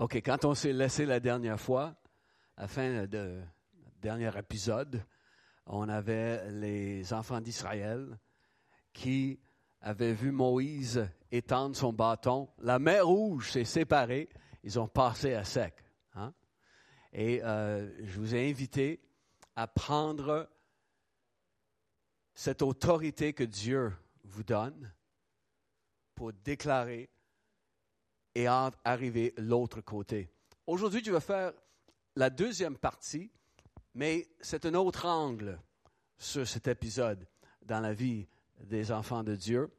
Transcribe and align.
OK, 0.00 0.14
quand 0.24 0.46
on 0.46 0.54
s'est 0.54 0.72
laissé 0.72 1.04
la 1.04 1.20
dernière 1.20 1.60
fois, 1.60 1.94
à 2.56 2.62
la 2.62 2.68
fin 2.68 3.06
de 3.06 3.42
dernier 4.00 4.30
épisode, 4.38 5.04
on 5.66 5.90
avait 5.90 6.50
les 6.52 7.12
enfants 7.12 7.42
d'Israël 7.42 8.18
qui 8.94 9.38
avaient 9.82 10.14
vu 10.14 10.32
Moïse 10.32 11.06
étendre 11.30 11.76
son 11.76 11.92
bâton. 11.92 12.48
La 12.60 12.78
mer 12.78 13.06
rouge 13.06 13.50
s'est 13.50 13.66
séparée. 13.66 14.30
Ils 14.62 14.80
ont 14.80 14.88
passé 14.88 15.34
à 15.34 15.44
sec. 15.44 15.74
Hein? 16.14 16.32
Et 17.12 17.44
euh, 17.44 17.86
je 18.02 18.18
vous 18.18 18.34
ai 18.34 18.48
invité 18.48 19.02
à 19.54 19.66
prendre 19.66 20.48
cette 22.32 22.62
autorité 22.62 23.34
que 23.34 23.44
Dieu 23.44 23.92
vous 24.24 24.44
donne 24.44 24.94
pour 26.14 26.32
déclarer 26.32 27.10
et 28.34 28.46
arriver 28.46 29.34
l'autre 29.36 29.80
côté. 29.80 30.30
Aujourd'hui, 30.66 31.02
je 31.04 31.10
vais 31.10 31.20
faire 31.20 31.52
la 32.16 32.30
deuxième 32.30 32.76
partie, 32.76 33.30
mais 33.94 34.28
c'est 34.40 34.66
un 34.66 34.74
autre 34.74 35.06
angle 35.06 35.60
sur 36.18 36.46
cet 36.46 36.68
épisode 36.68 37.26
dans 37.62 37.80
la 37.80 37.92
vie 37.92 38.28
des 38.60 38.92
enfants 38.92 39.24
de 39.24 39.34
Dieu. 39.34 39.70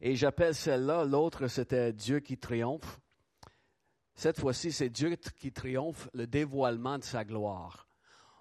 Et 0.00 0.16
j'appelle 0.16 0.54
celle-là, 0.54 1.04
l'autre 1.04 1.46
c'était 1.46 1.92
Dieu 1.92 2.20
qui 2.20 2.38
triomphe. 2.38 2.98
Cette 4.14 4.40
fois-ci, 4.40 4.72
c'est 4.72 4.90
Dieu 4.90 5.16
qui 5.16 5.52
triomphe, 5.52 6.08
le 6.12 6.26
dévoilement 6.26 6.98
de 6.98 7.04
sa 7.04 7.24
gloire. 7.24 7.88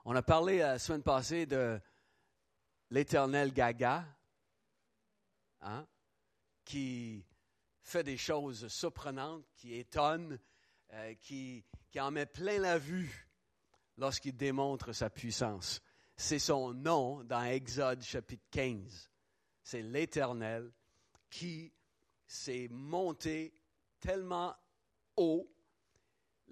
On 0.03 0.15
a 0.15 0.21
parlé 0.21 0.59
la 0.59 0.79
semaine 0.79 1.03
passée 1.03 1.45
de 1.45 1.79
l'éternel 2.89 3.53
Gaga, 3.53 4.05
hein, 5.61 5.85
qui 6.65 7.23
fait 7.91 8.03
des 8.03 8.17
choses 8.17 8.69
surprenantes, 8.69 9.43
qui 9.57 9.75
étonnent, 9.75 10.39
euh, 10.93 11.13
qui, 11.15 11.65
qui 11.91 11.99
en 11.99 12.09
met 12.09 12.25
plein 12.25 12.57
la 12.57 12.77
vue 12.77 13.27
lorsqu'il 13.97 14.35
démontre 14.35 14.93
sa 14.93 15.09
puissance. 15.09 15.81
C'est 16.15 16.39
son 16.39 16.73
nom 16.73 17.21
dans 17.25 17.43
Exode 17.43 18.01
chapitre 18.01 18.45
15. 18.51 19.11
C'est 19.61 19.81
l'Éternel 19.81 20.71
qui 21.29 21.73
s'est 22.25 22.69
monté 22.71 23.53
tellement 23.99 24.55
haut. 25.17 25.51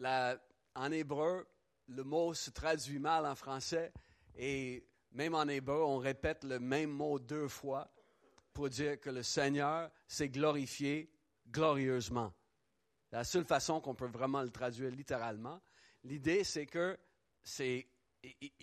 en 0.04 0.92
hébreu, 0.92 1.48
le 1.88 2.04
mot 2.04 2.34
se 2.34 2.50
traduit 2.50 3.00
mal 3.00 3.26
en 3.26 3.36
français 3.36 3.94
et 4.36 4.86
même 5.12 5.36
en 5.36 5.48
hébreu, 5.48 5.84
on 5.84 6.00
répète 6.00 6.44
le 6.44 6.60
même 6.60 6.92
mot 6.92 7.18
deux 7.18 7.48
fois 7.48 7.90
pour 8.52 8.70
dire 8.70 9.00
que 9.00 9.10
le 9.10 9.24
Seigneur 9.24 9.90
s'est 10.06 10.30
glorifié 10.30 11.10
glorieusement. 11.52 12.34
La 13.12 13.24
seule 13.24 13.46
façon 13.46 13.82
qu'on 13.82 13.96
peut 13.96 14.08
vraiment 14.08 14.42
le 14.42 14.50
traduire 14.50 14.92
littéralement, 14.92 15.62
l'idée 16.04 16.44
c'est 16.44 16.66
que 16.66 16.98
c'est 17.44 17.88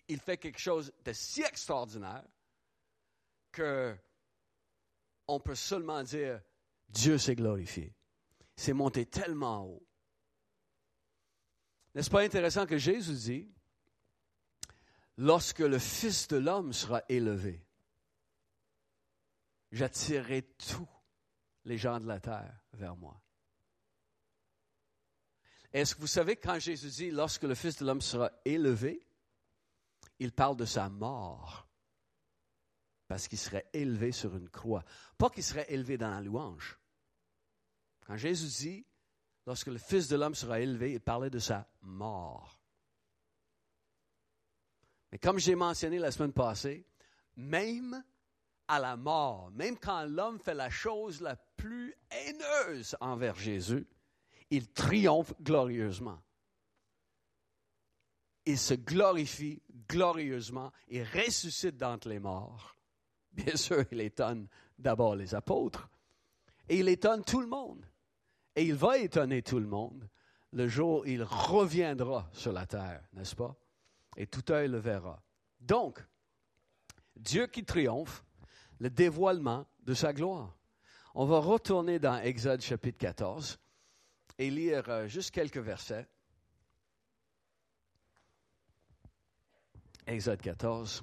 il 0.09 0.21
fait 0.21 0.37
quelque 0.37 0.59
chose 0.59 0.93
de 1.05 1.13
si 1.13 1.43
extraordinaire 1.43 2.25
que 3.53 3.97
on 5.29 5.41
peut 5.41 5.55
seulement 5.55 6.03
dire 6.03 6.41
Dieu 6.89 7.19
s'est 7.19 7.35
glorifié. 7.35 7.95
C'est 8.55 8.73
monté 8.73 9.07
tellement 9.07 9.65
haut. 9.65 9.87
N'est-ce 11.95 12.11
pas 12.11 12.23
intéressant 12.23 12.67
que 12.67 12.79
Jésus 12.79 13.15
dit 13.15 13.51
lorsque 15.17 15.61
le 15.61 15.79
Fils 15.79 16.29
de 16.29 16.37
l'homme 16.37 16.73
sera 16.73 17.03
élevé, 17.09 17.65
j'attirerai 19.73 20.43
tous 20.43 20.96
les 21.67 21.77
gens 21.77 22.01
de 22.01 22.07
la 22.07 22.21
terre 22.21 22.65
vers 22.73 22.97
moi. 22.97 23.21
Est-ce 25.73 25.95
que 25.95 26.01
vous 26.01 26.07
savez 26.07 26.37
quand 26.37 26.59
Jésus 26.59 26.89
dit 26.89 27.11
lorsque 27.11 27.43
le 27.43 27.55
Fils 27.55 27.77
de 27.77 27.85
l'homme 27.85 28.01
sera 28.01 28.31
élevé, 28.45 29.07
il 30.19 30.33
parle 30.33 30.57
de 30.57 30.65
sa 30.65 30.89
mort 30.89 31.69
parce 33.09 33.29
qu'il 33.29 33.39
serait 33.39 33.69
élevé 33.73 34.11
sur 34.11 34.35
une 34.37 34.49
croix, 34.49 34.85
pas 35.19 35.29
qu'il 35.29 35.45
serait 35.45 35.67
élevé 35.69 35.99
dans 35.99 36.11
la 36.11 36.21
louange. 36.21 36.79
Quand 38.07 38.17
Jésus 38.17 38.65
dit 38.65 38.87
lorsque 39.45 39.67
le 39.67 39.79
Fils 39.79 40.09
de 40.09 40.17
l'homme 40.17 40.35
sera 40.35 40.61
élevé, 40.61 40.93
il 40.93 41.01
parlait 41.01 41.31
de 41.31 41.39
sa 41.39 41.69
mort. 41.83 42.59
Mais 45.13 45.19
comme 45.19 45.39
j'ai 45.39 45.55
mentionné 45.57 45.99
la 45.99 46.11
semaine 46.11 46.33
passée, 46.33 46.87
même 47.37 48.03
à 48.69 48.79
la 48.79 48.97
mort, 48.97 49.51
même 49.53 49.79
quand 49.79 50.05
l'homme 50.05 50.39
fait 50.39 50.55
la 50.55 50.71
chose 50.71 51.21
la 51.21 51.37
plus 51.37 51.95
haineuse 52.11 52.97
envers 53.01 53.37
Jésus, 53.37 53.87
il 54.51 54.71
triomphe 54.73 55.35
glorieusement. 55.41 56.21
Il 58.45 58.59
se 58.59 58.75
glorifie 58.75 59.63
glorieusement 59.89 60.73
et 60.89 61.03
ressuscite 61.03 61.77
d'entre 61.77 62.09
les 62.09 62.21
morts. 62.21 62.77
Bien 63.33 63.57
sûr, 63.57 63.85
il 63.91 64.01
étonne 64.01 64.49
d'abord 64.79 65.17
les 65.17 65.35
apôtres 65.35 65.89
et 66.69 66.79
il 66.79 66.89
étonne 66.89 67.25
tout 67.25 67.41
le 67.41 67.49
monde. 67.49 67.85
Et 68.55 68.65
il 68.65 68.75
va 68.75 68.99
étonner 68.99 69.43
tout 69.43 69.59
le 69.59 69.67
monde 69.67 70.09
le 70.53 70.69
jour 70.69 71.01
où 71.01 71.05
il 71.05 71.23
reviendra 71.23 72.29
sur 72.33 72.53
la 72.53 72.67
terre, 72.67 73.03
n'est-ce 73.13 73.37
pas? 73.37 73.55
Et 74.17 74.27
tout 74.27 74.51
œil 74.51 74.69
le 74.69 74.79
verra. 74.79 75.23
Donc, 75.61 76.03
Dieu 77.15 77.47
qui 77.47 77.65
triomphe, 77.65 78.25
le 78.79 78.91
dévoilement 78.91 79.67
de 79.83 79.95
sa 79.95 80.13
gloire. 80.13 80.57
On 81.15 81.25
va 81.25 81.39
retourner 81.39 81.99
dans 81.99 82.19
Exode 82.19 82.61
chapitre 82.61 82.99
14 82.99 83.59
et 84.39 84.51
lire 84.51 84.89
euh, 84.89 85.07
juste 85.07 85.31
quelques 85.31 85.59
versets. 85.59 86.07
Exode 90.07 90.41
14. 90.41 91.03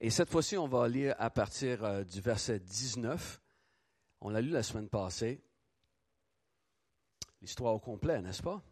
Et 0.00 0.10
cette 0.10 0.30
fois-ci, 0.30 0.56
on 0.56 0.68
va 0.68 0.86
lire 0.88 1.14
à 1.18 1.30
partir 1.30 1.84
euh, 1.84 2.04
du 2.04 2.20
verset 2.20 2.60
19. 2.60 3.40
On 4.20 4.28
l'a 4.28 4.40
lu 4.40 4.50
la 4.50 4.62
semaine 4.62 4.88
passée. 4.88 5.42
L'histoire 7.40 7.74
au 7.74 7.80
complet, 7.80 8.20
n'est-ce 8.20 8.42
pas? 8.42 8.62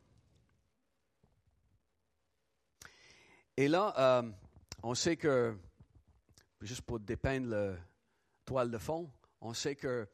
Et 3.56 3.69
là, 3.69 3.94
euh, 3.98 4.31
on 4.83 4.94
sait 4.94 5.16
que, 5.16 5.56
juste 6.61 6.83
pour 6.83 7.00
dépeindre 7.00 7.49
le 7.49 7.78
toile 8.44 8.71
de 8.71 8.78
fond, 8.78 9.11
on 9.41 9.55
sait 9.55 9.77
que 9.77 10.09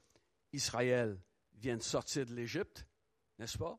Israël 0.53 1.19
vient 1.55 1.77
de 1.77 1.83
sortir 1.83 2.27
de 2.27 2.35
l'Égypte, 2.35 2.87
n'est-ce 3.39 3.59
pas? 3.59 3.79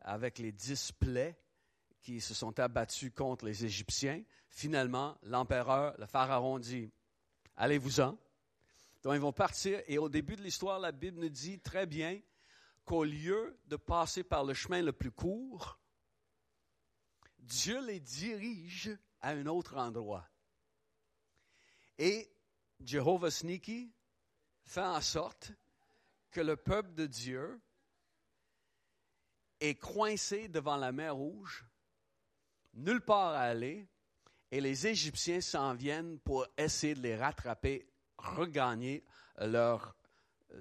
Avec 0.00 0.38
les 0.38 0.52
dix 0.52 0.92
plaies 0.92 1.36
qui 2.00 2.20
se 2.20 2.34
sont 2.34 2.58
abattus 2.60 3.12
contre 3.12 3.46
les 3.46 3.64
Égyptiens. 3.64 4.22
Finalement, 4.48 5.18
l'empereur, 5.22 5.94
le 5.98 6.06
pharaon 6.06 6.58
dit, 6.58 6.92
allez-vous-en. 7.56 8.16
Donc 9.02 9.14
ils 9.14 9.20
vont 9.20 9.32
partir 9.32 9.80
et 9.86 9.98
au 9.98 10.08
début 10.08 10.36
de 10.36 10.42
l'histoire, 10.42 10.78
la 10.78 10.92
Bible 10.92 11.20
nous 11.20 11.28
dit 11.28 11.58
très 11.60 11.86
bien 11.86 12.20
qu'au 12.84 13.04
lieu 13.04 13.58
de 13.66 13.76
passer 13.76 14.22
par 14.22 14.44
le 14.44 14.54
chemin 14.54 14.82
le 14.82 14.92
plus 14.92 15.10
court, 15.10 15.78
Dieu 17.38 17.84
les 17.84 18.00
dirige 18.00 18.96
à 19.20 19.30
un 19.30 19.46
autre 19.46 19.76
endroit. 19.76 20.28
Et 21.98 22.30
Jehovah 22.84 23.30
Sneaky 23.30 23.92
fait 24.64 24.82
en 24.82 25.00
sorte 25.00 25.52
que 26.30 26.40
le 26.40 26.56
peuple 26.56 26.94
de 26.94 27.06
Dieu 27.06 27.60
est 29.60 29.76
coincé 29.76 30.48
devant 30.48 30.76
la 30.76 30.92
mer 30.92 31.16
Rouge, 31.16 31.64
nulle 32.74 33.00
part 33.00 33.32
à 33.32 33.42
aller, 33.42 33.88
et 34.50 34.60
les 34.60 34.86
Égyptiens 34.86 35.40
s'en 35.40 35.74
viennent 35.74 36.18
pour 36.20 36.46
essayer 36.56 36.94
de 36.94 37.00
les 37.00 37.16
rattraper, 37.16 37.88
regagner 38.18 39.02
leur, 39.38 39.96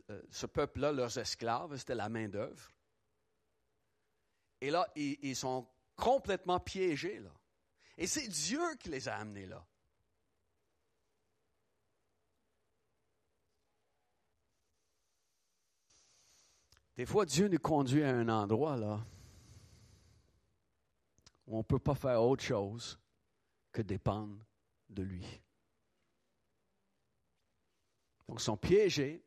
euh, 0.10 0.22
ce 0.32 0.46
peuple-là, 0.46 0.92
leurs 0.92 1.18
esclaves, 1.18 1.76
c'était 1.78 1.96
la 1.96 2.10
main-d'œuvre. 2.10 2.72
Et 4.62 4.72
là, 4.72 4.88
ils, 4.96 5.18
ils 5.22 5.36
sont 5.36 5.68
complètement 5.96 6.60
piégés, 6.60 7.20
là. 7.20 7.32
Et 7.98 8.08
c'est 8.08 8.28
Dieu 8.28 8.76
qui 8.80 8.90
les 8.90 9.08
a 9.08 9.16
amenés 9.18 9.46
là. 9.46 9.66
Des 16.96 17.06
fois, 17.06 17.26
Dieu 17.26 17.48
nous 17.48 17.60
conduit 17.60 18.04
à 18.04 18.16
un 18.16 18.30
endroit 18.30 18.78
là 18.78 19.06
où 21.48 21.56
on 21.56 21.60
ne 21.60 21.64
peut 21.64 21.80
pas 21.80 21.96
faire 21.96 22.22
autre 22.22 22.44
chose 22.44 22.98
que 23.72 23.82
dépendre 23.82 24.44
de 24.90 25.04
lui. 25.04 25.26
Donc, 28.28 28.40
ils 28.40 28.44
sont 28.44 28.58
piégés. 28.58 29.24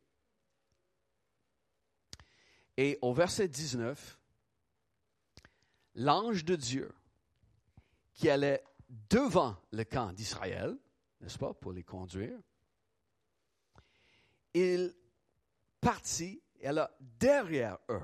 Et 2.76 2.98
au 3.02 3.12
verset 3.12 3.48
19, 3.48 4.18
l'ange 5.96 6.44
de 6.44 6.56
Dieu 6.56 6.92
qui 8.14 8.30
allait 8.30 8.64
devant 9.10 9.56
le 9.70 9.84
camp 9.84 10.12
d'Israël, 10.12 10.76
n'est-ce 11.20 11.38
pas, 11.38 11.54
pour 11.54 11.72
les 11.72 11.84
conduire, 11.84 12.38
il 14.54 14.94
partit, 15.80 16.42
et 16.60 16.72
là, 16.72 16.90
derrière 17.18 17.78
eux. 17.88 18.02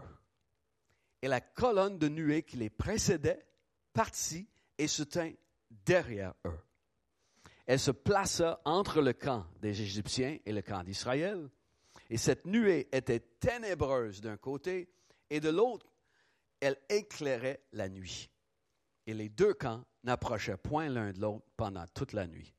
Et 1.23 1.29
la 1.29 1.41
colonne 1.41 1.99
de 1.99 2.09
nuée 2.09 2.43
qui 2.43 2.57
les 2.57 2.71
précédait 2.71 3.45
partit 3.93 4.49
et 4.79 4.89
se 4.89 5.03
tint 5.03 5.33
derrière 5.71 6.35
eux. 6.47 6.59
Elle 7.67 7.81
se 7.81 7.91
plaça 7.91 8.61
entre 8.65 9.01
le 9.01 9.15
camp 9.15 9.47
des 9.61 9.81
Égyptiens 9.81 10.39
et 10.45 10.53
le 10.53 10.61
camp 10.61 10.83
d'Israël. 10.83 11.49
Et 12.11 12.19
cette 12.19 12.45
nuée 12.45 12.89
était 12.93 13.21
ténébreuse 13.21 14.21
d'un 14.21 14.37
côté 14.37 14.91
et 15.31 15.41
de 15.41 15.49
l'autre, 15.49 15.87
elle 16.61 16.79
éclairait 16.89 17.63
la 17.73 17.89
nuit. 17.89 18.31
Et 19.07 19.15
les 19.15 19.29
deux 19.29 19.55
camps 19.55 19.85
n'approchaient 20.03 20.57
point 20.57 20.89
l'un 20.89 21.13
de 21.13 21.21
l'autre 21.21 21.47
pendant 21.57 21.87
toute 21.89 22.13
la 22.13 22.27
nuit. 22.27 22.55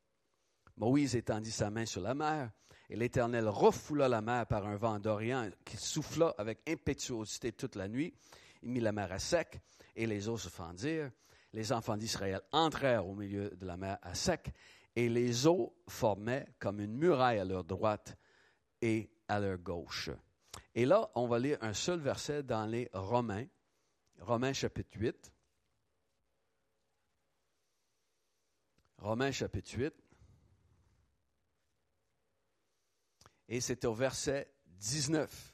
Moïse 0.77 1.15
étendit 1.15 1.51
sa 1.51 1.69
main 1.69 1.85
sur 1.85 2.01
la 2.01 2.15
mer, 2.15 2.51
et 2.89 2.95
l'Éternel 2.95 3.47
refoula 3.47 4.07
la 4.07 4.21
mer 4.21 4.45
par 4.47 4.65
un 4.67 4.75
vent 4.75 4.99
d'Orient 4.99 5.49
qui 5.63 5.77
souffla 5.77 6.33
avec 6.37 6.59
impétuosité 6.67 7.51
toute 7.51 7.75
la 7.75 7.87
nuit. 7.87 8.13
Il 8.63 8.69
mit 8.69 8.79
la 8.79 8.91
mer 8.91 9.11
à 9.11 9.19
sec, 9.19 9.59
et 9.95 10.07
les 10.07 10.27
eaux 10.27 10.37
se 10.37 10.49
fendirent. 10.49 11.11
Les 11.53 11.71
enfants 11.71 11.97
d'Israël 11.97 12.41
entrèrent 12.51 13.07
au 13.07 13.15
milieu 13.15 13.49
de 13.49 13.65
la 13.65 13.77
mer 13.77 13.97
à 14.01 14.13
sec, 14.13 14.51
et 14.95 15.09
les 15.09 15.47
eaux 15.47 15.75
formaient 15.87 16.47
comme 16.59 16.79
une 16.79 16.95
muraille 16.95 17.39
à 17.39 17.45
leur 17.45 17.63
droite 17.63 18.17
et 18.81 19.09
à 19.27 19.39
leur 19.39 19.57
gauche. 19.57 20.09
Et 20.73 20.85
là, 20.85 21.09
on 21.15 21.27
va 21.27 21.39
lire 21.39 21.57
un 21.61 21.73
seul 21.73 21.99
verset 21.99 22.43
dans 22.43 22.65
les 22.65 22.89
Romains, 22.93 23.45
Romains 24.19 24.53
chapitre 24.53 24.97
8. 24.97 25.31
Romains 28.97 29.31
chapitre 29.31 29.77
8. 29.77 30.04
Et 33.47 33.61
c'est 33.61 33.85
au 33.85 33.93
verset 33.93 34.51
19. 34.79 35.53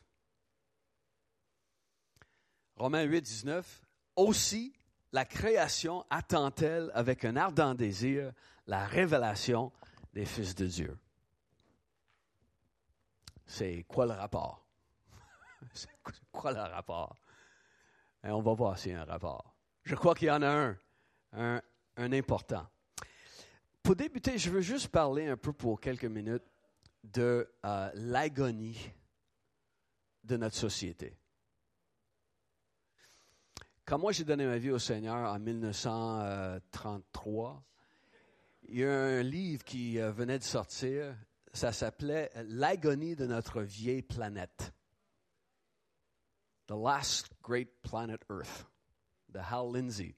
Romains 2.75 3.03
8, 3.03 3.21
19. 3.21 3.81
Aussi, 4.15 4.73
la 5.11 5.25
création 5.25 6.05
attend-elle 6.09 6.91
avec 6.93 7.25
un 7.25 7.35
ardent 7.35 7.75
désir 7.75 8.31
la 8.67 8.85
révélation 8.85 9.71
des 10.13 10.25
fils 10.25 10.55
de 10.55 10.65
Dieu? 10.65 10.97
C'est 13.45 13.83
quoi 13.87 14.05
le 14.05 14.13
rapport? 14.13 14.65
C'est 15.73 15.89
quoi 16.31 16.53
le 16.53 16.61
rapport? 16.61 17.15
Et 18.23 18.29
on 18.29 18.41
va 18.41 18.53
voir 18.53 18.77
s'il 18.77 18.93
y 18.93 18.95
a 18.95 19.01
un 19.01 19.05
rapport. 19.05 19.53
Je 19.83 19.95
crois 19.95 20.15
qu'il 20.15 20.27
y 20.27 20.31
en 20.31 20.41
a 20.41 20.73
un, 21.33 21.61
un 21.97 22.13
important. 22.13 22.65
Pour 23.83 23.95
débuter, 23.95 24.37
je 24.37 24.49
veux 24.49 24.61
juste 24.61 24.89
parler 24.89 25.27
un 25.27 25.37
peu 25.37 25.53
pour 25.53 25.79
quelques 25.81 26.05
minutes 26.05 26.50
de 27.03 27.49
euh, 27.65 27.91
l'agonie 27.95 28.93
de 30.23 30.37
notre 30.37 30.55
société. 30.55 31.17
Quand 33.85 33.97
moi 33.97 34.11
j'ai 34.11 34.23
donné 34.23 34.45
ma 34.45 34.57
vie 34.57 34.71
au 34.71 34.79
Seigneur 34.79 35.33
en 35.33 35.39
1933, 35.39 37.63
il 38.69 38.77
y 38.77 38.85
a 38.85 38.91
un 38.91 39.23
livre 39.23 39.63
qui 39.63 39.99
euh, 39.99 40.11
venait 40.11 40.39
de 40.39 40.43
sortir, 40.43 41.15
ça 41.53 41.71
s'appelait 41.71 42.29
L'agonie 42.47 43.15
de 43.15 43.25
notre 43.25 43.61
vieille 43.61 44.03
planète. 44.03 44.73
The 46.67 46.75
Last 46.75 47.29
Great 47.43 47.69
Planet 47.81 48.21
Earth, 48.29 48.67
de 49.29 49.39
Hal 49.39 49.73
Lindsey. 49.73 50.15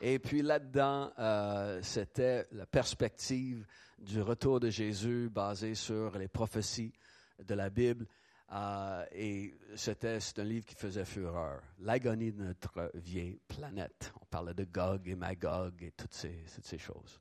Et 0.00 0.18
puis 0.18 0.42
là-dedans, 0.42 1.12
euh, 1.18 1.80
c'était 1.82 2.46
la 2.52 2.66
perspective 2.66 3.66
du 3.98 4.20
retour 4.22 4.60
de 4.60 4.70
Jésus 4.70 5.28
basée 5.30 5.74
sur 5.74 6.16
les 6.18 6.28
prophéties 6.28 6.92
de 7.38 7.54
la 7.54 7.70
Bible. 7.70 8.06
Euh, 8.52 9.04
et 9.12 9.54
c'était 9.74 10.18
un 10.36 10.44
livre 10.44 10.66
qui 10.66 10.74
faisait 10.74 11.04
fureur. 11.04 11.62
L'agonie 11.78 12.32
de 12.32 12.44
notre 12.44 12.90
vieille 12.94 13.40
planète. 13.48 14.12
On 14.20 14.26
parlait 14.26 14.54
de 14.54 14.64
Gog 14.64 15.08
et 15.08 15.16
Magog 15.16 15.82
et 15.82 15.92
toutes 15.92 16.14
ces, 16.14 16.44
toutes 16.54 16.66
ces 16.66 16.78
choses. 16.78 17.20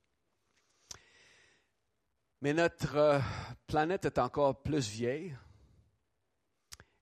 Mais 2.42 2.54
notre 2.54 2.98
euh, 2.98 3.20
planète 3.66 4.06
est 4.06 4.20
encore 4.20 4.62
plus 4.62 4.90
vieille 4.90 5.36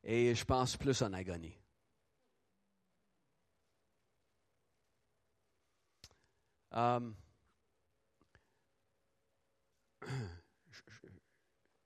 et 0.03 0.35
je 0.35 0.45
pense 0.45 0.77
plus 0.77 1.01
en 1.01 1.13
agonie. 1.13 1.57
Um, 6.71 7.15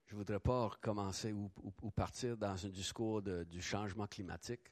je 0.05 0.13
ne 0.13 0.17
voudrais 0.17 0.39
pas 0.39 0.67
recommencer 0.67 1.31
ou, 1.33 1.49
partir 1.91 2.37
dans 2.37 2.65
un 2.65 2.69
discours 2.69 3.21
du 3.21 3.61
changement 3.61 4.07
climatique, 4.07 4.71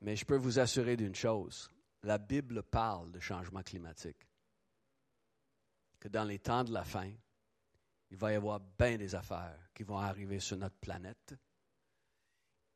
mais 0.00 0.16
je 0.16 0.24
peux 0.24 0.36
vous 0.36 0.58
assurer 0.58 0.96
d'une 0.96 1.14
chose, 1.14 1.70
la 2.02 2.18
Bible 2.18 2.62
parle 2.62 3.10
de 3.12 3.20
changement 3.20 3.62
climatique, 3.62 4.26
que 5.98 6.08
dans 6.08 6.24
les 6.24 6.38
temps 6.38 6.64
de 6.64 6.72
la 6.72 6.84
fin, 6.84 7.12
il 8.10 8.16
va 8.16 8.32
y 8.32 8.36
avoir 8.36 8.60
bien 8.60 8.96
des 8.96 9.14
affaires 9.14 9.70
qui 9.74 9.82
vont 9.82 9.98
arriver 9.98 10.38
sur 10.38 10.56
notre 10.56 10.76
planète, 10.76 11.34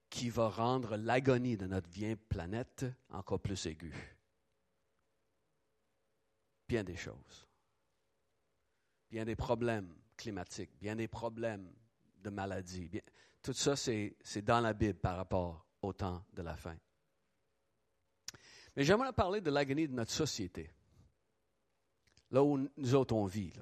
qui 0.09 0.29
va 0.29 0.49
rendre 0.49 0.97
l'agonie 0.97 1.57
de 1.57 1.67
notre 1.67 1.89
vieille 1.89 2.17
planète 2.17 2.85
encore 3.11 3.41
plus 3.41 3.67
aiguë. 3.67 3.95
Bien 6.67 6.83
des 6.83 6.97
choses. 6.97 7.47
Bien 9.11 9.25
des 9.25 9.37
problèmes 9.37 9.95
climatiques, 10.17 10.71
bien 10.81 10.97
des 10.97 11.09
problèmes 11.09 11.73
de 12.19 12.31
maladies. 12.31 12.91
tout 13.43 13.53
ça, 13.53 13.75
c'est 13.77 14.43
dans 14.43 14.61
la 14.61 14.73
Bible 14.73 14.99
par 14.99 15.17
rapport 15.17 15.67
au 15.83 15.93
temps 15.93 16.25
de 16.33 16.43
la 16.43 16.57
fin. 16.57 16.77
Mais 18.77 18.85
j'aimerais 18.85 19.13
parler 19.13 19.41
de 19.41 19.51
l'agonie 19.51 19.89
de 19.89 19.95
notre 19.95 20.13
société. 20.13 20.71
Là 22.31 22.45
où 22.45 22.69
nous 22.77 22.95
autres 22.95 23.15
on 23.15 23.27
vit, 23.27 23.53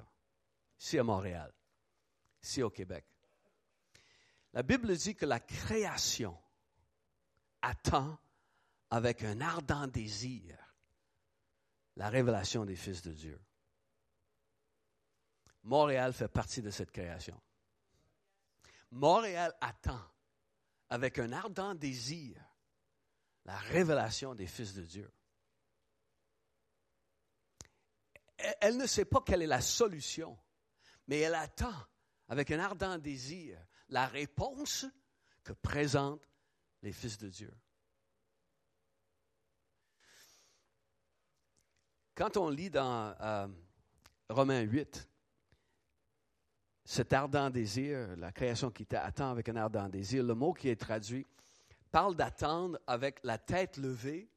ici 0.79 0.99
à 0.99 1.03
Montréal, 1.03 1.51
ici 2.43 2.61
au 2.61 2.69
Québec. 2.69 3.05
La 4.53 4.63
Bible 4.63 4.95
dit 4.95 5.15
que 5.15 5.25
la 5.25 5.39
création 5.39 6.37
attend 7.61 8.17
avec 8.89 9.23
un 9.23 9.41
ardent 9.41 9.87
désir 9.87 10.55
la 11.95 12.09
révélation 12.09 12.65
des 12.65 12.75
fils 12.75 13.01
de 13.01 13.11
Dieu. 13.11 13.39
Montréal 15.63 16.13
fait 16.13 16.27
partie 16.27 16.61
de 16.61 16.69
cette 16.69 16.91
création. 16.91 17.39
Montréal 18.91 19.55
attend 19.61 20.01
avec 20.89 21.19
un 21.19 21.31
ardent 21.31 21.75
désir 21.75 22.41
la 23.45 23.57
révélation 23.57 24.35
des 24.35 24.47
fils 24.47 24.73
de 24.73 24.83
Dieu. 24.83 25.11
Elle 28.61 28.77
ne 28.77 28.87
sait 28.87 29.05
pas 29.05 29.21
quelle 29.25 29.41
est 29.41 29.47
la 29.47 29.61
solution, 29.61 30.37
mais 31.07 31.19
elle 31.19 31.35
attend 31.35 31.73
avec 32.27 32.51
un 32.51 32.59
ardent 32.59 32.97
désir 32.97 33.59
la 33.89 34.07
réponse 34.07 34.85
que 35.43 35.53
présentent 35.53 36.27
les 36.81 36.93
fils 36.93 37.17
de 37.17 37.27
Dieu. 37.27 37.53
Quand 42.15 42.37
on 42.37 42.49
lit 42.49 42.69
dans 42.69 43.15
euh, 43.21 43.47
Romains 44.29 44.61
8, 44.61 45.09
cet 46.89 47.13
ardent 47.13 47.51
désir, 47.51 48.17
la 48.17 48.31
création 48.31 48.71
qui 48.71 48.87
attend 48.95 49.29
avec 49.29 49.47
un 49.47 49.55
ardent 49.55 49.87
désir, 49.87 50.23
le 50.23 50.33
mot 50.33 50.53
qui 50.53 50.69
est 50.69 50.75
traduit 50.75 51.27
parle 51.91 52.15
d'attendre 52.15 52.79
avec 52.87 53.19
la 53.21 53.37
tête 53.37 53.77
levée 53.77 54.27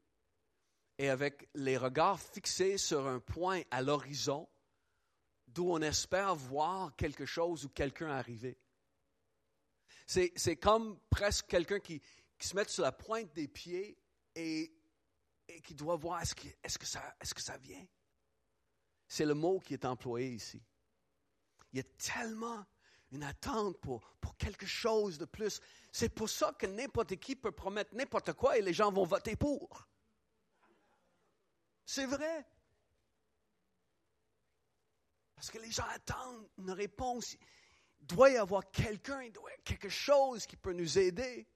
et 0.99 1.09
avec 1.09 1.49
les 1.55 1.79
regards 1.79 2.21
fixés 2.21 2.77
sur 2.77 3.07
un 3.07 3.21
point 3.21 3.63
à 3.71 3.81
l'horizon 3.81 4.47
d'où 5.47 5.71
on 5.71 5.81
espère 5.81 6.35
voir 6.35 6.95
quelque 6.95 7.25
chose 7.25 7.65
ou 7.65 7.71
quelqu'un 7.71 8.11
arriver. 8.11 8.59
C'est 10.07 10.57
comme 10.57 10.99
presque 11.09 11.47
quelqu'un 11.47 11.81
qui, 11.81 12.03
se 12.39 12.55
met 12.55 12.69
sur 12.69 12.83
la 12.83 12.93
pointe 12.93 13.33
des 13.33 13.49
pieds 13.49 13.97
et 14.35 14.71
qui 15.65 15.75
doit 15.75 15.97
voir 15.97 16.21
est-ce 16.21 16.35
que, 16.35 16.49
est 16.49 16.67
est 16.67 17.35
que 17.35 17.41
ça 17.41 17.57
vient? 17.57 17.87
C'est 19.09 19.25
le 19.25 19.33
mot 19.33 19.59
qui 19.59 19.73
est 19.73 19.87
employé 19.87 20.35
ici. 20.35 20.61
Il 21.73 21.79
y 21.79 21.81
a 21.81 21.85
tellement 21.99 22.65
une 23.11 23.23
attente 23.23 23.79
pour, 23.81 24.01
pour 24.21 24.37
quelque 24.37 24.67
chose 24.67 25.19
de 25.19 25.25
plus. 25.25 25.61
C'est 25.91 26.09
pour 26.09 26.29
ça 26.29 26.53
que 26.59 26.67
n'importe 26.67 27.17
qui 27.17 27.37
peut 27.37 27.53
promettre 27.53 27.95
n'importe 27.95 28.33
quoi 28.33 28.59
et 28.59 28.63
les 28.63 28.73
gens 28.73 28.91
vont 28.91 29.05
voter 29.05 29.37
pour. 29.37 29.87
C'est 31.85 32.07
vrai. 32.07 32.47
Parce 35.35 35.51
que 35.51 35.59
les 35.59 35.71
gens 35.71 35.87
attendent 35.95 36.49
une 36.59 36.71
réponse. 36.71 37.37
Il 38.01 38.07
doit 38.07 38.31
y 38.31 38.37
avoir 38.37 38.71
quelqu'un, 38.71 39.29
quelque 39.65 39.89
chose 39.89 40.47
qui 40.47 40.57
peut 40.57 40.73
nous 40.73 40.99
aider. 40.99 41.47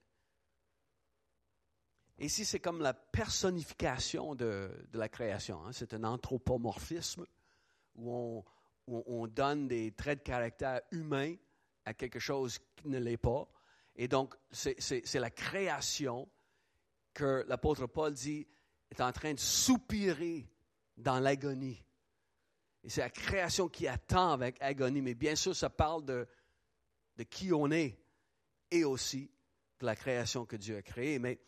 Ici, 2.19 2.45
c'est 2.45 2.59
comme 2.59 2.81
la 2.81 2.93
personnification 2.93 4.35
de, 4.35 4.71
la 4.93 5.07
création. 5.07 5.63
Hein. 5.65 5.71
C'est 5.71 5.93
un 5.93 6.03
anthropomorphisme 6.03 7.25
où 7.95 8.11
on, 8.11 8.45
donne 9.27 9.67
des 9.67 9.91
traits 9.91 10.19
de 10.19 10.23
caractère 10.23 10.81
humains 10.91 11.35
à 11.85 11.93
quelque 11.93 12.19
chose 12.19 12.59
qui 12.75 12.87
ne 12.87 12.99
l'est 12.99 13.17
pas. 13.17 13.47
Et 13.95 14.07
donc, 14.07 14.35
c'est 14.51 15.15
la 15.15 15.29
création 15.31 16.27
que 17.13 17.43
l'apôtre 17.47 17.87
Paul 17.87 18.13
dit 18.13 18.47
est 18.91 19.01
en 19.01 19.11
train 19.11 19.33
de 19.33 19.39
soupirer 19.39 20.47
dans 20.95 21.19
l'agonie. 21.19 21.83
Et 22.83 22.89
c'est 22.89 23.01
la 23.01 23.09
création 23.09 23.67
qui 23.67 23.87
attend 23.87 24.31
avec 24.31 24.61
agonie. 24.61 25.01
Mais 25.01 25.15
bien 25.15 25.35
sûr, 25.35 25.55
ça 25.55 25.69
parle 25.69 26.05
de, 26.05 26.27
de 27.17 27.23
qui 27.23 27.51
on 27.51 27.71
est 27.71 27.99
et 28.71 28.83
aussi 28.83 29.31
de 29.79 29.85
la 29.85 29.95
création 29.95 30.45
que 30.45 30.55
Dieu 30.55 30.77
a 30.77 30.81
créée. 30.81 31.19
Mais 31.19 31.39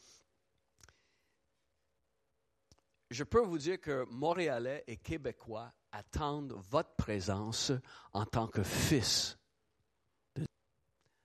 je 3.09 3.23
peux 3.23 3.41
vous 3.41 3.57
dire 3.57 3.79
que 3.79 4.05
Montréalais 4.11 4.83
et 4.87 4.97
Québécois 4.97 5.73
attendent 5.91 6.53
votre 6.53 6.95
présence 6.95 7.71
en 8.13 8.25
tant 8.25 8.47
que 8.47 8.63
fils, 8.63 9.37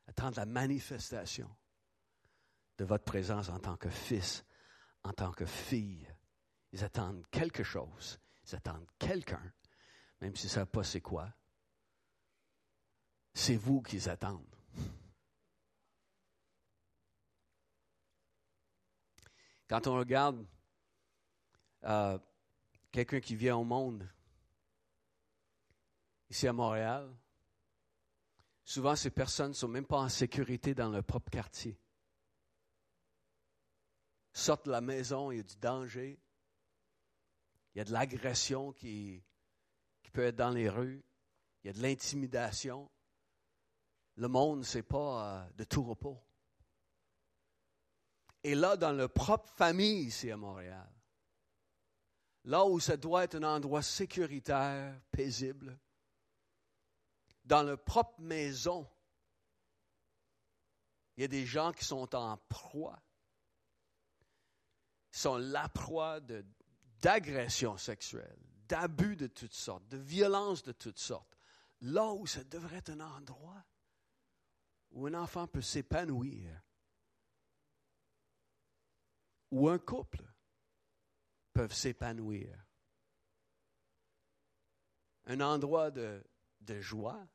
attendent 0.06 0.36
la 0.36 0.46
manifestation 0.46 1.54
de 2.78 2.84
votre 2.84 3.04
présence 3.04 3.50
en 3.50 3.58
tant 3.58 3.76
que 3.76 3.90
fils, 3.90 4.44
en 5.02 5.12
tant 5.12 5.32
que 5.32 5.44
fille. 5.44 6.08
Ils 6.72 6.82
attendent 6.82 7.24
quelque 7.30 7.62
chose, 7.62 8.18
ils 8.46 8.56
attendent 8.56 8.88
quelqu'un, 8.98 9.52
même 10.20 10.34
s'ils 10.34 10.48
ne 10.48 10.54
savent 10.54 10.66
pas 10.66 10.82
c'est 10.82 11.00
quoi. 11.00 11.32
C'est 13.34 13.56
vous 13.56 13.82
qu'ils 13.82 14.08
attendent. 14.08 14.56
Quand 19.68 19.86
on 19.86 19.96
regarde 19.96 20.46
euh, 21.84 22.18
quelqu'un 22.90 23.20
qui 23.20 23.36
vient 23.36 23.56
au 23.56 23.64
monde, 23.64 24.08
ici 26.30 26.48
à 26.48 26.52
Montréal, 26.52 27.14
souvent 28.64 28.96
ces 28.96 29.10
personnes 29.10 29.50
ne 29.50 29.54
sont 29.54 29.68
même 29.68 29.86
pas 29.86 29.98
en 29.98 30.08
sécurité 30.08 30.74
dans 30.74 30.88
leur 30.88 31.04
propre 31.04 31.30
quartier. 31.30 31.78
Sortent 34.32 34.66
de 34.66 34.70
la 34.70 34.80
maison, 34.80 35.30
il 35.30 35.36
y 35.36 35.40
a 35.40 35.44
du 35.44 35.56
danger, 35.56 36.18
il 37.74 37.78
y 37.78 37.80
a 37.80 37.84
de 37.84 37.92
l'agression 37.92 38.72
qui, 38.72 39.22
peut 40.12 40.24
être 40.24 40.36
dans 40.36 40.50
les 40.50 40.68
rues, 40.68 41.04
il 41.62 41.66
y 41.66 41.70
a 41.70 41.72
de 41.72 41.82
l'intimidation. 41.82 42.88
Le 44.16 44.28
monde, 44.28 44.64
ce 44.64 44.78
n'est 44.78 44.82
pas 44.84 45.42
euh, 45.42 45.50
de 45.56 45.64
tout 45.64 45.82
repos. 45.82 46.22
Et 48.44 48.54
là, 48.54 48.76
dans 48.76 48.92
leur 48.92 49.10
propre 49.10 49.48
famille 49.48 50.04
ici 50.04 50.30
à 50.30 50.36
Montréal, 50.36 50.93
là 52.44 52.64
où 52.64 52.78
ça 52.78 52.96
doit 52.96 53.24
être 53.24 53.36
un 53.36 53.42
endroit 53.42 53.82
sécuritaire, 53.82 55.00
paisible, 55.10 55.78
dans 57.44 57.62
leur 57.62 57.82
propre 57.82 58.20
maison, 58.20 58.88
il 61.16 61.22
y 61.22 61.24
a 61.24 61.28
des 61.28 61.46
gens 61.46 61.72
qui 61.72 61.84
sont 61.84 62.14
en 62.14 62.36
proie, 62.48 63.00
sont 65.10 65.36
la 65.36 65.68
proie 65.68 66.20
d'agressions 67.00 67.76
sexuelles, 67.76 68.38
d'abus 68.66 69.16
de 69.16 69.26
toutes 69.26 69.54
sortes, 69.54 69.86
de 69.88 69.96
violences 69.96 70.62
de 70.62 70.72
toutes 70.72 70.98
sortes. 70.98 71.36
Là 71.80 72.12
où 72.12 72.26
ça 72.26 72.42
devrait 72.44 72.78
être 72.78 72.90
un 72.90 73.00
endroit 73.00 73.64
où 74.90 75.06
un 75.06 75.14
enfant 75.14 75.46
peut 75.46 75.60
s'épanouir, 75.60 76.62
où 79.50 79.68
un 79.68 79.78
couple 79.78 80.33
peut 81.54 81.68
s'épanouir. 81.68 82.54
Un 85.26 85.40
endroit 85.40 85.90
de, 85.90 86.22
de 86.60 86.80
joie, 86.80 87.26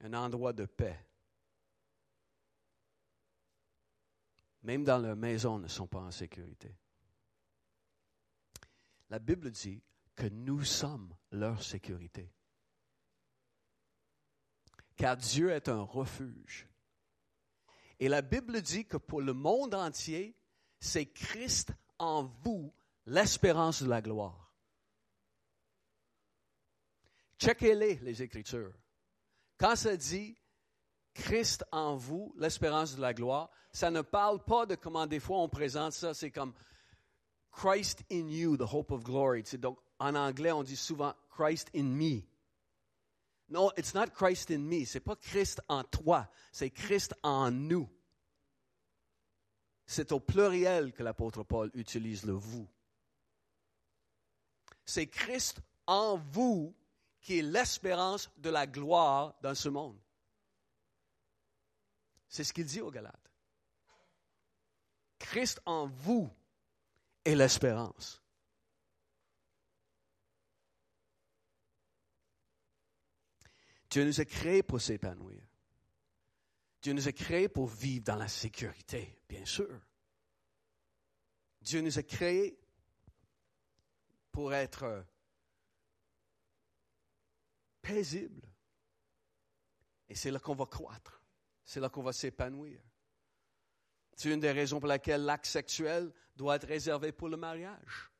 un 0.00 0.14
endroit 0.14 0.54
de 0.54 0.64
paix. 0.64 1.04
Même 4.62 4.84
dans 4.84 4.98
leur 4.98 5.16
maison, 5.16 5.58
ne 5.58 5.68
sont 5.68 5.86
pas 5.86 6.00
en 6.00 6.10
sécurité. 6.10 6.74
La 9.10 9.18
Bible 9.18 9.50
dit 9.50 9.82
que 10.14 10.26
nous 10.26 10.64
sommes 10.64 11.14
leur 11.32 11.62
sécurité. 11.62 12.32
Car 14.96 15.16
Dieu 15.16 15.50
est 15.50 15.68
un 15.68 15.82
refuge. 15.82 16.68
Et 17.98 18.08
la 18.08 18.22
Bible 18.22 18.62
dit 18.62 18.86
que 18.86 18.98
pour 18.98 19.20
le 19.20 19.32
monde 19.32 19.74
entier, 19.74 20.36
c'est 20.78 21.06
Christ 21.06 21.72
en 22.00 22.24
vous, 22.42 22.72
l'espérance 23.06 23.82
de 23.82 23.88
la 23.88 24.02
gloire. 24.02 24.52
Checkez-les, 27.38 27.96
les 28.02 28.22
Écritures. 28.22 28.74
Quand 29.58 29.76
ça 29.76 29.96
dit 29.96 30.36
Christ 31.14 31.64
en 31.70 31.96
vous, 31.96 32.34
l'espérance 32.38 32.96
de 32.96 33.00
la 33.00 33.14
gloire, 33.14 33.50
ça 33.72 33.90
ne 33.90 34.00
parle 34.00 34.42
pas 34.44 34.66
de 34.66 34.74
comment 34.74 35.06
des 35.06 35.20
fois 35.20 35.38
on 35.38 35.48
présente 35.48 35.92
ça, 35.92 36.12
c'est 36.12 36.30
comme 36.30 36.52
Christ 37.52 38.02
in 38.10 38.28
you, 38.28 38.56
the 38.56 38.66
hope 38.70 38.90
of 38.90 39.04
glory. 39.04 39.42
donc, 39.58 39.78
en 39.98 40.14
anglais, 40.14 40.52
on 40.52 40.62
dit 40.62 40.76
souvent 40.76 41.14
Christ 41.30 41.70
in 41.74 41.84
me. 41.84 42.22
Non, 43.48 43.70
it's 43.76 43.94
not 43.94 44.06
Christ 44.14 44.50
in 44.50 44.60
me. 44.60 44.84
C'est 44.84 45.00
pas 45.00 45.16
Christ 45.16 45.60
en 45.68 45.82
toi. 45.82 46.28
C'est 46.52 46.70
Christ 46.70 47.14
en 47.22 47.50
nous. 47.50 47.88
C'est 49.92 50.12
au 50.12 50.20
pluriel 50.20 50.92
que 50.92 51.02
l'apôtre 51.02 51.42
Paul 51.42 51.68
utilise 51.74 52.24
le 52.24 52.32
vous. 52.32 52.68
C'est 54.84 55.08
Christ 55.08 55.60
en 55.84 56.16
vous 56.16 56.72
qui 57.20 57.40
est 57.40 57.42
l'espérance 57.42 58.30
de 58.36 58.50
la 58.50 58.68
gloire 58.68 59.34
dans 59.42 59.56
ce 59.56 59.68
monde. 59.68 59.98
C'est 62.28 62.44
ce 62.44 62.52
qu'il 62.52 62.66
dit 62.66 62.80
aux 62.80 62.92
Galates. 62.92 63.32
Christ 65.18 65.60
en 65.66 65.88
vous 65.88 66.30
est 67.24 67.34
l'espérance. 67.34 68.22
Dieu 73.90 74.04
nous 74.04 74.20
a 74.20 74.24
créés 74.24 74.62
pour 74.62 74.80
s'épanouir. 74.80 75.49
Dieu 76.82 76.92
nous 76.92 77.08
a 77.08 77.12
créés 77.12 77.48
pour 77.48 77.66
vivre 77.66 78.04
dans 78.04 78.16
la 78.16 78.28
sécurité, 78.28 79.22
bien 79.28 79.44
sûr. 79.44 79.80
Dieu 81.60 81.82
nous 81.82 81.98
a 81.98 82.02
créés 82.02 82.58
pour 84.32 84.54
être 84.54 85.04
paisibles. 87.82 88.48
Et 90.08 90.14
c'est 90.14 90.30
là 90.30 90.38
qu'on 90.38 90.54
va 90.54 90.66
croître. 90.66 91.22
C'est 91.64 91.80
là 91.80 91.88
qu'on 91.88 92.02
va 92.02 92.12
s'épanouir. 92.12 92.80
C'est 94.16 94.32
une 94.32 94.40
des 94.40 94.52
raisons 94.52 94.80
pour 94.80 94.88
laquelle 94.88 95.24
l'acte 95.24 95.46
sexuel 95.46 96.12
doit 96.34 96.56
être 96.56 96.66
réservé 96.66 97.12
pour 97.12 97.28
le 97.28 97.36
mariage. 97.36 98.10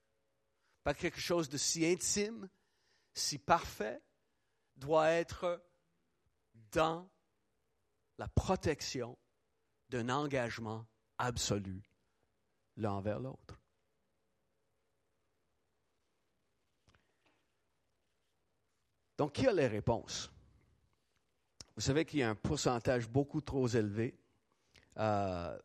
Pas 0.83 0.95
quelque 0.95 1.21
chose 1.21 1.49
de 1.49 1.59
si 1.59 1.85
intime, 1.85 2.49
si 3.12 3.38
parfait, 3.38 4.00
doit 4.76 5.11
être 5.11 5.62
dans 6.73 7.11
la 8.21 8.29
protection 8.29 9.17
d'un 9.89 10.11
engagement 10.11 10.87
absolu 11.17 11.83
l'un 12.77 12.93
envers 12.93 13.19
l'autre. 13.19 13.59
Donc, 19.17 19.33
qui 19.33 19.47
a 19.47 19.53
les 19.53 19.67
réponses? 19.67 20.31
Vous 21.75 21.81
savez 21.81 22.05
qu'il 22.05 22.19
y 22.19 22.23
a 22.23 22.29
un 22.29 22.35
pourcentage 22.35 23.09
beaucoup 23.09 23.41
trop 23.41 23.67
élevé 23.69 24.19
euh, 24.99 25.59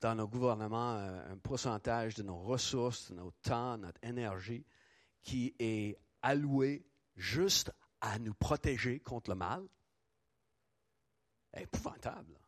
dans 0.00 0.14
nos 0.14 0.28
gouvernements, 0.28 0.94
un 0.94 1.36
pourcentage 1.38 2.14
de 2.14 2.22
nos 2.22 2.38
ressources, 2.38 3.10
de 3.10 3.16
notre 3.16 3.40
temps, 3.40 3.76
notre 3.76 3.98
énergie 4.04 4.64
qui 5.20 5.52
est 5.58 5.98
alloué 6.22 6.86
juste 7.16 7.72
à 8.00 8.20
nous 8.20 8.34
protéger 8.34 9.00
contre 9.00 9.30
le 9.30 9.36
mal. 9.36 9.68
Épouvantable. 11.60 12.38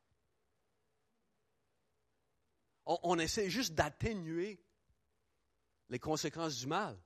On, 2.86 3.18
essaie 3.18 3.50
juste 3.50 3.74
d'atténuer 3.74 4.60
les 5.88 5.98
conséquences 5.98 6.56
du 6.56 6.66
mal. 6.66 7.00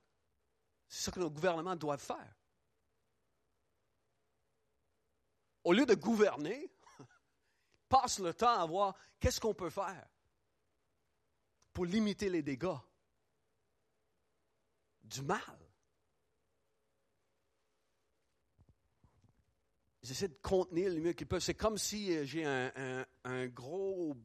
C'est 0.87 1.05
ce 1.05 1.11
que 1.11 1.19
nos 1.19 1.29
gouvernements 1.29 1.75
doivent 1.75 2.01
faire. 2.01 2.35
Au 5.63 5.73
lieu 5.73 5.85
de 5.85 5.95
gouverner, 5.95 6.71
passe 7.89 8.19
le 8.19 8.33
temps 8.33 8.59
à 8.59 8.65
voir 8.65 8.95
qu'est-ce 9.19 9.39
qu'on 9.39 9.53
peut 9.53 9.69
faire 9.69 10.07
pour 11.73 11.85
limiter 11.85 12.29
les 12.29 12.41
dégâts 12.41 12.77
du 15.03 15.21
mal. 15.21 15.64
Ils 20.05 20.11
essaient 20.11 20.27
de 20.27 20.37
contenir 20.39 20.93
le 20.93 20.99
mieux 20.99 21.13
qu'ils 21.13 21.25
peuvent. 21.25 21.41
C'est 21.41 21.55
comme 21.55 21.79
si 21.79 22.15
euh, 22.15 22.25
j'ai 22.25 22.45
un, 22.45 23.47
gros 23.47 24.15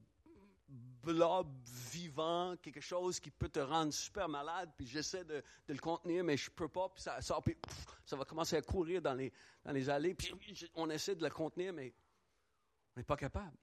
blob 0.68 1.48
vivant, 1.90 2.54
quelque 2.60 2.82
chose 2.82 3.18
qui 3.18 3.30
peut 3.30 3.48
te 3.48 3.60
rendre 3.60 3.90
super 3.90 4.28
malade, 4.28 4.70
puis 4.76 4.86
j'essaie 4.86 5.24
de, 5.24 5.42
le 5.66 5.78
contenir, 5.78 6.22
mais 6.22 6.36
je 6.36 6.50
peux 6.50 6.68
pas, 6.68 6.90
puis 6.90 7.02
ça 7.02 7.22
sort, 7.22 7.42
puis 7.42 7.56
ça 8.04 8.14
va 8.14 8.26
commencer 8.26 8.56
à 8.56 8.60
courir 8.60 9.00
dans 9.00 9.14
les, 9.14 9.32
dans 9.64 9.72
les 9.72 9.88
allées, 9.88 10.12
puis 10.12 10.34
on 10.74 10.90
essaie 10.90 11.14
de 11.14 11.24
le 11.24 11.30
contenir, 11.30 11.72
mais 11.72 11.94
on 12.94 13.00
n'est 13.00 13.04
pas 13.04 13.16
capable. 13.16 13.56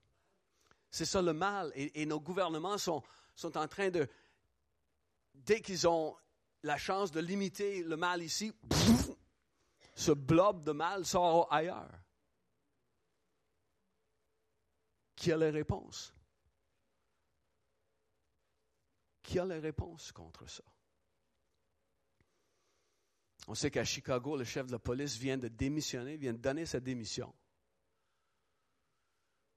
C'est 0.90 1.04
ça 1.04 1.22
le 1.22 1.32
mal. 1.32 1.70
Et, 1.76 2.04
nos 2.04 2.18
gouvernements 2.18 2.78
sont, 2.78 3.00
sont 3.36 3.56
en 3.56 3.68
train 3.68 3.90
de, 3.90 4.08
dès 5.34 5.60
qu'ils 5.60 5.86
ont 5.86 6.16
la 6.64 6.78
chance 6.78 7.12
de 7.12 7.20
limiter 7.20 7.84
le 7.84 7.96
mal 7.96 8.24
ici, 8.24 8.52
ce 9.94 10.10
blob 10.10 10.64
de 10.64 10.72
mal 10.72 11.06
sort 11.06 11.46
ailleurs. 11.52 11.88
Qui 15.18 15.32
a 15.32 15.36
les 15.36 15.50
réponses? 15.50 16.14
Qui 19.20 19.40
a 19.40 19.44
les 19.44 19.58
réponses 19.58 20.12
contre 20.12 20.48
ça? 20.48 20.62
On 23.48 23.54
sait 23.56 23.72
qu'à 23.72 23.84
Chicago, 23.84 24.36
le 24.36 24.44
chef 24.44 24.68
de 24.68 24.72
la 24.72 24.78
police 24.78 25.16
vient 25.16 25.36
de 25.36 25.48
démissionner, 25.48 26.16
vient 26.16 26.34
de 26.34 26.38
donner 26.38 26.66
sa 26.66 26.78
démission. 26.78 27.34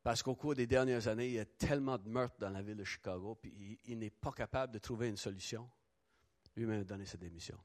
Parce 0.01 0.23
qu'au 0.23 0.33
cours 0.33 0.55
des 0.55 0.65
dernières 0.65 1.07
années, 1.07 1.27
il 1.27 1.33
y 1.33 1.39
a 1.39 1.45
tellement 1.45 1.99
de 1.99 2.09
meurtres 2.09 2.39
dans 2.39 2.49
la 2.49 2.63
ville 2.63 2.77
de 2.77 2.83
Chicago, 2.83 3.35
puis 3.35 3.79
il, 3.85 3.99
n'est 3.99 4.09
pas 4.09 4.31
capable 4.31 4.73
de 4.73 4.79
trouver 4.79 5.09
une 5.09 5.17
solution. 5.17 5.69
Lui-même 6.55 6.81
a 6.81 6.85
donné 6.85 7.05
sa 7.05 7.17
démission. 7.17 7.59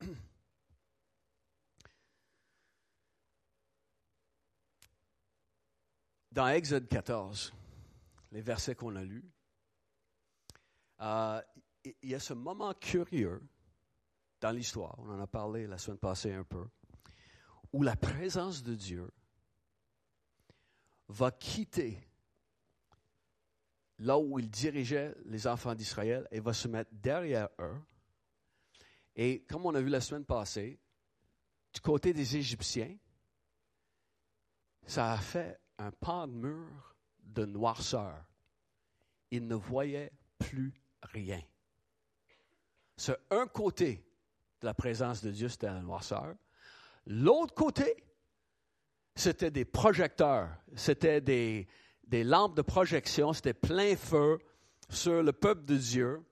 Dans 6.30 6.48
Exode 6.48 6.88
14, 6.88 7.54
les 8.32 8.42
versets 8.42 8.74
qu'on 8.74 8.96
a 8.96 9.02
lus, 9.02 9.24
euh, 11.00 11.40
il 12.02 12.10
y 12.10 12.14
a 12.14 12.20
ce 12.20 12.34
moment 12.34 12.74
curieux 12.74 13.42
dans 14.40 14.50
l'histoire, 14.50 14.94
on 14.98 15.08
en 15.10 15.20
a 15.20 15.26
parlé 15.26 15.66
la 15.66 15.78
semaine 15.78 15.98
passée 15.98 16.32
un 16.32 16.44
peu, 16.44 16.68
où 17.72 17.82
la 17.82 17.96
présence 17.96 18.62
de 18.62 18.74
Dieu 18.74 19.10
va 21.08 21.30
quitter 21.30 21.98
là 23.98 24.18
où 24.18 24.38
il 24.38 24.48
dirigeait 24.50 25.14
les 25.24 25.46
enfants 25.46 25.74
d'Israël 25.74 26.28
et 26.30 26.40
va 26.40 26.52
se 26.52 26.68
mettre 26.68 26.90
derrière 26.92 27.48
eux. 27.58 27.80
Et 29.16 29.44
comme 29.44 29.66
on 29.66 29.74
a 29.74 29.80
vu 29.80 29.88
la 29.88 30.00
semaine 30.00 30.24
passée, 30.24 30.78
du 31.72 31.80
côté 31.80 32.12
des 32.12 32.36
Égyptiens, 32.36 32.96
ça 34.86 35.12
a 35.12 35.18
fait 35.18 35.60
un 35.78 35.90
pan 35.90 36.26
de 36.26 36.32
mur 36.32 36.96
de 37.22 37.44
noirceur. 37.44 38.24
Ils 39.30 39.46
ne 39.46 39.54
voyaient 39.54 40.12
plus 40.38 40.72
rien. 41.02 41.40
Ce 42.96 43.12
un 43.30 43.46
côté 43.46 44.04
de 44.60 44.66
la 44.66 44.74
présence 44.74 45.22
de 45.22 45.30
Dieu, 45.30 45.48
c'était 45.48 45.66
la 45.66 45.80
noirceur. 45.80 46.34
L'autre 47.06 47.54
côté, 47.54 48.04
c'était 49.14 49.50
des 49.50 49.64
projecteurs, 49.64 50.50
c'était 50.74 51.20
des, 51.20 51.68
des 52.04 52.24
lampes 52.24 52.56
de 52.56 52.62
projection, 52.62 53.32
c'était 53.32 53.54
plein 53.54 53.96
feu 53.96 54.38
sur 54.88 55.22
le 55.22 55.32
peuple 55.32 55.64
de 55.64 55.76
Dieu 55.76 56.24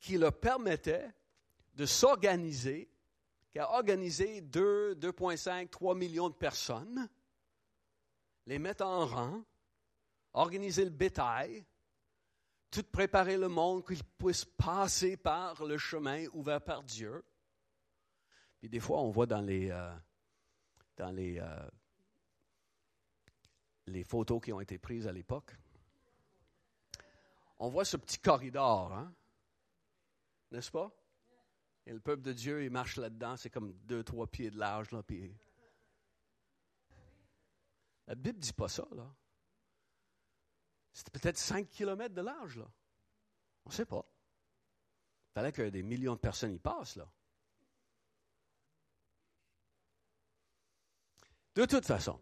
qui 0.00 0.18
leur 0.18 0.38
permettait 0.38 1.08
de 1.74 1.86
s'organiser, 1.86 2.90
qui 3.50 3.58
a 3.58 3.70
organisé 3.70 4.40
2, 4.40 4.94
2,5, 4.94 5.68
3 5.68 5.94
millions 5.94 6.28
de 6.28 6.34
personnes, 6.34 7.08
les 8.46 8.58
mettre 8.58 8.84
en 8.84 9.06
rang, 9.06 9.44
organiser 10.32 10.84
le 10.84 10.90
bétail, 10.90 11.64
tout 12.70 12.84
préparer 12.84 13.36
le 13.36 13.48
monde 13.48 13.86
qu'il 13.86 14.02
puisse 14.02 14.44
passer 14.44 15.16
par 15.16 15.64
le 15.64 15.76
chemin 15.78 16.26
ouvert 16.32 16.62
par 16.62 16.82
Dieu. 16.82 17.24
Puis 18.58 18.68
des 18.68 18.80
fois, 18.80 19.00
on 19.00 19.10
voit 19.10 19.26
dans 19.26 19.40
les, 19.40 19.70
euh, 19.70 19.94
dans 20.96 21.10
les, 21.10 21.38
euh, 21.38 21.68
les 23.86 24.04
photos 24.04 24.40
qui 24.40 24.52
ont 24.52 24.60
été 24.60 24.78
prises 24.78 25.06
à 25.06 25.12
l'époque. 25.12 25.54
On 27.58 27.68
voit 27.68 27.84
ce 27.84 27.96
petit 27.96 28.18
corridor, 28.18 28.92
hein? 28.92 29.14
n'est-ce 30.50 30.70
pas? 30.70 30.90
Et 31.86 31.92
le 31.92 32.00
peuple 32.00 32.22
de 32.22 32.32
Dieu, 32.32 32.64
il 32.64 32.70
marche 32.70 32.96
là-dedans, 32.96 33.36
c'est 33.36 33.50
comme 33.50 33.72
deux, 33.84 34.02
trois 34.02 34.26
pieds 34.26 34.50
de 34.50 34.58
large. 34.58 34.90
Là, 34.92 35.02
puis... 35.02 35.34
La 38.12 38.16
Bible 38.16 38.36
ne 38.36 38.42
dit 38.42 38.52
pas 38.52 38.68
ça. 38.68 38.86
là. 38.90 39.10
C'était 40.92 41.18
peut-être 41.18 41.38
cinq 41.38 41.66
kilomètres 41.70 42.14
de 42.14 42.20
large. 42.20 42.58
là. 42.58 42.70
On 43.64 43.70
ne 43.70 43.74
sait 43.74 43.86
pas. 43.86 44.04
Il 44.04 45.32
fallait 45.32 45.50
que 45.52 45.70
des 45.70 45.82
millions 45.82 46.12
de 46.12 46.20
personnes 46.20 46.52
y 46.52 46.58
passent. 46.58 46.96
là. 46.96 47.10
De 51.54 51.64
toute 51.64 51.86
façon, 51.86 52.20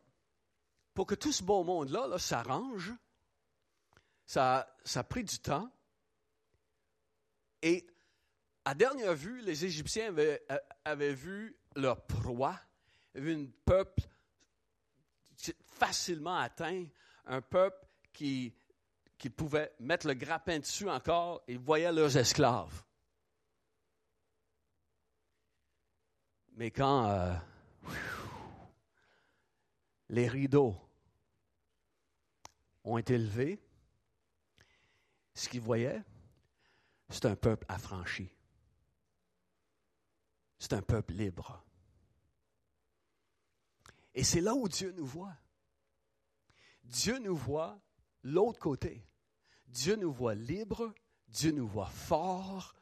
pour 0.94 1.08
que 1.08 1.16
tout 1.16 1.32
ce 1.32 1.42
beau 1.42 1.64
monde-là 1.64 2.16
s'arrange, 2.20 2.92
ça, 4.26 4.72
ça 4.84 5.00
a 5.00 5.04
pris 5.04 5.24
du 5.24 5.40
temps. 5.40 5.72
Et 7.62 7.84
à 8.64 8.76
dernière 8.76 9.16
vue, 9.16 9.40
les 9.40 9.64
Égyptiens 9.64 10.06
avaient, 10.06 10.46
avaient 10.84 11.14
vu 11.14 11.58
leur 11.74 12.06
proie, 12.06 12.60
avaient 13.12 13.34
vu 13.34 13.42
un 13.42 13.50
peuple 13.64 14.09
facilement 15.80 16.36
atteint, 16.36 16.86
un 17.24 17.40
peuple 17.40 17.86
qui, 18.12 18.54
pouvait 19.36 19.72
mettre 19.80 20.06
le 20.06 20.14
grappin 20.14 20.58
dessus 20.58 20.88
encore 20.88 21.42
et 21.48 21.56
voyaient 21.56 21.92
leurs 21.92 22.16
esclaves. 22.16 22.84
Mais 26.52 26.70
quand 26.70 27.08
euh, 27.08 27.34
les 30.10 30.28
rideaux 30.28 30.76
ont 32.84 32.98
été 32.98 33.16
levés, 33.16 33.58
ce 35.34 35.48
qu'ils 35.48 35.62
voyaient, 35.62 36.02
c'est 37.08 37.24
un 37.24 37.36
peuple 37.36 37.64
affranchi. 37.68 38.28
C'est 40.58 40.74
un 40.74 40.82
peuple 40.82 41.14
libre. 41.14 41.64
Et 44.14 44.24
c'est 44.24 44.42
là 44.42 44.54
où 44.54 44.68
Dieu 44.68 44.92
nous 44.92 45.06
voit. 45.06 45.34
Dieu 46.90 47.18
nous 47.20 47.36
voit 47.36 47.80
l'autre 48.24 48.58
côté. 48.58 49.06
Dieu 49.68 49.94
nous 49.94 50.12
voit 50.12 50.34
libre, 50.34 50.92
Dieu 51.28 51.52
nous 51.52 51.68
voit 51.68 51.88
fort, 51.88 52.74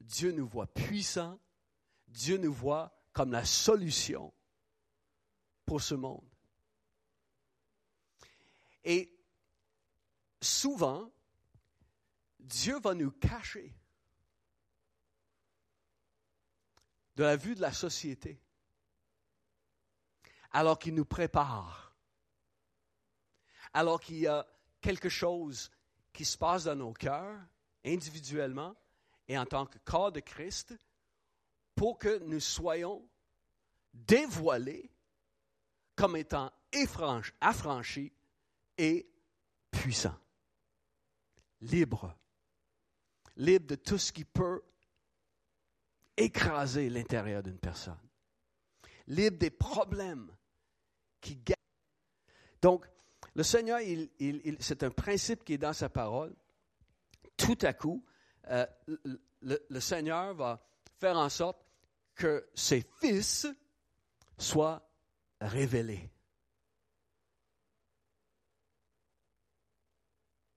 Dieu 0.00 0.30
nous 0.30 0.46
voit 0.46 0.68
puissant, 0.68 1.40
Dieu 2.06 2.36
nous 2.36 2.52
voit 2.52 2.96
comme 3.12 3.32
la 3.32 3.44
solution 3.44 4.32
pour 5.64 5.82
ce 5.82 5.96
monde. 5.96 6.28
Et 8.84 9.12
souvent, 10.40 11.10
Dieu 12.38 12.78
va 12.78 12.94
nous 12.94 13.10
cacher 13.10 13.76
de 17.16 17.24
la 17.24 17.34
vue 17.34 17.56
de 17.56 17.62
la 17.62 17.72
société, 17.72 18.40
alors 20.52 20.78
qu'il 20.78 20.94
nous 20.94 21.04
prépare, 21.04 21.85
alors 23.76 24.00
qu'il 24.00 24.16
y 24.16 24.26
a 24.26 24.46
quelque 24.80 25.10
chose 25.10 25.70
qui 26.14 26.24
se 26.24 26.38
passe 26.38 26.64
dans 26.64 26.74
nos 26.74 26.94
cœurs, 26.94 27.38
individuellement 27.84 28.74
et 29.28 29.36
en 29.36 29.44
tant 29.44 29.66
que 29.66 29.76
corps 29.84 30.10
de 30.10 30.20
Christ, 30.20 30.74
pour 31.74 31.98
que 31.98 32.18
nous 32.20 32.40
soyons 32.40 33.06
dévoilés 33.92 34.90
comme 35.94 36.16
étant 36.16 36.50
affranchis 37.40 38.14
et 38.78 39.06
puissant, 39.70 40.16
libre, 41.60 42.16
libre 43.36 43.66
de 43.66 43.74
tout 43.74 43.98
ce 43.98 44.10
qui 44.10 44.24
peut 44.24 44.62
écraser 46.16 46.88
l'intérieur 46.88 47.42
d'une 47.42 47.58
personne, 47.58 48.00
libre 49.06 49.36
des 49.36 49.50
problèmes 49.50 50.34
qui 51.20 51.36
gagnent. 51.36 51.56
Donc, 52.62 52.86
le 53.36 53.42
Seigneur, 53.42 53.80
c'est 54.60 54.82
un 54.82 54.90
principe 54.90 55.44
qui 55.44 55.52
est 55.52 55.58
dans 55.58 55.74
sa 55.74 55.90
parole. 55.90 56.34
Tout 57.36 57.58
à 57.60 57.74
coup, 57.74 58.02
euh, 58.48 58.66
le 59.42 59.80
Seigneur 59.80 60.32
va 60.32 60.66
faire 60.98 61.18
en 61.18 61.28
sorte 61.28 61.62
que 62.14 62.48
ses 62.54 62.80
fils 62.98 63.46
soient 64.38 64.88
révélés. 65.42 66.10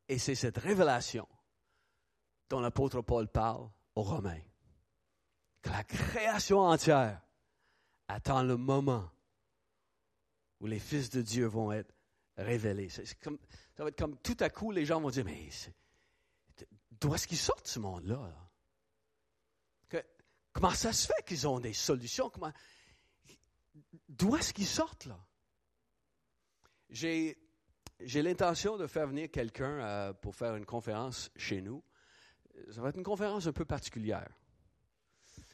Et 0.07 0.17
c'est 0.17 0.35
cette 0.35 0.57
révélation 0.57 1.27
dont 2.49 2.61
l'apôtre 2.61 3.01
Paul 3.01 3.27
parle 3.27 3.69
aux 3.95 4.03
Romains. 4.03 4.41
Que 5.61 5.69
la 5.69 5.83
création 5.83 6.59
entière 6.59 7.21
attend 8.07 8.41
le 8.41 8.55
moment 8.55 9.11
où 10.61 10.65
les 10.65 10.79
fils 10.79 11.09
de 11.09 11.21
Dieu 11.21 11.45
vont 11.45 11.73
être 11.73 11.93
révélés. 12.43 12.89
Comme, 13.21 13.37
ça 13.75 13.83
va 13.83 13.89
être 13.89 13.97
comme 13.97 14.17
tout 14.17 14.37
à 14.39 14.49
coup, 14.49 14.71
les 14.71 14.85
gens 14.85 14.99
vont 15.01 15.09
dire, 15.09 15.25
mais 15.25 15.49
d'où 16.91 17.13
est-ce 17.13 17.27
qu'ils 17.27 17.37
sortent 17.37 17.67
ce 17.67 17.79
monde-là? 17.79 18.35
comment 20.51 20.71
ça 20.71 20.91
se 20.91 21.07
fait 21.07 21.23
qu'ils 21.25 21.47
ont 21.47 21.59
des 21.59 21.73
solutions? 21.73 22.31
d'où 24.09 24.35
est-ce 24.35 24.53
qu'ils 24.53 24.67
sortent 24.67 25.05
là? 25.05 25.19
J'ai 26.89 27.37
j'ai 27.99 28.21
l'intention 28.21 28.77
de 28.77 28.87
faire 28.87 29.07
venir 29.07 29.29
quelqu'un 29.29 29.79
euh, 29.79 30.13
pour 30.13 30.35
faire 30.35 30.55
une 30.55 30.65
conférence 30.65 31.29
chez 31.35 31.61
nous. 31.61 31.83
Ça 32.71 32.81
va 32.81 32.89
être 32.89 32.97
une 32.97 33.03
conférence 33.03 33.47
un 33.47 33.51
peu 33.51 33.65
particulière. 33.65 34.29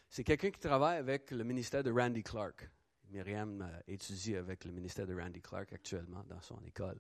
C'est 0.10 0.24
quelqu'un 0.24 0.52
qui 0.52 0.60
travaille 0.60 0.98
avec 0.98 1.32
le 1.32 1.44
ministère 1.44 1.84
de 1.84 1.92
Randy 1.92 2.24
Clark. 2.24 2.70
Myriam 3.16 3.62
euh, 3.62 3.80
étudie 3.88 4.36
avec 4.36 4.66
le 4.66 4.74
ministère 4.74 5.08
de 5.08 5.16
Randy 5.16 5.42
Clark 5.42 5.72
actuellement 5.72 6.24
dans 6.26 6.42
son 6.42 6.62
école. 6.66 7.00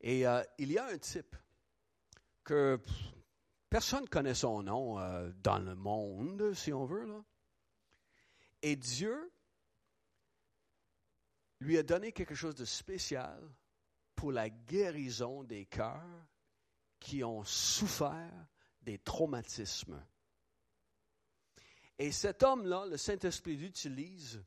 Et 0.00 0.26
euh, 0.26 0.42
il 0.58 0.72
y 0.72 0.78
a 0.78 0.86
un 0.86 0.96
type 0.96 1.36
que 2.42 2.80
personne 3.68 4.04
ne 4.04 4.08
connaît 4.08 4.34
son 4.34 4.62
nom 4.62 4.98
euh, 4.98 5.30
dans 5.42 5.58
le 5.58 5.74
monde, 5.74 6.54
si 6.54 6.72
on 6.72 6.86
veut. 6.86 7.04
Là. 7.04 7.22
Et 8.62 8.74
Dieu 8.74 9.30
lui 11.60 11.76
a 11.76 11.82
donné 11.82 12.12
quelque 12.12 12.34
chose 12.34 12.54
de 12.54 12.64
spécial 12.64 13.38
pour 14.14 14.32
la 14.32 14.48
guérison 14.48 15.44
des 15.44 15.66
cœurs 15.66 16.26
qui 16.98 17.22
ont 17.22 17.44
souffert 17.44 18.46
des 18.80 18.98
traumatismes. 18.98 20.02
Et 21.98 22.12
cet 22.12 22.42
homme-là, 22.42 22.86
le 22.86 22.96
Saint-Esprit 22.96 23.56
l'utilise 23.56 24.42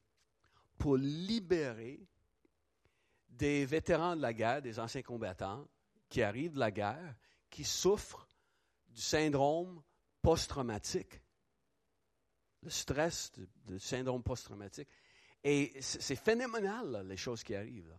pour 0.77 0.97
libérer 0.97 2.07
des 3.29 3.65
vétérans 3.65 4.15
de 4.15 4.21
la 4.21 4.33
guerre, 4.33 4.61
des 4.61 4.79
anciens 4.79 5.01
combattants 5.01 5.67
qui 6.09 6.21
arrivent 6.21 6.53
de 6.53 6.59
la 6.59 6.71
guerre, 6.71 7.15
qui 7.49 7.63
souffrent 7.63 8.27
du 8.89 9.01
syndrome 9.01 9.81
post-traumatique, 10.21 11.21
le 12.63 12.69
stress 12.69 13.31
du 13.65 13.79
syndrome 13.79 14.23
post-traumatique. 14.23 14.89
Et 15.43 15.79
c'est 15.81 16.15
phénoménal, 16.15 17.05
les 17.07 17.17
choses 17.17 17.43
qui 17.43 17.55
arrivent. 17.55 17.95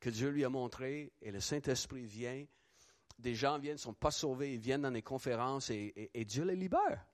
Que 0.00 0.10
Dieu 0.10 0.30
lui 0.30 0.44
a 0.44 0.48
montré, 0.48 1.12
et 1.22 1.30
le 1.30 1.40
Saint-Esprit 1.40 2.04
vient, 2.04 2.44
des 3.18 3.34
gens 3.34 3.58
viennent, 3.58 3.74
ne 3.74 3.78
sont 3.78 3.94
pas 3.94 4.10
sauvés, 4.10 4.54
ils 4.54 4.60
viennent 4.60 4.82
dans 4.82 4.90
les 4.90 5.02
conférences 5.02 5.70
et 5.70 6.24
Dieu 6.26 6.44
les 6.44 6.56
libère. 6.56 7.06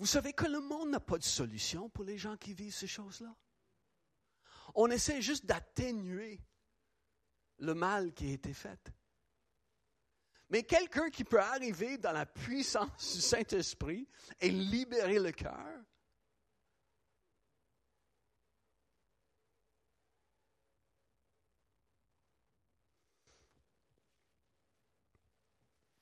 Vous 0.00 0.06
savez 0.06 0.32
que 0.32 0.46
le 0.46 0.60
monde 0.60 0.88
n'a 0.88 0.98
pas 0.98 1.18
de 1.18 1.22
solution 1.22 1.90
pour 1.90 2.04
les 2.04 2.16
gens 2.16 2.34
qui 2.38 2.54
vivent 2.54 2.74
ces 2.74 2.86
choses-là. 2.86 3.36
On 4.74 4.90
essaie 4.90 5.20
juste 5.20 5.44
d'atténuer 5.44 6.40
le 7.58 7.74
mal 7.74 8.14
qui 8.14 8.30
a 8.30 8.32
été 8.32 8.54
fait. 8.54 8.80
Mais 10.48 10.62
quelqu'un 10.62 11.10
qui 11.10 11.22
peut 11.22 11.38
arriver 11.38 11.98
dans 11.98 12.12
la 12.12 12.24
puissance 12.24 13.12
du 13.14 13.20
Saint-Esprit 13.20 14.08
et 14.40 14.48
libérer 14.48 15.18
le 15.18 15.32
cœur, 15.32 15.84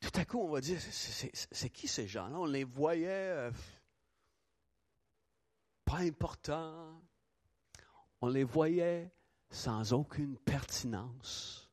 tout 0.00 0.20
à 0.20 0.24
coup, 0.24 0.40
on 0.40 0.50
va 0.50 0.60
dire, 0.60 0.80
c'est 0.80 1.70
qui 1.70 1.88
ces 1.88 2.06
gens-là? 2.06 2.38
On 2.38 2.46
les 2.46 2.62
voyait 2.62 3.08
euh, 3.08 3.50
pas 5.88 6.00
importants. 6.00 7.02
On 8.20 8.28
les 8.28 8.44
voyait 8.44 9.10
sans 9.50 9.94
aucune 9.94 10.36
pertinence 10.36 11.70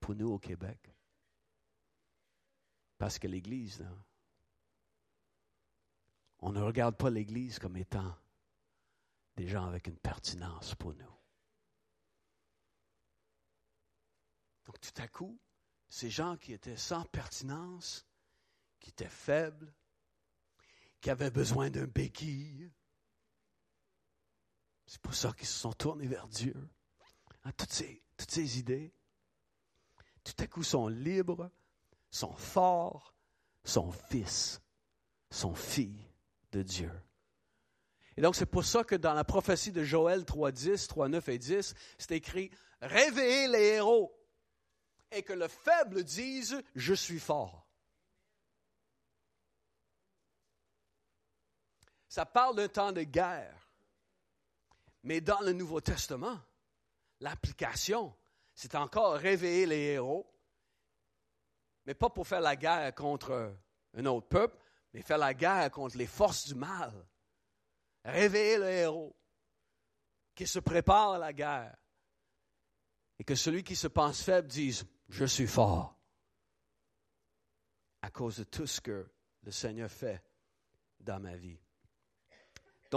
pour 0.00 0.14
nous 0.14 0.30
au 0.30 0.38
Québec. 0.38 0.94
Parce 2.96 3.18
que 3.18 3.28
l'Église, 3.28 3.86
on 6.38 6.52
ne 6.52 6.62
regarde 6.62 6.96
pas 6.96 7.10
l'Église 7.10 7.58
comme 7.58 7.76
étant 7.76 8.16
des 9.36 9.46
gens 9.46 9.66
avec 9.66 9.88
une 9.88 9.98
pertinence 9.98 10.74
pour 10.74 10.94
nous. 10.94 11.16
Donc 14.64 14.80
tout 14.80 15.02
à 15.02 15.06
coup, 15.06 15.38
ces 15.90 16.08
gens 16.08 16.38
qui 16.38 16.54
étaient 16.54 16.78
sans 16.78 17.04
pertinence, 17.04 18.06
qui 18.80 18.88
étaient 18.88 19.06
faibles, 19.08 19.74
qui 21.02 21.10
avaient 21.10 21.30
besoin 21.30 21.68
d'un 21.68 21.86
béquille, 21.86 22.70
c'est 24.86 25.00
pour 25.00 25.14
ça 25.14 25.32
qu'ils 25.32 25.46
se 25.46 25.58
sont 25.58 25.72
tournés 25.72 26.06
vers 26.06 26.28
Dieu. 26.28 26.54
Hein, 27.44 27.52
toutes, 27.56 27.72
ces, 27.72 28.02
toutes 28.16 28.30
ces 28.30 28.58
idées, 28.58 28.92
tout 30.24 30.34
à 30.38 30.46
coup, 30.46 30.62
sont 30.62 30.88
libres, 30.88 31.50
sont 32.10 32.34
forts, 32.36 33.14
sont 33.64 33.90
fils, 33.90 34.60
sont 35.30 35.54
filles 35.54 36.08
de 36.52 36.62
Dieu. 36.62 36.92
Et 38.16 38.22
donc, 38.22 38.34
c'est 38.34 38.46
pour 38.46 38.64
ça 38.64 38.84
que 38.84 38.94
dans 38.94 39.12
la 39.12 39.24
prophétie 39.24 39.72
de 39.72 39.84
Joël 39.84 40.22
3.10, 40.22 40.88
3.9 40.88 41.30
et 41.30 41.38
10, 41.38 41.74
c'est 41.98 42.12
écrit 42.12 42.50
Réveillez 42.80 43.48
les 43.48 43.64
héros 43.74 44.16
et 45.10 45.22
que 45.22 45.32
le 45.32 45.48
faible 45.48 46.04
dise 46.04 46.62
Je 46.74 46.94
suis 46.94 47.20
fort. 47.20 47.66
Ça 52.08 52.24
parle 52.24 52.56
d'un 52.56 52.68
temps 52.68 52.92
de 52.92 53.02
guerre. 53.02 53.65
Mais 55.06 55.20
dans 55.20 55.38
le 55.38 55.52
Nouveau 55.52 55.80
Testament, 55.80 56.36
l'application, 57.20 58.12
c'est 58.52 58.74
encore 58.74 59.14
réveiller 59.14 59.64
les 59.64 59.80
héros, 59.92 60.28
mais 61.84 61.94
pas 61.94 62.10
pour 62.10 62.26
faire 62.26 62.40
la 62.40 62.56
guerre 62.56 62.92
contre 62.92 63.56
un 63.94 64.06
autre 64.06 64.26
peuple, 64.26 64.58
mais 64.92 65.02
faire 65.02 65.18
la 65.18 65.32
guerre 65.32 65.70
contre 65.70 65.96
les 65.96 66.08
forces 66.08 66.48
du 66.48 66.56
mal. 66.56 66.92
Réveiller 68.04 68.58
le 68.58 68.68
héros 68.68 69.16
qui 70.34 70.44
se 70.44 70.58
prépare 70.58 71.12
à 71.12 71.18
la 71.18 71.32
guerre 71.32 71.76
et 73.20 73.22
que 73.22 73.36
celui 73.36 73.62
qui 73.62 73.76
se 73.76 73.86
pense 73.86 74.24
faible 74.24 74.48
dise, 74.48 74.86
je 75.08 75.24
suis 75.24 75.46
fort 75.46 75.96
à 78.02 78.10
cause 78.10 78.38
de 78.38 78.44
tout 78.44 78.66
ce 78.66 78.80
que 78.80 79.08
le 79.44 79.52
Seigneur 79.52 79.88
fait 79.88 80.20
dans 80.98 81.20
ma 81.20 81.36
vie. 81.36 81.60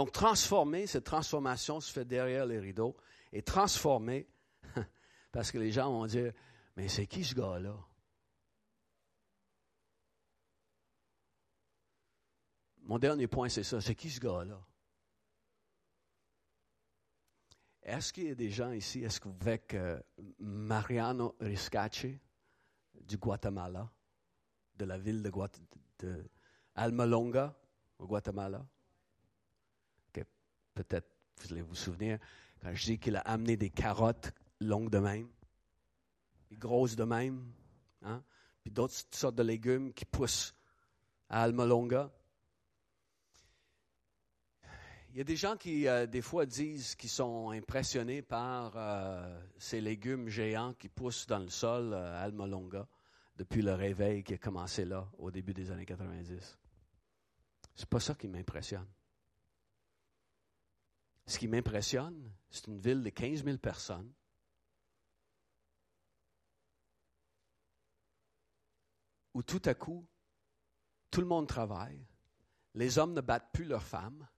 Donc, 0.00 0.12
transformer, 0.12 0.86
cette 0.86 1.04
transformation 1.04 1.78
se 1.78 1.92
fait 1.92 2.06
derrière 2.06 2.46
les 2.46 2.58
rideaux. 2.58 2.96
Et 3.34 3.42
transformer, 3.42 4.26
parce 5.30 5.52
que 5.52 5.58
les 5.58 5.70
gens 5.70 5.92
vont 5.92 6.06
dire, 6.06 6.32
mais 6.74 6.88
c'est 6.88 7.06
qui 7.06 7.22
ce 7.22 7.34
gars-là? 7.34 7.76
Mon 12.78 12.98
dernier 12.98 13.26
point, 13.26 13.50
c'est 13.50 13.62
ça. 13.62 13.82
C'est 13.82 13.94
qui 13.94 14.08
ce 14.08 14.20
gars-là? 14.20 14.58
Est-ce 17.82 18.10
qu'il 18.10 18.28
y 18.28 18.30
a 18.30 18.34
des 18.34 18.48
gens 18.48 18.72
ici, 18.72 19.04
est-ce 19.04 19.20
que 19.20 19.28
vous 19.28 19.36
avec 19.42 19.76
Mariano 20.38 21.36
Riscace 21.40 22.06
du 23.02 23.18
Guatemala, 23.18 23.92
de 24.76 24.86
la 24.86 24.96
ville 24.96 25.22
de, 25.22 25.30
de 25.98 26.24
Almalonga, 26.74 27.54
au 27.98 28.06
Guatemala? 28.06 28.66
Peut-être 30.84 31.08
vous 31.40 31.52
allez 31.52 31.62
vous 31.62 31.74
souvenir, 31.74 32.18
quand 32.60 32.74
je 32.74 32.84
dis 32.84 32.98
qu'il 32.98 33.16
a 33.16 33.20
amené 33.20 33.56
des 33.56 33.70
carottes 33.70 34.32
longues 34.60 34.90
de 34.90 34.98
même, 34.98 35.28
grosses 36.52 36.96
de 36.96 37.04
même, 37.04 37.50
hein, 38.02 38.22
puis 38.62 38.70
d'autres 38.70 38.94
sortes 39.10 39.34
de 39.34 39.42
légumes 39.42 39.92
qui 39.92 40.04
poussent 40.04 40.54
à 41.28 41.42
Almalonga. 41.42 42.10
Il 45.12 45.18
y 45.18 45.20
a 45.20 45.24
des 45.24 45.36
gens 45.36 45.56
qui, 45.56 45.88
euh, 45.88 46.06
des 46.06 46.22
fois, 46.22 46.46
disent 46.46 46.94
qu'ils 46.94 47.10
sont 47.10 47.50
impressionnés 47.50 48.22
par 48.22 48.72
euh, 48.76 49.40
ces 49.58 49.80
légumes 49.80 50.28
géants 50.28 50.74
qui 50.74 50.88
poussent 50.88 51.26
dans 51.26 51.40
le 51.40 51.48
sol 51.48 51.92
euh, 51.92 52.14
à 52.14 52.20
Almalonga 52.20 52.86
depuis 53.36 53.62
le 53.62 53.74
réveil 53.74 54.22
qui 54.22 54.34
a 54.34 54.38
commencé 54.38 54.84
là, 54.84 55.10
au 55.18 55.30
début 55.30 55.52
des 55.52 55.70
années 55.70 55.86
90. 55.86 56.58
C'est 57.74 57.88
pas 57.88 57.98
ça 57.98 58.14
qui 58.14 58.28
m'impressionne. 58.28 58.86
Ce 61.30 61.38
qui 61.38 61.46
m'impressionne, 61.46 62.28
c'est 62.50 62.66
une 62.66 62.80
ville 62.80 63.04
de 63.04 63.08
15 63.08 63.44
000 63.44 63.58
personnes. 63.58 64.12
Où 69.34 69.44
tout 69.44 69.62
à 69.66 69.74
coup, 69.74 70.04
tout 71.08 71.20
le 71.20 71.28
monde 71.28 71.46
travaille, 71.46 72.04
les 72.74 72.98
hommes 72.98 73.12
ne 73.12 73.20
battent 73.20 73.52
plus 73.52 73.64
leurs 73.64 73.84
femmes 73.84 74.28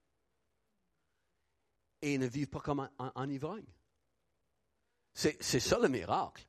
et 2.03 2.19
ne 2.19 2.27
vivent 2.27 2.51
pas 2.51 2.61
comme 2.61 2.81
en, 2.81 2.91
en 3.15 3.31
ivrogne. 3.31 3.73
C'est 5.15 5.41
ça 5.41 5.79
le 5.79 5.89
miracle. 5.89 6.47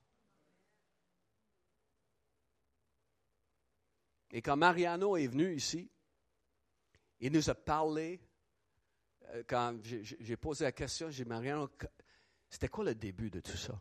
Et 4.32 4.42
quand 4.42 4.58
Mariano 4.58 5.16
est 5.16 5.28
venu 5.28 5.56
ici, 5.56 5.90
il 7.22 7.32
nous 7.32 7.50
a 7.50 7.56
parlé 7.56 8.20
quand 9.48 9.80
j'ai 9.84 10.38
posé 10.38 10.66
la 10.66 10.72
question, 10.72 11.10
j'ai 11.10 11.24
dit, 11.24 11.30
Mariano, 11.30 11.70
c'était 12.50 12.68
quoi 12.68 12.86
le 12.86 12.96
début 12.96 13.30
de 13.30 13.40
tout 13.40 13.58
ça? 13.58 13.80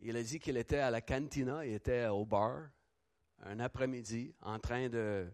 Il 0.00 0.16
a 0.16 0.22
dit 0.22 0.38
qu'il 0.38 0.56
était 0.56 0.78
à 0.78 0.90
la 0.90 1.00
cantina, 1.00 1.64
il 1.64 1.74
était 1.74 2.06
au 2.06 2.24
bar, 2.24 2.70
un 3.40 3.60
après-midi, 3.60 4.34
en 4.40 4.58
train 4.58 4.88
de 4.88 5.30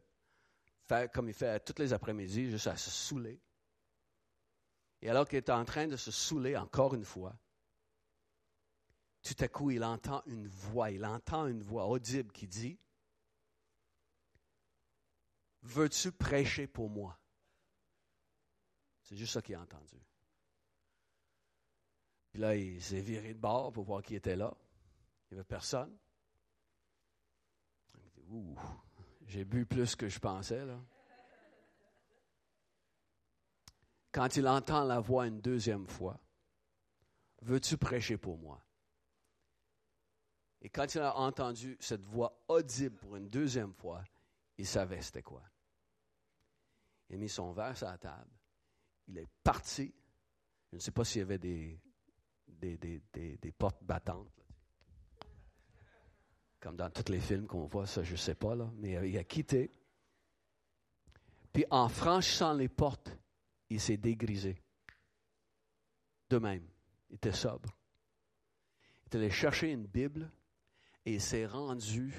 faire 0.85 1.11
comme 1.11 1.29
il 1.29 1.35
fait 1.35 1.61
tous 1.61 1.81
les 1.81 1.93
après-midi, 1.93 2.51
juste 2.51 2.67
à 2.67 2.77
se 2.77 2.91
saouler. 2.91 3.41
Et 5.03 5.11
alors 5.11 5.29
qu'il 5.29 5.39
est 5.39 5.51
en 5.51 5.65
train 5.65 5.87
de 5.87 5.97
se 5.97 6.11
saouler 6.11 6.57
encore 6.57 6.95
une 6.95 7.05
fois, 7.05 7.37
tout 9.23 9.37
à 9.41 9.49
coup, 9.49 9.71
il 9.71 9.83
entend 9.83 10.23
une 10.27 10.47
voix, 10.47 10.91
il 10.91 11.05
entend 11.05 11.47
une 11.47 11.63
voix 11.63 11.87
audible 11.87 12.33
qui 12.33 12.47
dit, 12.47 12.79
Veux-tu 15.63 16.13
prêcher 16.13 16.69
pour 16.69 16.89
moi? 16.89 17.19
C'est 19.07 19.15
juste 19.15 19.35
ça 19.35 19.41
qu'il 19.41 19.55
a 19.55 19.61
entendu. 19.61 20.03
Puis 22.33 22.41
là, 22.41 22.57
il 22.57 22.83
s'est 22.83 23.01
viré 23.01 23.35
de 23.35 23.39
bord 23.39 23.73
pour 23.73 23.85
voir 23.85 24.03
qui 24.03 24.17
était 24.17 24.35
là. 24.35 24.53
Il 25.31 25.35
n'y 25.35 25.39
avait 25.39 25.47
personne. 25.47 25.97
Il 27.95 28.11
dit, 28.11 28.25
Ouh, 28.29 28.59
j'ai 29.29 29.45
bu 29.45 29.65
plus 29.65 29.95
que 29.95 30.09
je 30.09 30.19
pensais, 30.19 30.67
là. 30.67 30.81
Quand 34.11 34.35
il 34.35 34.49
entend 34.49 34.83
la 34.83 34.99
voix 34.99 35.29
une 35.29 35.41
deuxième 35.41 35.87
fois, 35.87 36.19
veux-tu 37.43 37.77
prêcher 37.77 38.17
pour 38.17 38.39
moi? 38.39 38.61
Et 40.63 40.69
quand 40.69 40.97
il 40.97 41.01
a 41.01 41.17
entendu 41.17 41.77
cette 41.79 42.03
voix 42.03 42.43
audible 42.49 42.97
pour 42.97 43.15
une 43.15 43.29
deuxième 43.29 43.73
fois, 43.73 44.03
il 44.59 44.67
savait 44.67 45.01
c'était 45.01 45.23
quoi. 45.23 45.45
Il 47.09 47.15
a 47.15 47.19
mis 47.19 47.29
son 47.29 47.53
verre 47.53 47.77
sur 47.77 47.87
la 47.87 47.99
table. 47.99 48.36
Il 49.09 49.19
est 49.19 49.29
parti. 49.43 49.95
Je 50.73 50.77
ne 50.77 50.81
sais 50.81 50.91
pas 50.91 51.05
s'il 51.05 51.21
y 51.21 51.23
avait 51.23 51.39
des, 51.39 51.81
des, 52.49 52.77
des, 53.13 53.53
portes 53.53 53.83
battantes. 53.83 54.45
Comme 56.61 56.77
dans 56.77 56.91
tous 56.91 57.11
les 57.13 57.21
films 57.21 57.47
qu'on 57.47 57.67
voit, 57.67 57.87
ça, 57.87 58.03
je 58.03 58.13
ne 58.13 58.17
sais 58.17 58.35
pas, 58.35 58.55
là. 58.55 58.71
mais 58.77 59.09
il 59.09 59.17
a 59.19 59.25
quitté. 59.25 59.71
Puis 61.53 61.65
en 61.71 61.89
franchissant 61.89 62.53
les 62.55 62.69
portes, 62.69 63.17
il 63.71 63.81
s'est 63.81 63.97
dégrisé. 63.97 64.63
De 66.29 66.39
même, 66.39 66.67
il 67.09 67.17
était 67.17 67.33
sobre. 67.33 67.71
Il 69.01 69.05
est 69.07 69.17
allé 69.17 69.31
chercher 69.31 69.71
une 69.71 69.87
Bible 69.87 70.31
et 71.05 71.15
il 71.15 71.21
s'est 71.21 71.47
rendu 71.47 72.13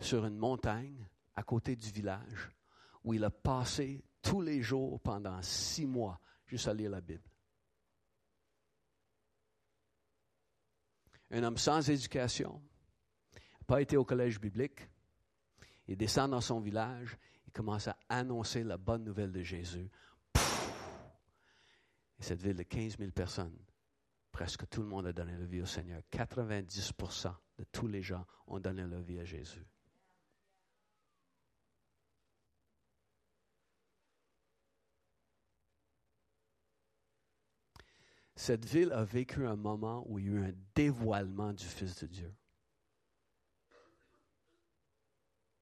sur 0.00 0.24
une 0.24 0.36
montagne 0.36 1.06
à 1.34 1.42
côté 1.42 1.76
du 1.76 1.90
village 1.90 2.50
où 3.04 3.14
il 3.14 3.22
a 3.24 3.30
passé 3.30 4.02
tous 4.26 4.40
les 4.40 4.60
jours 4.60 5.00
pendant 5.00 5.40
six 5.40 5.86
mois 5.86 6.20
juste 6.46 6.66
à 6.66 6.74
lire 6.74 6.90
la 6.90 7.00
Bible. 7.00 7.28
Un 11.30 11.42
homme 11.42 11.56
sans 11.56 11.88
éducation, 11.88 12.60
pas 13.66 13.80
été 13.80 13.96
au 13.96 14.04
collège 14.04 14.40
biblique, 14.40 14.88
il 15.88 15.96
descend 15.96 16.30
dans 16.30 16.40
son 16.40 16.60
village, 16.60 17.16
il 17.46 17.52
commence 17.52 17.88
à 17.88 17.96
annoncer 18.08 18.64
la 18.64 18.76
bonne 18.76 19.04
nouvelle 19.04 19.32
de 19.32 19.42
Jésus. 19.42 19.88
Et 22.18 22.22
cette 22.22 22.42
ville 22.42 22.56
de 22.56 22.62
15 22.62 22.98
000 22.98 23.10
personnes, 23.10 23.56
presque 24.32 24.68
tout 24.68 24.82
le 24.82 24.88
monde 24.88 25.06
a 25.06 25.12
donné 25.12 25.36
la 25.36 25.46
vie 25.46 25.62
au 25.62 25.66
Seigneur. 25.66 26.00
90% 26.12 27.34
de 27.58 27.64
tous 27.64 27.86
les 27.86 28.02
gens 28.02 28.24
ont 28.46 28.60
donné 28.60 28.82
leur 28.84 29.02
vie 29.02 29.18
à 29.18 29.24
Jésus. 29.24 29.66
Cette 38.38 38.66
ville 38.66 38.92
a 38.92 39.02
vécu 39.02 39.46
un 39.46 39.56
moment 39.56 40.04
où 40.06 40.18
il 40.18 40.26
y 40.26 40.28
a 40.28 40.32
eu 40.32 40.44
un 40.44 40.52
dévoilement 40.74 41.54
du 41.54 41.64
Fils 41.64 41.98
de 42.02 42.06
Dieu, 42.06 42.36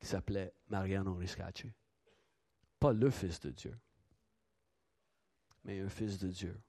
qui 0.00 0.06
s'appelait 0.06 0.52
Mariano 0.66 1.14
Riscacci. 1.14 1.72
Pas 2.80 2.92
le 2.92 3.10
Fils 3.10 3.38
de 3.40 3.50
Dieu, 3.50 3.78
mais 5.62 5.80
un 5.80 5.88
Fils 5.88 6.18
de 6.18 6.28
Dieu. 6.28 6.60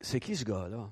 C'est 0.00 0.20
qui 0.20 0.36
ce 0.36 0.44
gars-là? 0.44 0.88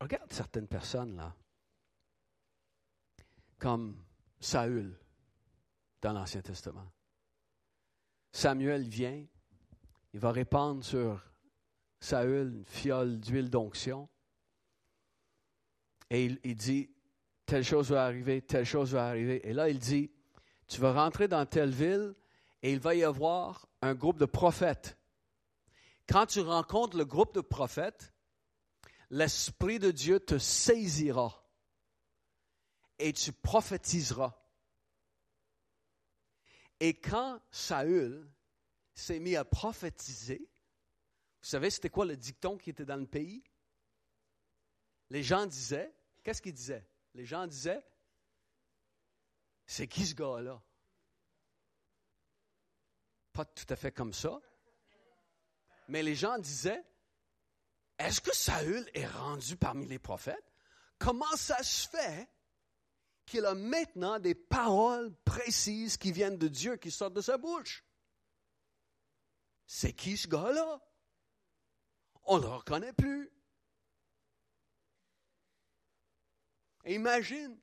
Regarde 0.00 0.30
certaines 0.30 0.68
personnes 0.68 1.16
là, 1.16 1.34
comme 3.64 3.96
Saül 4.40 4.94
dans 6.02 6.12
l'Ancien 6.12 6.42
Testament. 6.42 6.86
Samuel 8.30 8.86
vient, 8.86 9.24
il 10.12 10.20
va 10.20 10.32
répandre 10.32 10.84
sur 10.84 11.24
Saül 11.98 12.56
une 12.56 12.64
fiole 12.66 13.18
d'huile 13.18 13.48
d'onction 13.48 14.06
et 16.10 16.26
il, 16.26 16.56
dit, 16.56 16.90
telle 17.46 17.64
chose 17.64 17.90
va 17.90 18.04
arriver, 18.04 18.42
telle 18.42 18.66
chose 18.66 18.92
va 18.92 19.08
arriver. 19.08 19.48
Et 19.48 19.54
là, 19.54 19.70
il 19.70 19.78
dit, 19.78 20.10
tu 20.68 20.82
vas 20.82 20.92
rentrer 20.92 21.26
dans 21.26 21.46
telle 21.46 21.70
ville 21.70 22.14
et 22.62 22.70
il 22.70 22.80
va 22.80 22.94
y 22.94 23.02
avoir 23.02 23.66
un 23.80 23.94
groupe 23.94 24.18
de 24.18 24.26
prophètes. 24.26 24.98
Quand 26.06 26.26
tu 26.26 26.40
rencontres 26.40 26.98
le 26.98 27.06
groupe 27.06 27.34
de 27.34 27.40
prophètes, 27.40 28.12
l'Esprit 29.08 29.78
de 29.78 29.90
Dieu 29.90 30.20
te 30.20 30.36
saisira 30.36 31.43
et 32.98 33.12
tu 33.12 33.32
prophétiseras. 33.32 34.34
Et 36.80 36.94
quand 36.94 37.40
Saül 37.50 38.30
s'est 38.94 39.20
mis 39.20 39.36
à 39.36 39.44
prophétiser, 39.44 40.38
vous 40.38 41.48
savez, 41.48 41.70
c'était 41.70 41.90
quoi 41.90 42.06
le 42.06 42.16
dicton 42.16 42.56
qui 42.56 42.70
était 42.70 42.84
dans 42.84 42.96
le 42.96 43.06
pays? 43.06 43.44
Les 45.10 45.22
gens 45.22 45.46
disaient, 45.46 45.94
qu'est-ce 46.22 46.42
qu'ils 46.42 46.54
disaient? 46.54 46.88
Les 47.14 47.26
gens 47.26 47.46
disaient, 47.46 47.84
c'est 49.66 49.86
qui 49.86 50.06
ce 50.06 50.14
gars-là? 50.14 50.62
pas 53.34 53.44
tout 53.44 53.66
à 53.68 53.76
fait 53.76 53.92
comme 53.92 54.14
ça. 54.14 54.40
Mais 55.88 56.02
les 56.02 56.14
gens 56.14 56.38
disaient, 56.38 56.82
est-ce 57.98 58.20
que 58.20 58.34
Saül 58.34 58.88
est 58.94 59.06
rendu 59.06 59.56
parmi 59.56 59.86
les 59.86 59.98
prophètes? 59.98 60.54
Comment 60.98 61.36
ça 61.36 61.62
se 61.62 61.88
fait 61.88 62.28
qu'il 63.26 63.44
a 63.46 63.54
maintenant 63.54 64.18
des 64.18 64.34
paroles 64.34 65.14
précises 65.24 65.96
qui 65.96 66.12
viennent 66.12 66.38
de 66.38 66.48
Dieu, 66.48 66.76
qui 66.76 66.90
sortent 66.90 67.14
de 67.14 67.20
sa 67.20 67.38
bouche? 67.38 67.84
C'est 69.66 69.92
qui 69.92 70.16
ce 70.16 70.28
gars-là? 70.28 70.80
On 72.24 72.38
ne 72.38 72.42
le 72.42 72.48
reconnaît 72.48 72.92
plus. 72.92 73.30
imagine, 76.86 77.58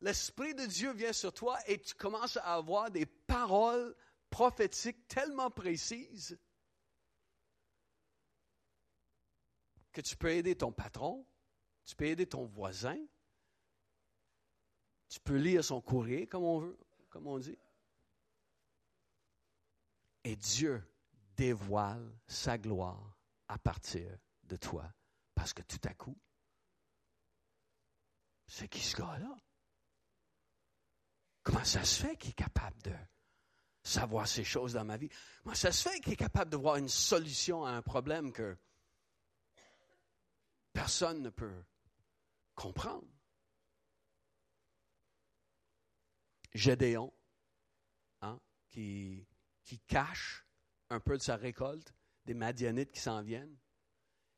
l'Esprit 0.00 0.54
de 0.54 0.66
Dieu 0.66 0.92
vient 0.92 1.12
sur 1.12 1.32
toi 1.32 1.58
et 1.66 1.80
tu 1.80 1.94
commences 1.94 2.36
à 2.36 2.54
avoir 2.54 2.90
des 2.90 3.06
paroles 3.06 3.96
prophétique 4.30 5.08
tellement 5.08 5.50
précise 5.50 6.38
que 9.92 10.00
tu 10.00 10.16
peux 10.16 10.30
aider 10.30 10.54
ton 10.54 10.70
patron, 10.70 11.26
tu 11.84 11.96
peux 11.96 12.06
aider 12.06 12.26
ton 12.26 12.44
voisin, 12.44 12.98
tu 15.08 15.20
peux 15.20 15.36
lire 15.36 15.64
son 15.64 15.80
courrier 15.80 16.26
comme 16.26 16.44
on 16.44 16.58
veut, 16.58 16.78
comme 17.10 17.26
on 17.26 17.38
dit. 17.38 17.58
Et 20.24 20.36
Dieu 20.36 20.82
dévoile 21.36 22.12
sa 22.26 22.58
gloire 22.58 23.16
à 23.48 23.58
partir 23.58 24.18
de 24.44 24.56
toi. 24.56 24.92
Parce 25.34 25.52
que 25.52 25.62
tout 25.62 25.80
à 25.84 25.94
coup, 25.94 26.18
c'est 28.46 28.68
qui 28.68 28.80
ce 28.80 28.96
gars-là? 28.96 29.36
Comment 31.42 31.64
ça 31.64 31.84
se 31.84 32.02
fait 32.02 32.16
qu'il 32.16 32.30
est 32.30 32.34
capable 32.34 32.82
de 32.82 32.94
savoir 33.82 34.28
ces 34.28 34.44
choses 34.44 34.74
dans 34.74 34.84
ma 34.84 34.96
vie? 34.96 35.08
Moi, 35.44 35.54
ça 35.54 35.72
se 35.72 35.88
fait 35.88 36.00
qu'il 36.00 36.12
est 36.12 36.16
capable 36.16 36.50
de 36.50 36.56
voir 36.56 36.76
une 36.76 36.88
solution 36.88 37.64
à 37.64 37.70
un 37.70 37.82
problème 37.82 38.32
que 38.32 38.58
personne 40.72 41.22
ne 41.22 41.30
peut 41.30 41.64
comprendre? 42.54 43.06
Gédéon, 46.54 47.12
hein, 48.22 48.40
qui, 48.68 49.26
qui 49.64 49.78
cache 49.80 50.46
un 50.90 51.00
peu 51.00 51.16
de 51.16 51.22
sa 51.22 51.36
récolte, 51.36 51.92
des 52.24 52.34
Madianites 52.34 52.92
qui 52.92 53.00
s'en 53.00 53.22
viennent. 53.22 53.56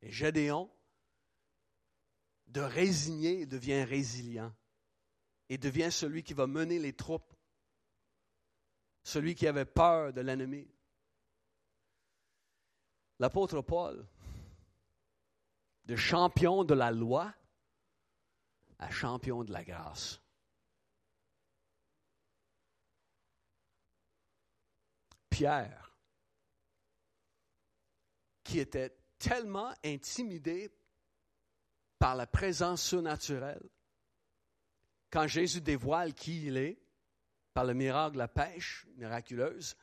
Et 0.02 0.10
Gédéon, 0.10 0.70
de 2.46 2.60
résigner, 2.60 3.46
devient 3.46 3.84
résilient 3.84 4.54
et 5.48 5.58
devient 5.58 5.90
celui 5.90 6.22
qui 6.22 6.34
va 6.34 6.46
mener 6.46 6.78
les 6.78 6.92
troupes 6.92 7.34
celui 9.02 9.34
qui 9.34 9.46
avait 9.46 9.64
peur 9.64 10.12
de 10.12 10.20
l'ennemi. 10.20 10.68
L'apôtre 13.18 13.60
Paul, 13.60 14.06
de 15.84 15.96
champion 15.96 16.64
de 16.64 16.74
la 16.74 16.90
loi 16.90 17.34
à 18.78 18.90
champion 18.90 19.44
de 19.44 19.52
la 19.52 19.64
grâce. 19.64 20.19
Pierre, 25.40 25.96
qui 28.44 28.58
était 28.58 28.94
tellement 29.18 29.72
intimidé 29.82 30.70
par 31.98 32.14
la 32.14 32.26
présence 32.26 32.82
surnaturelle, 32.82 33.66
quand 35.10 35.26
Jésus 35.26 35.62
dévoile 35.62 36.12
qui 36.12 36.44
il 36.44 36.58
est, 36.58 36.78
par 37.54 37.64
le 37.64 37.72
miracle 37.72 38.12
de 38.12 38.18
la 38.18 38.28
pêche 38.28 38.86
miraculeuse, 38.96 39.78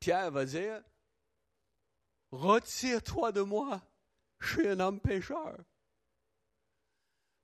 Pierre 0.00 0.30
va 0.30 0.46
dire, 0.46 0.82
Retire-toi 2.30 3.32
de 3.32 3.42
moi, 3.42 3.82
je 4.38 4.48
suis 4.48 4.68
un 4.68 4.80
homme 4.80 4.98
pécheur. 4.98 5.58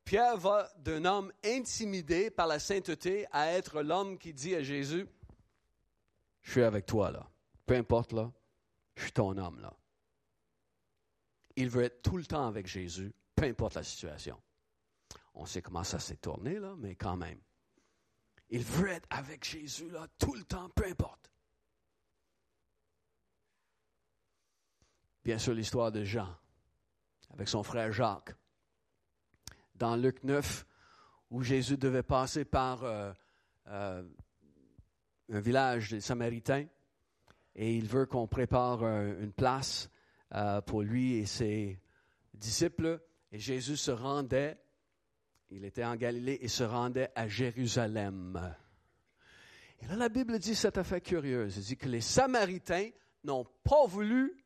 Pierre 0.04 0.38
va 0.38 0.72
d'un 0.78 1.04
homme 1.04 1.30
intimidé 1.44 2.30
par 2.30 2.46
la 2.46 2.59
sainteté 2.59 3.26
à 3.30 3.52
être 3.52 3.83
l'homme 3.83 4.16
qui 4.16 4.33
dit 4.33 4.54
à 4.54 4.62
Jésus, 4.62 5.06
je 6.42 6.53
suis 6.53 6.62
avec 6.62 6.87
toi 6.87 7.11
là, 7.11 7.31
peu 7.66 7.74
importe 7.74 8.12
là, 8.12 8.33
je 8.96 9.03
suis 9.03 9.12
ton 9.12 9.37
homme 9.37 9.61
là. 9.61 9.74
Il 11.57 11.68
veut 11.68 11.83
être 11.83 12.03
tout 12.03 12.16
le 12.16 12.24
temps 12.24 12.46
avec 12.46 12.66
Jésus, 12.66 13.12
peu 13.35 13.44
importe 13.44 13.74
la 13.74 13.83
situation. 13.83 14.40
On 15.35 15.46
sait 15.46 15.62
comment 15.62 15.85
ça 15.85 15.98
s'est 15.98 16.16
tourné 16.16 16.59
là, 16.59 16.74
mais 16.79 16.94
quand 16.94 17.16
même. 17.16 17.40
Il 18.48 18.62
veut 18.62 18.88
être 18.88 19.07
avec 19.11 19.44
Jésus 19.44 19.90
là, 19.90 20.07
tout 20.18 20.35
le 20.35 20.44
temps, 20.44 20.68
peu 20.70 20.87
importe. 20.87 21.31
Bien 25.22 25.38
sûr, 25.38 25.55
l'histoire 25.55 25.92
de 25.92 26.05
Jean 26.05 26.35
avec 27.33 27.48
son 27.48 27.62
frère 27.62 27.92
Jacques 27.92 28.35
dans 29.74 29.96
Luc 29.96 30.22
9, 30.24 30.66
où 31.31 31.42
Jésus 31.42 31.79
devait 31.79 32.03
passer 32.03 32.44
par 32.44 32.85
euh, 32.85 33.12
euh, 33.68 34.03
un 35.31 35.40
village 35.40 35.90
des 35.90 36.01
Samaritains, 36.01 36.66
et 37.55 37.77
il 37.77 37.87
veut 37.87 38.07
qu'on 38.07 38.27
prépare 38.27 38.83
euh, 38.83 39.21
une 39.21 39.33
place 39.33 39.90
pour 40.66 40.83
lui 40.83 41.14
et 41.16 41.27
ses 41.27 41.83
disciples. 42.35 43.01
Et 43.33 43.38
Jésus 43.40 43.77
se 43.77 43.90
rendait, 43.90 44.59
il 45.51 45.64
était 45.64 45.85
en 45.85 45.97
Galilée, 45.97 46.38
et 46.40 46.47
se 46.47 46.62
rendait 46.62 47.11
à 47.16 47.27
Jérusalem. 47.27 48.55
Et 49.81 49.87
là, 49.87 49.97
la 49.97 50.09
Bible 50.09 50.38
dit 50.38 50.55
cette 50.55 50.79
affaire 50.79 51.03
curieuse. 51.03 51.57
Elle 51.57 51.64
dit 51.64 51.77
que 51.77 51.88
les 51.88 52.01
Samaritains 52.01 52.90
n'ont 53.25 53.47
pas 53.64 53.87
voulu 53.87 54.45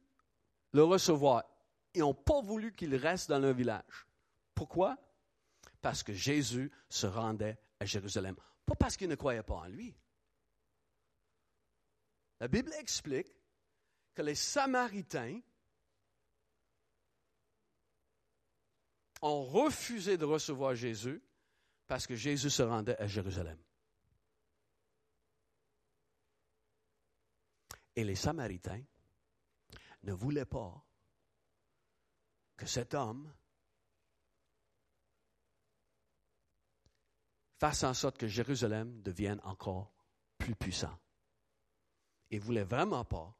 le 0.72 0.84
recevoir. 0.84 1.44
Ils 1.94 2.00
n'ont 2.00 2.14
pas 2.14 2.40
voulu 2.40 2.72
qu'il 2.72 2.94
reste 2.96 3.28
dans 3.28 3.38
leur 3.38 3.52
village. 3.52 4.06
Pourquoi? 4.54 4.96
parce 5.84 6.02
que 6.02 6.14
Jésus 6.14 6.72
se 6.88 7.06
rendait 7.06 7.58
à 7.78 7.84
Jérusalem. 7.84 8.34
Pas 8.64 8.74
parce 8.74 8.96
qu'il 8.96 9.06
ne 9.06 9.16
croyait 9.16 9.42
pas 9.42 9.56
en 9.56 9.66
lui. 9.66 9.94
La 12.44 12.48
Bible 12.48 12.74
explique 12.74 13.34
que 14.12 14.20
les 14.20 14.34
Samaritains 14.34 15.40
ont 19.22 19.44
refusé 19.44 20.18
de 20.18 20.26
recevoir 20.26 20.74
Jésus 20.74 21.22
parce 21.86 22.06
que 22.06 22.14
Jésus 22.14 22.50
se 22.50 22.62
rendait 22.62 23.00
à 23.00 23.06
Jérusalem. 23.06 23.58
Et 27.96 28.04
les 28.04 28.14
Samaritains 28.14 28.84
ne 30.02 30.12
voulaient 30.12 30.44
pas 30.44 30.84
que 32.58 32.66
cet 32.66 32.92
homme 32.92 33.34
fasse 37.56 37.84
en 37.84 37.94
sorte 37.94 38.18
que 38.18 38.28
Jérusalem 38.28 39.00
devienne 39.00 39.40
encore 39.44 39.94
plus 40.36 40.54
puissant. 40.54 40.94
Il 42.30 42.38
ne 42.38 42.44
voulait 42.44 42.64
vraiment 42.64 43.04
pas 43.04 43.36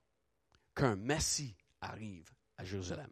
qu'un 0.75 0.97
Messie 0.97 1.57
arrive 1.81 2.33
à 2.57 2.65
Jérusalem. 2.65 3.11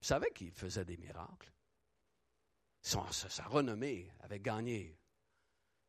Vous 0.00 0.08
savez 0.08 0.30
qu'il 0.34 0.52
faisait 0.52 0.84
des 0.84 0.96
miracles. 0.96 1.50
Sa, 2.82 3.00
renommée 3.46 4.12
avait 4.20 4.40
gagné 4.40 4.98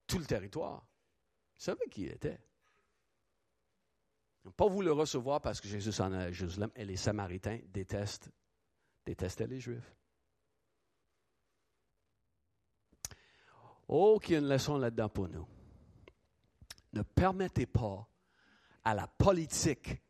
tout 0.08 0.18
le 0.18 0.26
territoire. 0.26 0.88
Vous 1.56 1.62
savez 1.62 1.90
qui 1.90 2.04
il 2.04 2.12
était. 2.12 2.40
Ils 4.44 4.48
n'ont 4.48 4.54
pas 4.54 4.68
voulu 4.68 4.86
le 4.86 4.94
recevoir 4.94 5.42
parce 5.42 5.60
que 5.60 5.68
Jésus 5.68 6.00
en 6.00 6.14
est 6.14 6.18
à 6.18 6.32
Jérusalem 6.32 6.72
et 6.76 6.86
les 6.86 6.96
Samaritains 6.96 7.60
détestaient 7.68 9.48
les 9.48 9.60
Juifs. 9.60 9.94
Oh, 13.88 14.20
qu'il 14.20 14.34
y 14.34 14.36
a 14.36 14.40
une 14.40 14.48
leçon 14.48 14.78
là-dedans 14.78 15.10
pour 15.10 15.28
nous. 15.28 15.48
Ne 16.96 17.04
permettez 17.04 17.66
pas 17.66 18.10
à 18.84 18.94
la 18.94 19.08
politique 19.08 20.02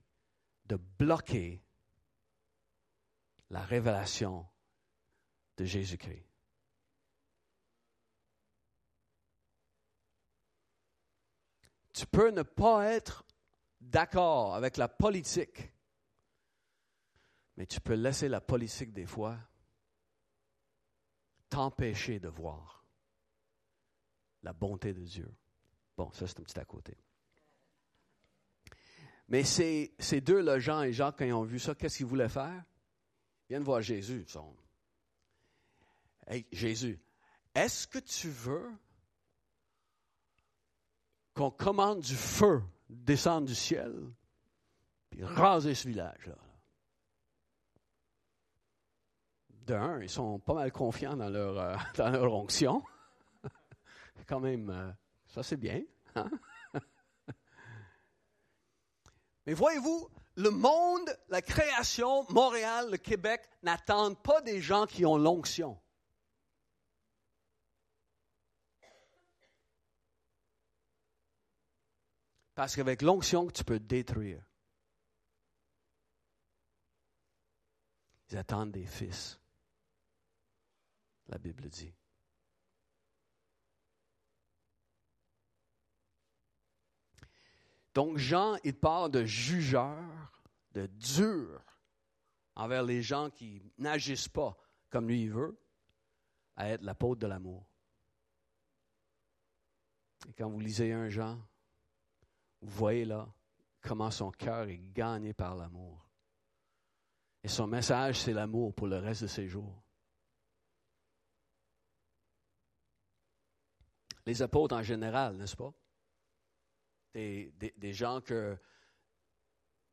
de 0.66 0.76
bloquer 0.76 1.64
la 3.50 3.62
révélation 3.62 4.48
de 5.58 5.66
Jésus-Christ. 5.66 6.26
Tu 11.94 12.06
peux 12.06 12.30
ne 12.32 12.44
pas 12.44 12.92
être 12.92 13.26
d'accord 13.80 14.54
avec 14.56 14.78
la 14.78 14.90
politique, 14.90 15.72
mais 17.56 17.66
tu 17.66 17.80
peux 17.80 17.94
laisser 17.94 18.28
la 18.28 18.42
politique 18.42 18.92
des 18.92 19.06
fois 19.06 19.40
t'empêcher 21.50 22.20
de 22.20 22.28
voir 22.28 22.86
la 24.44 24.52
bonté 24.52 24.94
de 24.94 25.04
Dieu. 25.04 25.34
Bon, 25.98 26.12
ça 26.12 26.28
c'est 26.28 26.40
un 26.40 26.44
petit 26.44 26.60
à 26.60 26.66
côté. 26.66 26.98
Mais 29.28 29.44
ces, 29.44 29.96
ces 29.98 30.22
deux-là, 30.22 30.60
Jean 30.60 30.84
et 30.84 30.94
Jacques, 30.94 31.18
quand 31.20 31.26
ils 31.26 31.34
ont 31.34 31.44
vu 31.44 31.60
ça, 31.60 31.74
qu'est-ce 31.74 31.98
qu'ils 31.98 32.06
voulaient 32.06 32.30
faire? 32.30 32.64
Ils 33.44 33.54
viennent 33.54 33.64
voir 33.64 33.82
Jésus. 33.82 34.24
Ils 34.28 34.32
sont, 34.32 34.56
hey, 36.28 36.46
Jésus, 36.52 37.00
est-ce 37.54 37.88
que 37.88 38.00
tu 38.00 38.30
veux 38.30 38.72
qu'on 41.34 41.52
commande 41.52 42.02
du 42.02 42.16
feu 42.16 42.62
descendre 42.90 43.48
du 43.48 43.56
ciel 43.56 43.94
puis 45.10 45.24
raser 45.24 45.74
ce 45.74 45.88
village-là? 45.88 46.38
D'un, 49.50 50.00
ils 50.02 50.10
sont 50.10 50.38
pas 50.38 50.54
mal 50.54 50.72
confiants 50.72 51.18
dans 51.18 51.30
leur, 51.30 51.58
euh, 51.58 51.76
dans 51.98 52.14
onction 52.32 52.84
quand 54.28 54.40
même, 54.40 54.70
euh, 54.70 54.92
ça 55.36 55.44
c'est 55.44 55.58
bien. 55.58 55.84
Hein? 56.16 56.32
Mais 59.46 59.54
voyez-vous, 59.54 60.10
le 60.36 60.50
monde, 60.50 61.10
la 61.28 61.42
création, 61.42 62.26
Montréal, 62.30 62.90
le 62.90 62.96
Québec 62.98 63.42
n'attendent 63.62 64.22
pas 64.24 64.40
des 64.42 64.62
gens 64.62 64.86
qui 64.86 65.06
ont 65.06 65.18
l'onction. 65.18 65.78
Parce 72.56 72.78
qu'avec 72.78 73.02
l'onction, 73.02 73.48
tu 73.50 73.66
peux 73.66 73.82
détruire. 73.82 74.42
Ils 78.30 78.38
attendent 78.38 78.72
des 78.72 78.86
fils. 78.86 79.38
La 81.28 81.38
Bible 81.38 81.68
dit. 81.68 81.94
Donc 87.96 88.18
Jean, 88.18 88.58
il 88.66 88.78
parle 88.78 89.10
de 89.10 89.24
jugeur, 89.24 90.34
de 90.74 90.86
dur 90.86 91.64
envers 92.56 92.84
les 92.84 93.02
gens 93.02 93.30
qui 93.30 93.64
n'agissent 93.78 94.28
pas 94.28 94.56
comme 94.90 95.08
lui 95.08 95.24
il 95.24 95.32
veut, 95.32 95.60
à 96.56 96.70
être 96.70 96.84
l'apôtre 96.84 97.20
de 97.22 97.28
l'amour. 97.28 97.66
Et 100.28 100.34
quand 100.34 100.50
vous 100.50 100.60
lisez 100.60 100.94
un 100.94 101.10
Jean, 101.10 101.38
vous 102.62 102.78
voyez 102.78 103.06
là 103.06 103.28
comment 103.82 104.12
son 104.12 104.32
cœur 104.32 104.68
est 104.68 104.80
gagné 104.94 105.34
par 105.34 105.56
l'amour. 105.56 106.08
Et 107.44 107.48
son 107.48 107.68
message, 107.68 108.22
c'est 108.22 108.34
l'amour 108.34 108.74
pour 108.74 108.88
le 108.88 108.98
reste 108.98 109.24
de 109.24 109.28
ses 109.28 109.48
jours. 109.48 109.84
Les 114.26 114.42
apôtres 114.42 114.76
en 114.76 114.82
général, 114.82 115.36
n'est-ce 115.38 115.56
pas? 115.56 115.74
Des, 117.16 117.94
gens 117.94 118.22
que 118.22 118.58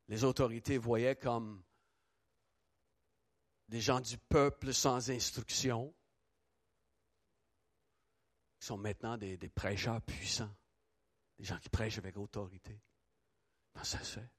les 0.07 0.23
autorités 0.23 0.77
voyaient 0.77 1.15
comme 1.15 1.63
des 3.69 3.79
gens 3.79 4.01
du 4.01 4.17
peuple 4.17 4.73
sans 4.73 5.09
instruction, 5.09 5.93
qui 8.59 8.65
sont 8.65 8.77
maintenant 8.77 9.17
des, 9.17 9.37
prêcheurs 9.49 10.01
puissants, 10.01 10.53
des 11.37 11.45
gens 11.45 11.59
qui 11.59 11.69
prêchent 11.69 11.97
avec 11.97 12.17
autorité. 12.17 12.79
Comment 13.71 13.85
ça 13.85 14.03
se 14.03 14.19
fait? 14.19 14.29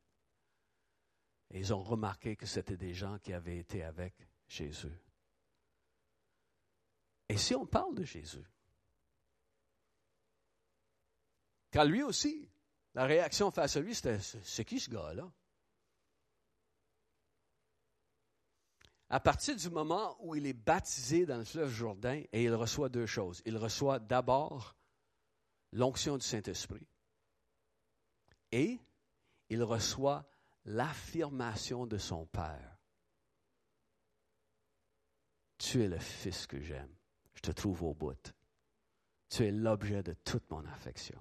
Et 1.50 1.58
ils 1.60 1.72
ont 1.72 1.82
remarqué 1.82 2.36
que 2.36 2.46
c'était 2.46 2.76
des 2.76 2.94
gens 2.94 3.18
qui 3.18 3.32
avaient 3.32 3.58
été 3.58 3.82
avec 3.82 4.14
Jésus. 4.46 4.92
Et 7.28 7.38
si 7.38 7.54
on 7.54 7.66
parle 7.66 7.94
de 7.94 8.04
Jésus, 8.04 8.44
car 11.70 11.84
lui 11.84 12.02
aussi, 12.02 12.48
la 12.94 13.06
réaction 13.06 13.50
face 13.50 13.76
à 13.76 13.80
lui, 13.80 13.94
c'était 13.94 14.18
C'est 14.20 14.64
qui 14.64 14.80
ce 14.80 14.90
gars-là? 14.90 15.30
À 19.10 19.20
partir 19.20 19.54
du 19.56 19.70
moment 19.70 20.16
où 20.20 20.34
il 20.34 20.46
est 20.46 20.52
baptisé 20.52 21.26
dans 21.26 21.38
le 21.38 21.44
fleuve 21.44 21.70
Jourdain, 21.70 22.22
et 22.32 22.44
il 22.44 22.54
reçoit 22.54 22.88
deux 22.88 23.06
choses. 23.06 23.42
Il 23.44 23.56
reçoit 23.56 23.98
d'abord 23.98 24.74
l'onction 25.72 26.16
du 26.16 26.24
Saint-Esprit 26.24 26.86
et 28.50 28.80
il 29.50 29.62
reçoit 29.62 30.26
l'affirmation 30.64 31.86
de 31.86 31.98
son 31.98 32.26
Père. 32.26 32.78
Tu 35.58 35.82
es 35.82 35.88
le 35.88 35.98
Fils 35.98 36.46
que 36.46 36.60
j'aime. 36.60 36.94
Je 37.34 37.40
te 37.40 37.50
trouve 37.50 37.82
au 37.82 37.94
bout. 37.94 38.32
Tu 39.28 39.44
es 39.44 39.50
l'objet 39.50 40.02
de 40.02 40.12
toute 40.12 40.48
mon 40.50 40.64
affection. 40.66 41.20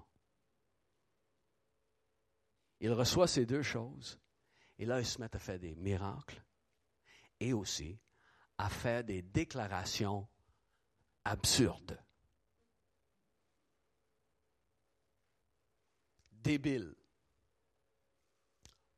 Il 2.84 2.91
reçoit 2.91 3.27
ces 3.27 3.45
deux 3.45 3.61
choses 3.61 4.19
et 4.77 4.86
là, 4.86 4.99
il 4.99 5.05
se 5.05 5.17
met 5.21 5.34
à 5.34 5.39
faire 5.39 5.57
des 5.57 5.73
miracles 5.73 6.43
et 7.39 7.53
aussi 7.53 7.97
à 8.57 8.69
faire 8.69 9.05
des 9.05 9.21
déclarations 9.21 10.27
absurdes. 11.23 11.97
Débiles. 16.29 16.93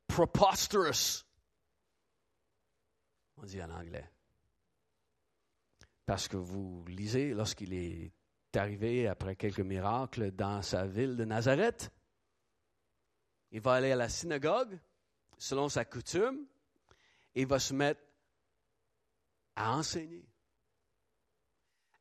Preposterous. 0.08 1.24
On 3.36 3.44
dit 3.44 3.62
en 3.62 3.70
anglais. 3.70 4.10
Parce 6.04 6.26
que 6.26 6.36
vous 6.36 6.84
lisez, 6.88 7.34
lorsqu'il 7.34 7.72
est 7.72 8.12
arrivé 8.56 9.06
après 9.06 9.36
quelques 9.36 9.60
miracles 9.60 10.32
dans 10.32 10.60
sa 10.60 10.88
ville 10.88 11.14
de 11.14 11.24
Nazareth, 11.24 11.92
il 13.52 13.60
va 13.60 13.74
aller 13.74 13.92
à 13.92 13.96
la 13.96 14.08
synagogue, 14.08 14.78
selon 15.38 15.68
sa 15.68 15.84
coutume, 15.84 16.46
et 17.34 17.42
il 17.42 17.46
va 17.46 17.58
se 17.58 17.74
mettre 17.74 18.00
à 19.54 19.76
enseigner. 19.76 20.24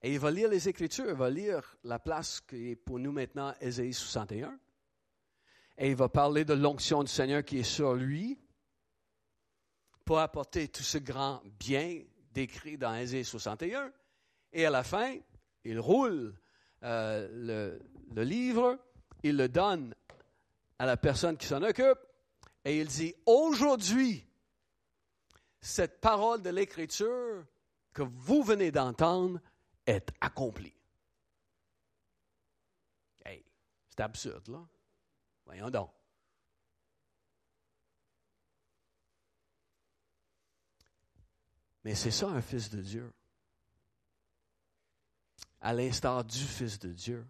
Et 0.02 0.14
il 0.14 0.20
va 0.20 0.32
lire 0.32 0.50
les 0.50 0.70
Écritures, 0.70 1.10
il 1.10 1.16
va 1.16 1.30
lire 1.30 1.78
la 1.84 2.00
place 2.00 2.40
qui 2.42 2.72
est 2.72 2.76
pour 2.76 3.00
nous 3.00 3.12
maintenant 3.12 3.54
Ésaïe 3.60 3.94
61. 3.94 4.58
Et 5.78 5.90
il 5.90 5.96
va 5.96 6.10
parler 6.10 6.46
de 6.46 6.54
l'onction 6.54 7.04
du 7.04 7.12
Seigneur 7.12 7.44
qui 7.44 7.60
est 7.60 7.64
sur 7.64 7.96
lui 7.96 8.40
pour 10.06 10.20
apporter 10.20 10.68
tout 10.68 10.84
ce 10.84 11.00
grand 11.00 11.42
bien 11.60 12.04
décrit 12.32 12.78
dans 12.78 12.94
Ésaïe 12.96 13.26
61. 13.26 13.92
Et 14.54 14.66
à 14.66 14.70
la 14.70 14.84
fin, 14.84 15.18
il 15.64 15.80
roule 15.80 16.36
euh, 16.84 17.28
le, 17.32 17.80
le 18.14 18.24
livre, 18.24 18.78
il 19.24 19.38
le 19.38 19.50
donne 19.50 19.96
à 20.80 20.86
la 20.86 20.98
personne 20.98 21.38
qui 21.38 21.48
s'en 21.48 21.64
occupe, 21.64 22.00
et 22.64 22.80
il 22.80 22.88
dit, 22.88 23.16
aujourd'hui, 23.26 24.26
cette 25.62 26.02
parole 26.02 26.42
de 26.42 26.50
l'Écriture 26.50 27.46
que 27.94 28.02
vous 28.02 28.44
venez 28.44 28.72
d'entendre 28.72 29.40
est 29.86 30.12
accomplie. 30.20 30.76
Hey, 33.24 33.46
c'est 33.90 34.02
absurde, 34.02 34.48
là. 34.50 34.68
Voyons 35.46 35.70
donc. 35.70 35.92
Mais 41.84 41.94
c'est 41.94 42.12
ça 42.12 42.28
un 42.30 42.42
fils 42.42 42.72
de 42.72 42.82
Dieu. 42.82 43.14
À 45.62 45.72
l'instar 45.72 46.24
du 46.24 46.40
fils 46.40 46.80
de 46.80 46.92
Dieu. 46.92 47.26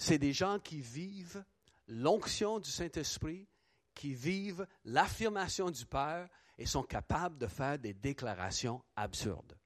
C'est 0.00 0.18
des 0.18 0.32
gens 0.32 0.58
qui 0.58 0.80
vivent 0.80 1.44
l'onction 1.86 2.58
du 2.58 2.70
Saint-Esprit, 2.70 3.46
qui 3.94 4.14
vivent 4.14 4.66
l'affirmation 4.84 5.68
du 5.70 5.84
Père 5.84 6.26
et 6.56 6.64
sont 6.64 6.84
capables 6.84 7.36
de 7.36 7.46
faire 7.46 7.78
des 7.78 7.92
déclarations 7.92 8.82
absurdes. 8.96 9.58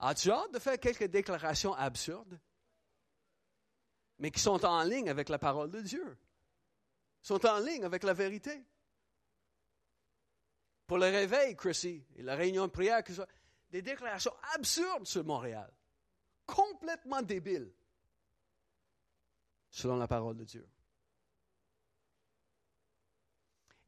As-tu 0.00 0.30
hâte 0.30 0.52
de 0.52 0.58
faire 0.58 0.78
quelques 0.78 1.06
déclarations 1.06 1.72
absurdes, 1.72 2.38
mais 4.18 4.30
qui 4.30 4.40
sont 4.40 4.62
en 4.66 4.82
ligne 4.82 5.08
avec 5.08 5.30
la 5.30 5.38
parole 5.38 5.70
de 5.70 5.80
Dieu, 5.80 6.18
sont 7.22 7.44
en 7.46 7.58
ligne 7.58 7.84
avec 7.84 8.02
la 8.02 8.12
vérité? 8.12 8.62
Pour 10.86 10.98
le 10.98 11.06
réveil, 11.06 11.56
Chrissy, 11.56 12.04
et 12.16 12.22
la 12.22 12.34
réunion 12.34 12.66
de 12.66 12.72
prière, 12.72 13.02
des 13.70 13.80
déclarations 13.80 14.34
absurdes 14.54 15.06
sur 15.06 15.24
Montréal, 15.24 15.72
complètement 16.44 17.22
débiles 17.22 17.72
selon 19.70 19.96
la 19.96 20.08
parole 20.08 20.36
de 20.36 20.44
Dieu. 20.44 20.68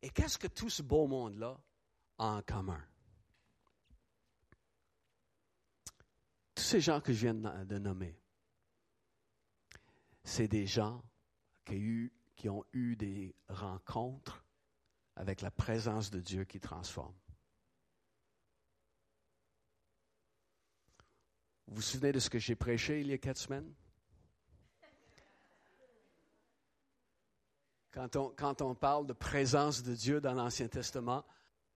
Et 0.02 0.10
qu'est-ce 0.10 0.38
que 0.38 0.46
tout 0.46 0.70
ce 0.70 0.82
beau 0.82 1.06
monde-là 1.06 1.60
a 2.18 2.26
en 2.26 2.42
commun? 2.42 2.82
Tous 6.54 6.62
ces 6.62 6.80
gens 6.80 7.00
que 7.00 7.12
je 7.12 7.20
viens 7.20 7.34
de 7.34 7.78
nommer, 7.78 8.18
c'est 10.24 10.48
des 10.48 10.66
gens 10.66 11.02
qui, 11.64 12.48
ont 12.48 12.64
eu 12.72 12.96
des 12.96 13.34
rencontres 13.48 14.44
avec 15.16 15.40
la 15.40 15.50
présence 15.50 16.10
de 16.10 16.20
Dieu 16.20 16.44
qui 16.44 16.60
transforme. 16.60 17.14
Vous 21.66 21.76
vous 21.76 21.82
souvenez 21.82 22.12
de 22.12 22.18
ce 22.18 22.30
que 22.30 22.38
j'ai 22.38 22.54
prêché 22.54 23.00
il 23.00 23.08
y 23.08 23.12
a 23.12 23.18
quatre 23.18 23.38
semaines? 23.38 23.74
Quand 27.90 28.62
on, 28.62 28.74
parle 28.74 29.06
de 29.06 29.12
présence 29.12 29.82
de 29.82 29.94
Dieu 29.94 30.20
dans 30.20 30.34
l'Ancien 30.34 30.68
Testament, 30.68 31.24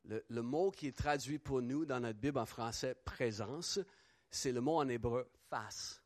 le, 0.04 0.24
le, 0.28 0.42
mot 0.42 0.70
qui 0.70 0.88
est 0.88 0.96
traduit 0.96 1.38
pour 1.38 1.62
nous 1.62 1.86
dans 1.86 2.00
notre 2.00 2.18
Bible 2.18 2.38
en 2.38 2.46
français, 2.46 2.94
présence, 3.04 3.78
c'est 4.30 4.52
le 4.52 4.60
mot 4.60 4.78
en 4.78 4.88
hébreu, 4.88 5.30
face. 5.48 6.02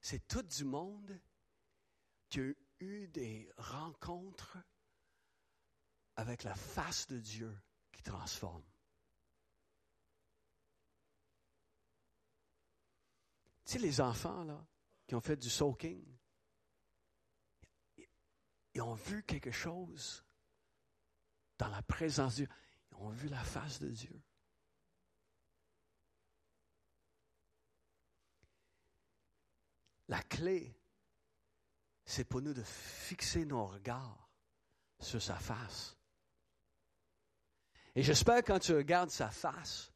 C'est 0.00 0.26
tout 0.26 0.42
du 0.42 0.64
monde 0.64 1.20
qui 2.28 2.40
a 2.40 2.52
eu 2.80 3.08
des 3.08 3.50
rencontres 3.56 4.58
avec 6.16 6.42
la 6.42 6.54
face 6.54 7.06
de 7.06 7.18
Dieu 7.18 7.56
qui 7.92 8.02
transforme. 8.02 8.64
Tu 13.64 13.72
sais, 13.72 13.78
les 13.78 14.00
enfants, 14.00 14.44
là, 14.44 14.66
ont 15.14 15.20
fait 15.20 15.36
du 15.36 15.50
soaking, 15.50 16.04
ils 18.74 18.80
ont 18.80 18.94
vu 18.94 19.22
quelque 19.24 19.50
chose 19.50 20.24
dans 21.58 21.68
la 21.68 21.82
présence 21.82 22.36
de 22.36 22.44
Dieu. 22.44 22.54
Ils 22.90 22.96
ont 22.96 23.10
vu 23.10 23.28
la 23.28 23.44
face 23.44 23.78
de 23.80 23.88
Dieu. 23.88 24.22
La 30.08 30.22
clé, 30.22 30.78
c'est 32.04 32.24
pour 32.24 32.42
nous 32.42 32.52
de 32.52 32.62
fixer 32.62 33.44
nos 33.44 33.66
regards 33.66 34.30
sur 35.00 35.22
sa 35.22 35.36
face. 35.36 35.96
Et 37.94 38.02
j'espère 38.02 38.42
quand 38.42 38.58
tu 38.58 38.74
regardes 38.74 39.10
sa 39.10 39.30
face, 39.30 39.91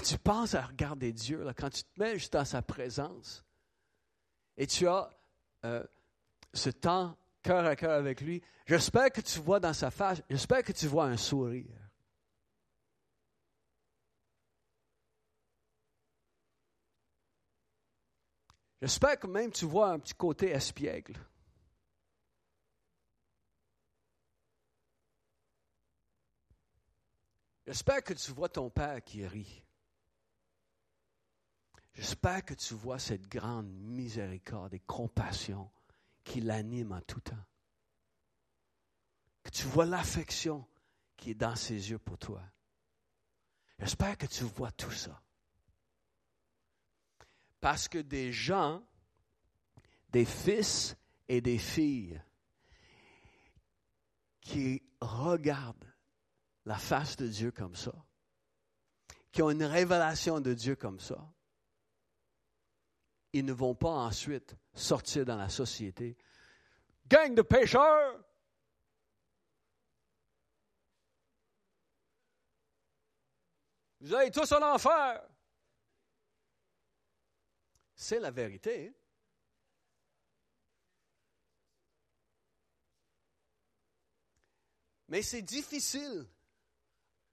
tu 0.00 0.18
penses 0.18 0.54
à 0.54 0.62
regarder 0.62 1.12
Dieu, 1.12 1.42
là, 1.42 1.54
quand 1.54 1.70
tu 1.70 1.82
te 1.82 2.00
mets 2.00 2.14
juste 2.14 2.32
dans 2.32 2.44
sa 2.44 2.62
présence, 2.62 3.44
et 4.56 4.66
tu 4.66 4.86
as 4.88 5.10
euh, 5.64 5.84
ce 6.52 6.70
temps 6.70 7.16
cœur 7.42 7.64
à 7.64 7.76
cœur 7.76 7.92
avec 7.92 8.20
lui, 8.20 8.42
j'espère 8.66 9.10
que 9.10 9.20
tu 9.20 9.38
vois 9.40 9.60
dans 9.60 9.72
sa 9.72 9.90
face, 9.90 10.22
j'espère 10.28 10.62
que 10.62 10.72
tu 10.72 10.86
vois 10.86 11.06
un 11.06 11.16
sourire. 11.16 11.90
J'espère 18.82 19.18
que 19.18 19.26
même 19.26 19.50
tu 19.50 19.66
vois 19.66 19.90
un 19.90 19.98
petit 19.98 20.14
côté 20.14 20.50
espiègle. 20.50 21.14
J'espère 27.66 28.02
que 28.02 28.14
tu 28.14 28.32
vois 28.32 28.48
ton 28.48 28.70
père 28.70 29.02
qui 29.04 29.24
rit. 29.26 29.62
J'espère 31.94 32.44
que 32.44 32.54
tu 32.54 32.74
vois 32.74 32.98
cette 32.98 33.28
grande 33.28 33.70
miséricorde 33.70 34.74
et 34.74 34.80
compassion 34.80 35.70
qui 36.24 36.40
l'anime 36.40 36.92
en 36.92 37.00
tout 37.00 37.20
temps. 37.20 37.44
Que 39.42 39.50
tu 39.50 39.66
vois 39.66 39.86
l'affection 39.86 40.66
qui 41.16 41.30
est 41.30 41.34
dans 41.34 41.56
ses 41.56 41.90
yeux 41.90 41.98
pour 41.98 42.18
toi. 42.18 42.42
J'espère 43.78 44.16
que 44.16 44.26
tu 44.26 44.44
vois 44.44 44.70
tout 44.70 44.90
ça. 44.90 45.20
Parce 47.60 47.88
que 47.88 47.98
des 47.98 48.32
gens, 48.32 48.82
des 50.10 50.24
fils 50.24 50.96
et 51.28 51.40
des 51.40 51.58
filles 51.58 52.22
qui 54.40 54.82
regardent 55.00 55.92
la 56.64 56.78
face 56.78 57.16
de 57.16 57.26
Dieu 57.26 57.50
comme 57.50 57.74
ça, 57.74 57.94
qui 59.32 59.42
ont 59.42 59.50
une 59.50 59.64
révélation 59.64 60.40
de 60.40 60.54
Dieu 60.54 60.76
comme 60.76 61.00
ça, 61.00 61.32
ils 63.32 63.44
ne 63.44 63.52
vont 63.52 63.74
pas 63.74 63.90
ensuite 63.90 64.56
sortir 64.74 65.24
dans 65.24 65.36
la 65.36 65.48
société 65.48 66.16
gang 67.10 67.34
de 67.34 67.42
pêcheurs. 67.42 68.24
Vous 74.00 74.14
allez 74.14 74.30
tous 74.30 74.50
en 74.52 74.62
enfer. 74.62 75.22
C'est 77.94 78.20
la 78.20 78.30
vérité. 78.30 78.88
Hein? 78.88 78.94
Mais 85.08 85.22
c'est 85.22 85.42
difficile 85.42 86.26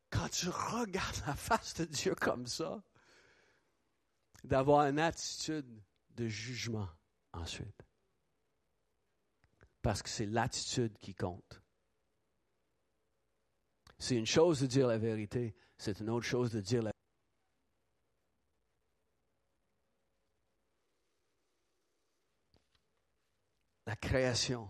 quand 0.10 0.28
tu 0.30 0.50
regardes 0.50 1.26
la 1.28 1.36
face 1.36 1.76
de 1.76 1.86
Dieu 1.86 2.16
comme 2.16 2.48
ça, 2.48 2.84
d'avoir 4.44 4.88
une 4.88 5.00
attitude 5.00 5.82
de 6.18 6.28
jugement 6.28 6.90
ensuite. 7.32 7.86
Parce 9.82 10.02
que 10.02 10.10
c'est 10.10 10.26
l'attitude 10.26 10.98
qui 10.98 11.14
compte. 11.14 11.62
C'est 14.00 14.16
une 14.16 14.26
chose 14.26 14.60
de 14.62 14.68
dire 14.68 14.88
la 14.88 14.98
vérité, 14.98 15.56
c'est 15.78 16.00
une 16.00 16.10
autre 16.10 16.26
chose 16.26 16.52
de 16.52 16.60
dire 16.60 16.84
la 16.84 16.92
La 23.86 23.96
création 23.96 24.70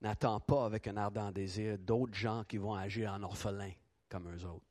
n'attend 0.00 0.38
pas 0.38 0.64
avec 0.64 0.86
un 0.86 0.96
ardent 0.96 1.32
désir 1.32 1.76
d'autres 1.76 2.14
gens 2.14 2.44
qui 2.44 2.56
vont 2.56 2.74
agir 2.74 3.12
en 3.12 3.20
orphelins 3.24 3.74
comme 4.08 4.32
eux 4.32 4.44
autres. 4.44 4.64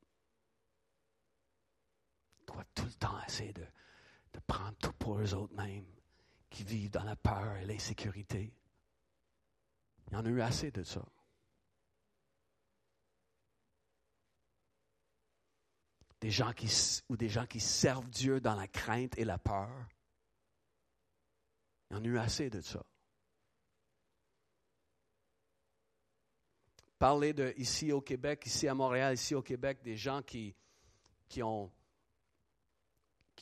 Tu 2.40 2.46
dois 2.46 2.64
tout 2.74 2.86
le 2.86 2.94
temps 2.94 3.22
essayer 3.28 3.52
de, 3.52 3.68
de 4.36 4.42
prendre 4.42 4.76
tout 4.78 4.94
pour 4.94 5.20
eux 5.20 5.34
autres 5.34 5.56
mêmes, 5.56 5.86
qui 6.50 6.64
vivent 6.64 6.92
dans 6.92 7.04
la 7.04 7.16
peur 7.16 7.56
et 7.58 7.66
l'insécurité. 7.66 8.54
Il 10.08 10.14
y 10.14 10.16
en 10.16 10.26
a 10.26 10.30
eu 10.30 10.42
assez 10.42 10.72
de 10.72 10.84
ça. 10.84 11.04
Des 16.22 16.32
gens 16.32 16.54
qui, 16.54 16.70
ou 17.10 17.18
des 17.18 17.30
gens 17.30 17.46
qui 17.46 17.60
servent 17.60 18.10
Dieu 18.10 18.40
dans 18.40 18.56
la 18.56 18.68
crainte 18.68 19.18
et 19.18 19.26
la 19.26 19.38
peur. 19.38 19.88
Il 21.90 21.98
y 21.98 22.00
en 22.00 22.04
a 22.04 22.08
eu 22.08 22.18
assez 22.18 22.50
de 22.50 22.62
ça. 22.62 22.84
parler 26.98 27.34
de 27.34 27.54
ici 27.58 27.92
au 27.92 28.02
Québec, 28.02 28.46
ici 28.46 28.68
à 28.68 28.74
Montréal, 28.74 29.14
ici 29.14 29.36
au 29.36 29.42
Québec, 29.42 29.80
des 29.84 29.96
gens 29.96 30.22
qui, 30.22 30.56
qui 31.28 31.44
ont 31.44 31.72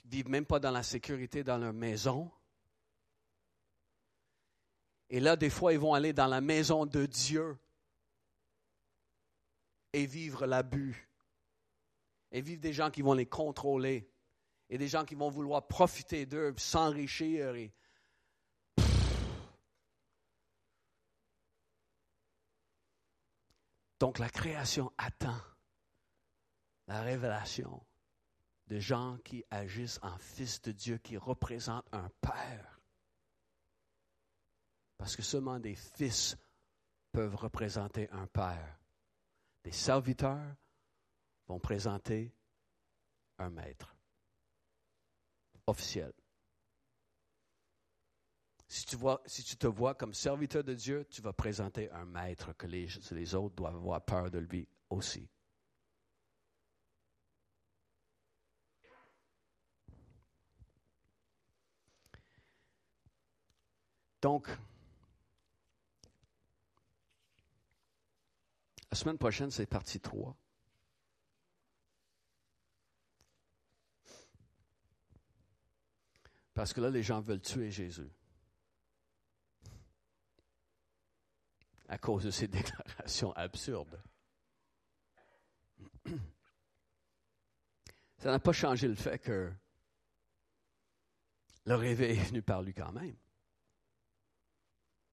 vivent 0.06 0.30
même 0.30 0.46
pas 0.46 0.60
dans 0.60 0.72
la 0.72 0.84
sécurité 0.84 1.44
dans 1.44 1.58
leur 1.58 1.74
maison. 1.74 2.32
Et 5.10 5.20
là, 5.20 5.36
des 5.36 5.50
fois, 5.50 5.74
ils 5.74 5.80
vont 5.80 5.94
aller 5.94 6.14
dans 6.14 6.28
la 6.28 6.42
maison 6.42 6.86
de 6.86 7.06
Dieu 7.06 7.58
et 9.94 10.06
vivre 10.06 10.46
l'abus. 10.46 11.10
Et 12.32 12.42
vivre 12.42 12.62
des 12.62 12.74
gens 12.74 12.90
qui 12.90 13.02
vont 13.02 13.14
les 13.14 13.28
contrôler. 13.28 14.10
Et 14.70 14.78
des 14.78 14.88
gens 14.88 15.06
qui 15.06 15.16
vont 15.16 15.30
vouloir 15.30 15.68
profiter 15.68 16.26
d'eux, 16.26 16.54
s'enrichir 16.58 17.56
et 17.56 17.74
Donc 24.04 24.20
la 24.20 24.28
création 24.28 24.92
attend 24.98 25.40
la 26.88 27.04
révélation 27.04 27.82
de 28.68 28.80
gens 28.80 29.18
qui 29.24 29.44
agissent 29.50 30.00
en 30.02 30.18
fils 30.18 30.62
de 30.62 30.72
Dieu, 30.72 30.98
qui 30.98 31.18
représentent 31.18 31.88
un 31.92 32.10
Père. 32.22 32.82
Parce 34.98 35.16
que 35.16 35.22
seulement 35.22 35.60
des 35.60 35.76
fils 35.76 36.38
peuvent 37.12 37.36
représenter 37.36 38.10
un 38.12 38.28
Père. 38.28 38.80
Des 39.64 39.72
serviteurs 39.72 40.56
vont 41.48 41.60
présenter 41.60 42.34
un 43.38 43.50
maître 43.50 43.96
officiel. 45.68 46.14
Si 48.68 48.86
tu, 48.86 49.58
te 49.58 49.68
vois 49.68 49.94
comme 49.94 50.14
serviteur 50.14 50.64
de 50.64 50.74
Dieu, 50.74 51.06
tu 51.10 51.22
vas 51.22 51.34
présenter 51.34 51.92
un 51.92 52.06
maître 52.06 52.54
que 52.54 52.66
les, 52.66 52.88
les 53.12 53.36
autres 53.36 53.56
doivent 53.56 53.76
avoir 53.76 54.04
peur 54.04 54.32
de 54.32 54.40
lui 54.40 54.68
aussi. 54.90 55.30
Donc, 64.24 64.48
la 68.90 68.96
semaine 68.96 69.18
prochaine, 69.18 69.52
c'est 69.52 69.66
partie 69.66 70.00
3. 70.00 70.34
Parce 76.54 76.72
que 76.72 76.80
là, 76.80 76.90
les 76.90 77.04
gens 77.04 77.20
veulent 77.20 77.42
tuer 77.42 77.70
Jésus. 77.70 78.10
à 81.90 81.98
cause 81.98 82.24
de 82.24 82.32
ces 82.32 82.48
déclarations 82.48 83.34
absurdes. 83.34 84.02
Ça 88.18 88.32
n'a 88.32 88.40
pas 88.40 88.54
changé 88.54 88.88
le 88.88 88.96
fait 88.96 89.20
que 89.20 89.52
le 91.66 91.76
réveil 91.76 92.18
est 92.18 92.24
venu 92.24 92.42
par 92.42 92.64
lui 92.64 92.74
quand 92.74 92.94
même. 92.94 93.18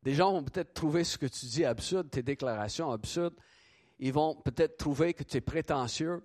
Des 0.02 0.14
gens 0.14 0.32
vont 0.32 0.44
peut-être 0.44 0.72
trouver 0.72 1.04
ce 1.04 1.18
que 1.18 1.26
tu 1.26 1.46
dis 1.46 1.64
absurde, 1.64 2.10
tes 2.10 2.22
déclarations 2.22 2.90
absurdes. 2.90 3.34
Ils 3.98 4.12
vont 4.12 4.34
peut-être 4.34 4.76
trouver 4.76 5.12
que 5.12 5.22
tu 5.22 5.36
es 5.36 5.42
prétentieux. 5.42 6.22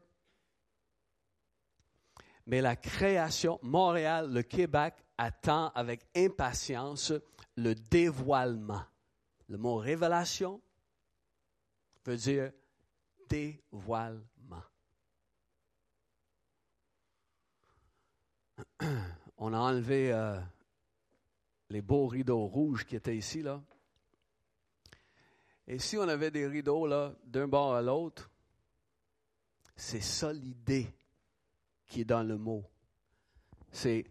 Mais 2.48 2.62
la 2.62 2.76
création, 2.76 3.60
Montréal, 3.64 4.32
le 4.32 4.44
Québec 4.44 4.94
attend 5.18 5.70
avec 5.76 6.06
impatience 6.16 7.12
le 7.58 7.76
dévoilement 7.76 8.84
le 9.50 9.58
mot 9.58 9.76
révélation 9.76 10.62
veut 12.06 12.18
dire 12.18 12.52
dévoilement. 13.30 14.64
On 19.38 19.54
a 19.54 19.58
enlevé 19.58 20.12
euh, 20.12 20.40
les 21.70 21.82
beaux 21.82 22.08
rideaux 22.08 22.46
rouges 22.46 22.86
qui 22.86 22.96
étaient 22.96 23.18
ici, 23.18 23.42
là. 23.42 23.64
Et 25.68 25.80
si 25.80 25.98
on 25.98 26.08
avait 26.08 26.32
des 26.32 26.48
rideaux, 26.48 26.86
là, 26.86 27.16
d'un 27.24 27.48
bord 27.48 27.74
à 27.74 27.82
l'autre, 27.82 28.30
c'est 29.76 30.02
ça 30.02 30.32
l'idée 30.32 30.88
qui 31.88 32.02
est 32.02 32.06
dans 32.06 32.24
le 32.24 32.38
mot. 32.38 32.64
C'est 33.72 34.06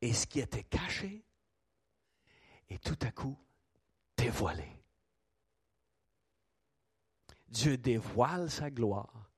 et 0.00 0.12
ce 0.12 0.26
qui 0.26 0.40
était 0.40 0.64
caché 0.64 1.24
est 2.68 2.82
tout 2.82 2.98
à 3.06 3.10
coup 3.10 3.38
dévoilé. 4.16 4.68
Dieu 7.48 7.78
dévoile 7.78 8.50
sa 8.50 8.70
gloire 8.70 9.30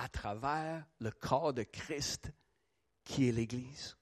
à 0.00 0.08
travers 0.08 0.86
le 0.98 1.10
corps 1.10 1.52
de 1.52 1.62
Christ 1.62 2.32
qui 3.04 3.28
est 3.28 3.32
l'Église. 3.32 3.98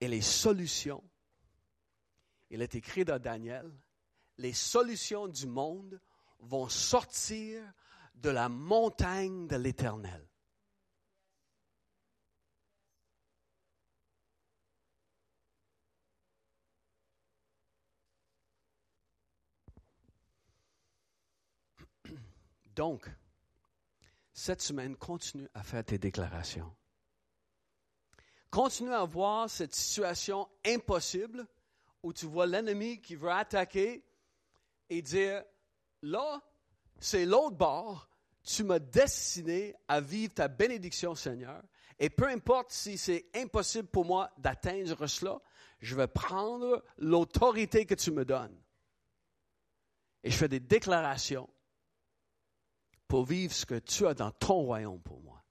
Et 0.00 0.06
les 0.06 0.20
solutions, 0.20 1.02
il 2.50 2.62
est 2.62 2.76
écrit 2.76 3.04
dans 3.04 3.20
Daniel, 3.20 3.68
les 4.38 4.52
solutions 4.52 5.26
du 5.26 5.48
monde 5.48 6.00
vont 6.38 6.68
sortir 6.68 7.60
de 8.14 8.30
la 8.30 8.48
montagne 8.48 9.48
de 9.48 9.56
l'Éternel. 9.56 10.24
Donc, 22.82 23.08
cette 24.32 24.60
semaine, 24.60 24.96
continue 24.96 25.48
à 25.54 25.62
faire 25.62 25.84
tes 25.84 25.98
déclarations. 25.98 26.74
Continue 28.50 28.92
à 28.92 29.04
voir 29.04 29.48
cette 29.48 29.72
situation 29.72 30.48
impossible 30.66 31.46
où 32.02 32.12
tu 32.12 32.26
vois 32.26 32.44
l'ennemi 32.44 33.00
qui 33.00 33.14
veut 33.14 33.30
attaquer 33.30 34.04
et 34.90 35.00
dire, 35.00 35.44
là, 36.02 36.42
c'est 36.98 37.24
l'autre 37.24 37.54
bord, 37.54 38.08
tu 38.42 38.64
m'as 38.64 38.80
destiné 38.80 39.76
à 39.86 40.00
vivre 40.00 40.34
ta 40.34 40.48
bénédiction, 40.48 41.14
Seigneur. 41.14 41.62
Et 42.00 42.10
peu 42.10 42.26
importe 42.26 42.72
si 42.72 42.98
c'est 42.98 43.26
impossible 43.32 43.86
pour 43.86 44.06
moi 44.06 44.32
d'atteindre 44.38 45.06
cela, 45.06 45.40
je 45.78 45.94
vais 45.94 46.08
prendre 46.08 46.82
l'autorité 46.98 47.86
que 47.86 47.94
tu 47.94 48.10
me 48.10 48.24
donnes. 48.24 48.60
Et 50.24 50.32
je 50.32 50.36
fais 50.36 50.48
des 50.48 50.58
déclarations 50.58 51.48
pour 53.12 53.26
vivre 53.26 53.52
ce 53.52 53.66
que 53.66 53.78
tu 53.78 54.06
as 54.06 54.14
dans 54.14 54.30
ton 54.30 54.62
royaume 54.62 55.02
pour 55.02 55.20
moi. 55.20 55.44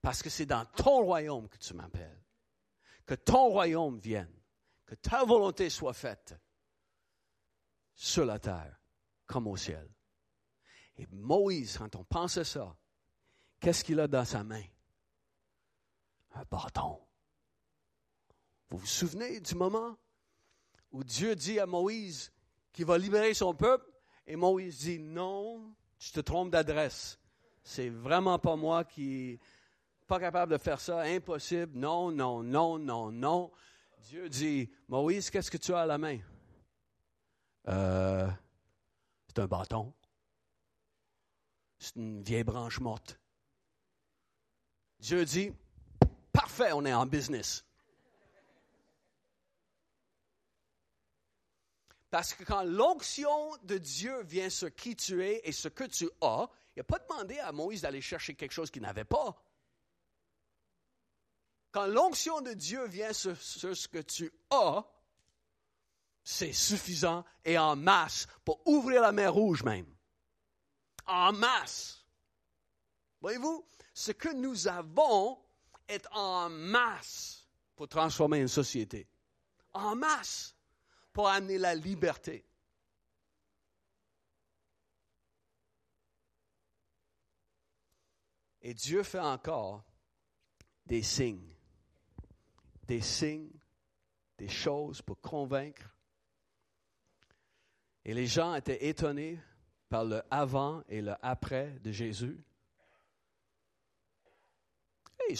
Parce 0.00 0.22
que 0.22 0.30
c'est 0.30 0.46
dans 0.46 0.64
ton 0.64 1.02
royaume 1.04 1.46
que 1.46 1.58
tu 1.58 1.74
m'appelles. 1.74 2.24
Que 3.04 3.12
ton 3.12 3.50
royaume 3.50 3.98
vienne. 3.98 4.34
Que 4.86 4.94
ta 4.94 5.22
volonté 5.22 5.68
soit 5.68 5.92
faite 5.92 6.34
sur 7.94 8.24
la 8.24 8.38
terre 8.38 8.80
comme 9.26 9.48
au 9.48 9.56
ciel. 9.58 9.86
Et 10.96 11.06
Moïse, 11.08 11.76
quand 11.76 11.94
on 11.94 12.04
pense 12.04 12.38
à 12.38 12.44
ça, 12.44 12.74
qu'est-ce 13.60 13.84
qu'il 13.84 14.00
a 14.00 14.08
dans 14.08 14.24
sa 14.24 14.42
main? 14.42 14.64
Un 16.30 16.44
bâton. 16.50 17.06
Vous 18.70 18.78
vous 18.78 18.86
souvenez 18.86 19.40
du 19.40 19.54
moment 19.56 19.98
où 20.90 21.04
Dieu 21.04 21.36
dit 21.36 21.60
à 21.60 21.66
Moïse 21.66 22.32
qu'il 22.72 22.86
va 22.86 22.96
libérer 22.96 23.34
son 23.34 23.54
peuple? 23.54 23.92
Et 24.26 24.36
Moïse 24.36 24.78
dit 24.78 24.98
non, 24.98 25.76
tu 26.02 26.10
te 26.10 26.20
trompes 26.20 26.50
d'adresse. 26.50 27.16
C'est 27.62 27.88
vraiment 27.88 28.36
pas 28.38 28.56
moi 28.56 28.82
qui 28.84 29.38
pas 30.08 30.18
capable 30.18 30.52
de 30.52 30.58
faire 30.58 30.80
ça, 30.80 31.02
impossible. 31.02 31.78
Non, 31.78 32.10
non, 32.10 32.42
non, 32.42 32.76
non, 32.76 33.12
non. 33.12 33.52
Dieu 34.00 34.28
dit 34.28 34.68
Moïse, 34.88 35.30
qu'est-ce 35.30 35.50
que 35.50 35.56
tu 35.56 35.72
as 35.72 35.82
à 35.82 35.86
la 35.86 35.96
main? 35.96 36.18
Euh, 37.68 38.28
C'est 39.28 39.38
un 39.38 39.46
bâton. 39.46 39.94
C'est 41.78 41.94
une 41.94 42.22
vieille 42.22 42.44
branche 42.44 42.80
morte. 42.80 43.18
Dieu 44.98 45.24
dit 45.24 45.52
Parfait, 46.32 46.72
on 46.72 46.84
est 46.84 46.92
en 46.92 47.06
business. 47.06 47.64
Parce 52.12 52.34
que 52.34 52.44
quand 52.44 52.62
l'onction 52.62 53.56
de 53.62 53.78
Dieu 53.78 54.22
vient 54.24 54.50
sur 54.50 54.72
qui 54.74 54.94
tu 54.94 55.24
es 55.24 55.40
et 55.44 55.52
ce 55.52 55.68
que 55.68 55.84
tu 55.84 56.10
as, 56.20 56.46
il 56.76 56.80
n'a 56.80 56.84
pas 56.84 56.98
demandé 56.98 57.38
à 57.38 57.52
Moïse 57.52 57.80
d'aller 57.80 58.02
chercher 58.02 58.34
quelque 58.34 58.52
chose 58.52 58.70
qu'il 58.70 58.82
n'avait 58.82 59.06
pas. 59.06 59.42
Quand 61.70 61.86
l'onction 61.86 62.42
de 62.42 62.52
Dieu 62.52 62.86
vient 62.86 63.14
sur, 63.14 63.34
ce 63.40 63.88
que 63.88 64.02
tu 64.02 64.30
as, 64.50 64.84
c'est 66.22 66.52
suffisant 66.52 67.24
et 67.46 67.56
en 67.56 67.76
masse 67.76 68.26
pour 68.44 68.60
ouvrir 68.66 69.00
la 69.00 69.12
mer 69.12 69.32
rouge 69.32 69.62
même. 69.62 69.90
En 71.06 71.32
masse. 71.32 72.04
Voyez-vous, 73.22 73.66
ce 73.94 74.12
que 74.12 74.34
nous 74.34 74.68
avons 74.68 75.42
est 75.88 76.06
en 76.12 76.50
masse 76.50 77.48
pour 77.74 77.88
transformer 77.88 78.40
une 78.40 78.48
société. 78.48 79.08
En 79.72 79.96
masse 79.96 80.54
pour 81.12 81.28
amener 81.28 81.58
la 81.58 81.74
liberté. 81.74 82.44
Et 88.62 88.74
Dieu 88.74 89.02
fait 89.02 89.18
encore 89.18 89.84
des 90.86 91.02
signes, 91.02 91.52
des 92.86 93.00
signes, 93.00 93.50
des 94.38 94.48
choses 94.48 95.02
pour 95.02 95.20
convaincre. 95.20 95.94
Et 98.04 98.14
les 98.14 98.26
gens 98.26 98.54
étaient 98.54 98.86
étonnés 98.86 99.40
par 99.88 100.04
le 100.04 100.22
avant 100.30 100.82
et 100.88 101.02
le 101.02 101.14
après 101.22 101.78
de 101.80 101.92
Jésus. 101.92 102.42
Hey, 105.20 105.34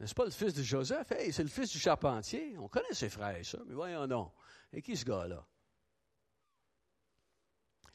n'est-ce 0.00 0.14
pas 0.14 0.24
le 0.24 0.30
fils 0.30 0.54
de 0.54 0.62
Joseph? 0.62 1.12
Hey, 1.12 1.32
c'est 1.32 1.42
le 1.42 1.48
fils 1.48 1.70
du 1.70 1.78
charpentier. 1.78 2.56
On 2.58 2.68
connaît 2.68 2.92
ses 2.92 3.08
frères, 3.08 3.44
ça, 3.44 3.58
mais 3.66 3.74
voyons 3.74 4.06
non. 4.06 4.32
Et 4.74 4.82
qui 4.82 4.96
ce 4.96 5.04
gars-là? 5.04 5.46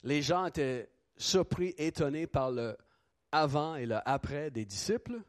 Les 0.04 0.22
gens 0.22 0.46
étaient 0.46 0.90
surpris, 1.18 1.76
étonnés 1.78 2.26
par 2.26 2.52
le 2.52 2.78
avant 3.32 3.76
et 3.76 3.86
le 3.86 3.98
après 4.08 4.50
des 4.50 4.66
disciples. 4.66 5.22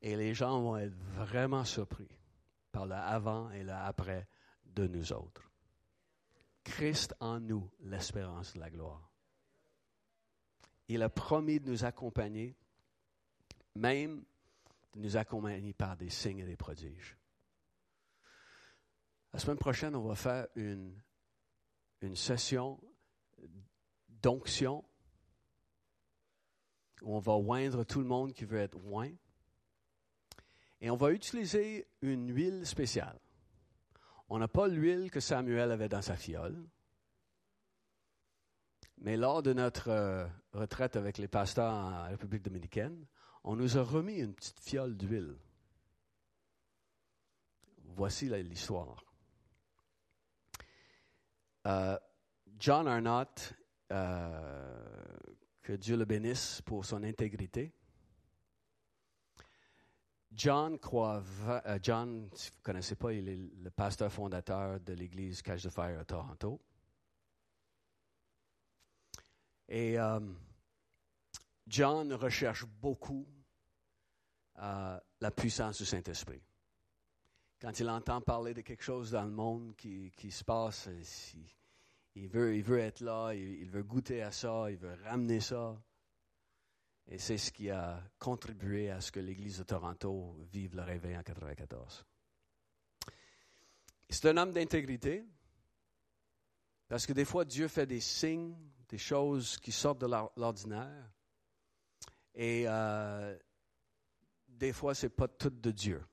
Et 0.00 0.16
les 0.16 0.34
gens 0.34 0.62
vont 0.62 0.76
être 0.76 0.94
vraiment 0.94 1.64
surpris 1.64 2.08
par 2.70 2.86
le 2.86 2.94
avant 2.94 3.50
et 3.50 3.64
le 3.64 3.72
après 3.72 4.28
de 4.64 4.86
nous 4.86 5.12
autres. 5.12 5.50
Christ 6.64 7.14
en 7.20 7.40
nous, 7.40 7.68
l'espérance 7.80 8.54
de 8.54 8.60
la 8.60 8.70
gloire. 8.70 9.10
Il 10.88 11.02
a 11.02 11.08
promis 11.08 11.58
de 11.58 11.68
nous 11.68 11.84
accompagner, 11.84 12.56
même 13.74 14.24
de 14.92 15.00
nous 15.00 15.16
accompagner 15.16 15.72
par 15.72 15.96
des 15.96 16.10
signes 16.10 16.40
et 16.40 16.44
des 16.44 16.56
prodiges. 16.56 17.16
La 19.32 19.38
semaine 19.38 19.58
prochaine, 19.58 19.96
on 19.96 20.06
va 20.06 20.14
faire 20.14 20.46
une, 20.56 20.94
une 22.02 22.16
session 22.16 22.78
d'onction 24.08 24.84
où 27.00 27.16
on 27.16 27.18
va 27.18 27.32
oindre 27.32 27.84
tout 27.84 28.00
le 28.00 28.06
monde 28.06 28.32
qui 28.32 28.44
veut 28.44 28.58
être 28.58 28.78
oint. 28.86 29.12
Et 30.80 30.90
on 30.90 30.96
va 30.96 31.12
utiliser 31.12 31.88
une 32.02 32.34
huile 32.34 32.66
spéciale. 32.66 33.18
On 34.28 34.38
n'a 34.38 34.48
pas 34.48 34.68
l'huile 34.68 35.10
que 35.10 35.20
Samuel 35.20 35.70
avait 35.70 35.88
dans 35.88 36.02
sa 36.02 36.16
fiole. 36.16 36.68
Mais 38.98 39.16
lors 39.16 39.42
de 39.42 39.52
notre 39.52 39.88
euh, 39.88 40.26
retraite 40.52 40.96
avec 40.96 41.18
les 41.18 41.28
pasteurs 41.28 41.72
en 41.72 42.04
République 42.04 42.42
dominicaine, 42.42 43.06
on 43.44 43.56
nous 43.56 43.78
a 43.78 43.82
remis 43.82 44.18
une 44.20 44.34
petite 44.34 44.60
fiole 44.60 44.96
d'huile. 44.96 45.36
Voici 47.84 48.28
l'histoire. 48.28 49.11
Euh, 51.66 51.98
John 52.58 52.88
Arnott, 52.88 53.54
euh, 53.92 54.86
que 55.62 55.72
Dieu 55.72 55.96
le 55.96 56.04
bénisse 56.04 56.60
pour 56.62 56.84
son 56.84 57.02
intégrité. 57.02 57.72
John 60.32 60.78
croit, 60.78 61.22
euh, 61.48 61.78
John, 61.82 62.30
si 62.34 62.50
vous 62.50 62.56
ne 62.58 62.62
connaissez 62.62 62.96
pas, 62.96 63.12
il 63.12 63.28
est 63.28 63.36
le 63.36 63.70
pasteur 63.70 64.10
fondateur 64.10 64.80
de 64.80 64.92
l'église 64.94 65.42
Cache 65.42 65.62
de 65.62 65.68
Fire 65.68 66.00
à 66.00 66.04
Toronto. 66.04 66.60
Et 69.68 69.96
John 71.66 72.12
recherche 72.12 72.66
beaucoup 72.66 73.26
la 74.56 75.30
puissance 75.34 75.78
du 75.78 75.86
Saint-Esprit. 75.86 76.42
Quand 77.62 77.78
il 77.78 77.88
entend 77.88 78.20
parler 78.20 78.54
de 78.54 78.60
quelque 78.60 78.82
chose 78.82 79.12
dans 79.12 79.22
le 79.22 79.30
monde 79.30 79.76
qui, 79.76 80.10
se 80.32 80.42
passe, 80.42 80.88
euh, 80.88 81.00
il, 82.16 82.26
veut, 82.26 82.56
il 82.56 82.62
veut 82.64 82.80
être 82.80 82.98
là, 82.98 83.32
il, 83.34 83.70
veut 83.70 83.84
goûter 83.84 84.20
à 84.20 84.32
ça, 84.32 84.68
il 84.68 84.76
veut 84.76 84.98
ramener 85.04 85.38
ça. 85.38 85.80
Et 87.06 87.18
c'est 87.18 87.38
ce 87.38 87.52
qui 87.52 87.70
a 87.70 88.02
contribué 88.18 88.90
à 88.90 89.00
ce 89.00 89.12
que 89.12 89.20
l'Église 89.20 89.58
de 89.58 89.62
Toronto 89.62 90.36
vive 90.50 90.74
le 90.74 90.82
réveil 90.82 91.16
en 91.16 91.22
1994. 91.22 92.04
C'est 94.08 94.28
un 94.28 94.36
homme 94.38 94.50
d'intégrité, 94.50 95.24
parce 96.88 97.06
que 97.06 97.12
des 97.12 97.24
fois, 97.24 97.44
Dieu 97.44 97.68
fait 97.68 97.86
des 97.86 98.00
signes, 98.00 98.56
des 98.88 98.98
choses 98.98 99.56
qui 99.58 99.70
sortent 99.70 100.00
de 100.00 100.08
l'ordinaire. 100.36 101.12
Et 102.34 102.64
euh, 102.66 103.38
des 104.48 104.72
fois, 104.72 104.96
ce 104.96 105.06
n'est 105.06 105.10
pas 105.10 105.28
tout 105.28 105.50
de 105.50 105.70
Dieu. 105.70 106.04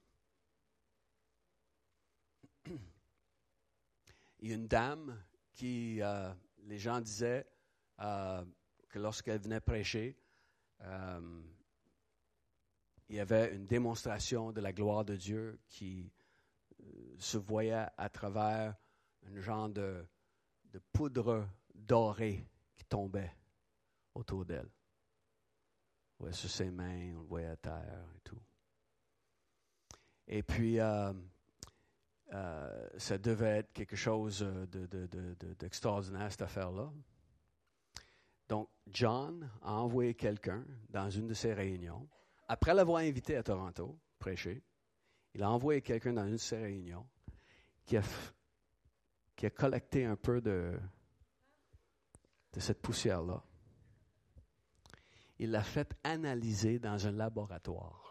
Il 4.42 4.50
y 4.50 4.52
a 4.54 4.56
une 4.56 4.68
dame 4.68 5.22
qui, 5.52 6.02
euh, 6.02 6.34
les 6.64 6.78
gens 6.78 7.02
disaient 7.02 7.46
euh, 8.00 8.46
que 8.88 9.00
lorsqu'elle 9.00 9.42
venait 9.42 9.60
prêcher, 9.60 10.18
euh, 10.82 11.42
il 13.10 13.18
y 13.18 13.20
avait 13.20 13.54
une 13.54 13.66
démonstration 13.66 14.54
de 14.54 14.62
la 14.62 14.72
gloire 14.72 15.04
de 15.04 15.16
Dieu 15.16 15.60
qui 15.68 16.10
se 17.18 17.38
voyait 17.38 17.86
à 17.98 18.10
travers 18.10 18.76
un 19.26 19.40
genre 19.42 19.68
de, 19.68 20.06
poudre 20.94 21.46
dorée 21.76 22.48
qui 22.78 22.86
tombait 22.86 23.36
autour 24.14 24.46
d'elle. 24.46 24.70
Sur 26.32 26.50
ses 26.50 26.70
mains, 26.70 27.16
on 27.16 27.22
le 27.22 27.28
voyait 27.28 27.48
à 27.48 27.58
terre 27.58 28.06
et 28.16 28.20
tout. 28.22 28.42
Et 30.28 30.44
puis, 30.44 30.80
euh, 32.34 32.88
ça 32.98 33.18
devait 33.18 33.58
être 33.60 33.74
quelque 33.74 33.96
chose 33.96 34.46
d'extraordinaire, 35.60 36.28
de, 36.28 36.32
cette 36.32 36.42
affaire-là. 36.44 36.92
Donc, 38.48 38.70
John 38.88 39.50
a 39.62 39.74
envoyé 39.74 40.16
quelqu'un 40.16 40.64
dans 40.90 41.10
une 41.10 41.28
de 41.28 41.34
ses 41.34 41.54
réunions. 41.54 42.08
Après 42.48 42.74
l'avoir 42.74 43.02
invité 43.02 43.36
à 43.36 43.44
Toronto, 43.44 44.00
prêcher, 44.18 44.64
il 45.34 45.44
a 45.44 45.50
envoyé 45.50 45.82
quelqu'un 45.82 46.14
dans 46.14 46.26
une 46.26 46.34
de 46.34 46.38
ses 46.38 46.58
réunions 46.58 47.08
qui 47.86 47.98
a, 47.98 48.02
qui 49.36 49.46
a 49.46 49.50
collecté 49.52 50.06
un 50.06 50.16
peu 50.16 50.42
de, 50.42 50.80
de 52.54 52.60
cette 52.60 52.82
poussière-là. 52.82 53.44
Il 55.38 55.52
l'a 55.52 55.64
fait 55.64 55.96
analyser 56.04 56.80
dans 56.80 57.08
un 57.08 57.12
laboratoire. 57.12 58.09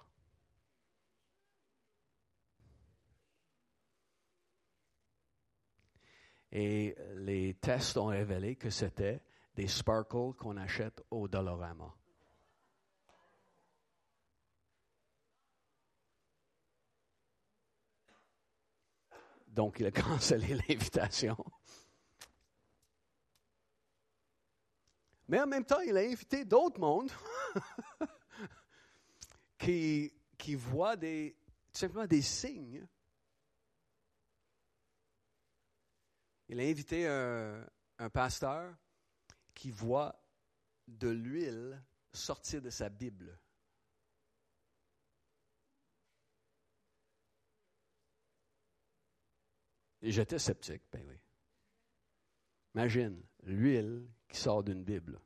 Et 6.50 6.96
les 7.16 7.54
tests 7.54 7.96
ont 7.96 8.06
révélé 8.06 8.56
que 8.56 8.70
c'était 8.70 9.20
des 9.54 9.66
sparkles 9.66 10.34
qu'on 10.38 10.56
achète 10.56 11.02
au 11.10 11.28
Dollarama. 11.28 11.94
Donc, 19.48 19.80
il 19.80 19.86
a 19.86 19.90
cancellé 19.90 20.54
l'invitation. 20.54 21.36
Mais 25.26 25.40
en 25.40 25.46
même 25.46 25.64
temps, 25.64 25.80
il 25.80 25.96
a 25.96 26.00
invité 26.00 26.44
d'autres 26.44 26.80
mondes 26.80 27.10
qui, 29.58 30.12
qui 30.38 30.54
voient 30.54 30.96
des, 30.96 31.36
simplement 31.72 32.06
des 32.06 32.22
signes. 32.22 32.86
Il 36.48 36.60
a 36.60 36.62
invité 36.62 37.06
un, 37.06 38.10
pasteur 38.10 38.74
qui 39.54 39.70
voit 39.70 40.24
de 40.86 41.08
l'huile 41.08 41.82
sortir 42.12 42.62
de 42.62 42.70
sa 42.70 42.88
Bible. 42.88 43.38
Et 50.00 50.12
j'étais 50.12 50.38
sceptique, 50.38 50.82
ben 50.92 51.04
oui. 51.06 51.18
Imagine, 52.74 53.22
l'huile 53.42 54.08
qui 54.28 54.36
sort 54.36 54.62
d'une 54.62 54.84
Bible. 54.84 55.20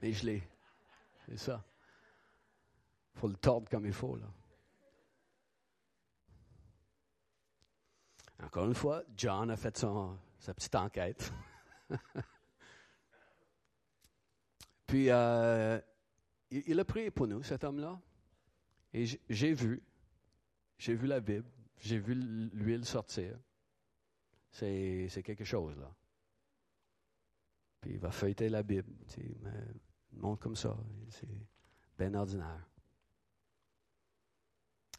Mais 0.00 0.12
je 0.12 0.26
l'ai. 0.26 0.42
C'est 1.26 1.38
ça. 1.38 1.64
Il 3.14 3.20
faut 3.20 3.28
le 3.28 3.36
tordre 3.36 3.70
comme 3.70 3.86
il 3.86 3.92
faut, 3.92 4.16
là. 4.16 4.26
Encore 8.42 8.66
une 8.66 8.74
fois, 8.74 9.02
John 9.16 9.50
a 9.50 9.56
fait 9.56 9.76
son, 9.76 10.18
sa 10.38 10.52
petite 10.54 10.74
enquête. 10.74 11.32
Puis, 14.86 15.10
euh, 15.10 15.80
il, 16.50 16.62
il 16.66 16.80
a 16.80 16.84
prié 16.84 17.10
pour 17.10 17.26
nous, 17.26 17.42
cet 17.42 17.64
homme-là. 17.64 18.00
Et 18.92 19.06
j'ai 19.28 19.54
vu, 19.54 19.82
j'ai 20.76 20.94
vu 20.94 21.06
la 21.06 21.20
Bible, 21.20 21.48
j'ai 21.78 21.98
vu 21.98 22.14
l'huile 22.14 22.84
sortir. 22.84 23.38
C'est, 24.50 25.22
quelque 25.24 25.44
chose, 25.44 25.78
là. 25.78 25.94
Puis 27.80 27.92
il 27.92 27.98
va 27.98 28.10
feuilleter 28.10 28.48
la 28.48 28.62
Bible, 28.62 28.92
mais, 29.40 29.52
monde 30.12 30.38
comme 30.38 30.54
ça, 30.54 30.76
c'est 31.08 31.26
bien 31.98 32.14
ordinaire. 32.14 32.68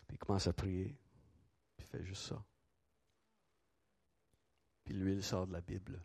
Puis 0.07 0.15
il 0.15 0.17
commence 0.17 0.47
à 0.47 0.53
prier, 0.53 0.97
puis 1.77 1.85
il 1.85 1.89
fait 1.89 2.03
juste 2.03 2.23
ça. 2.23 2.43
Puis 4.85 4.93
l'huile 4.93 5.23
sort 5.23 5.47
de 5.47 5.53
la 5.53 5.61
Bible. 5.61 6.03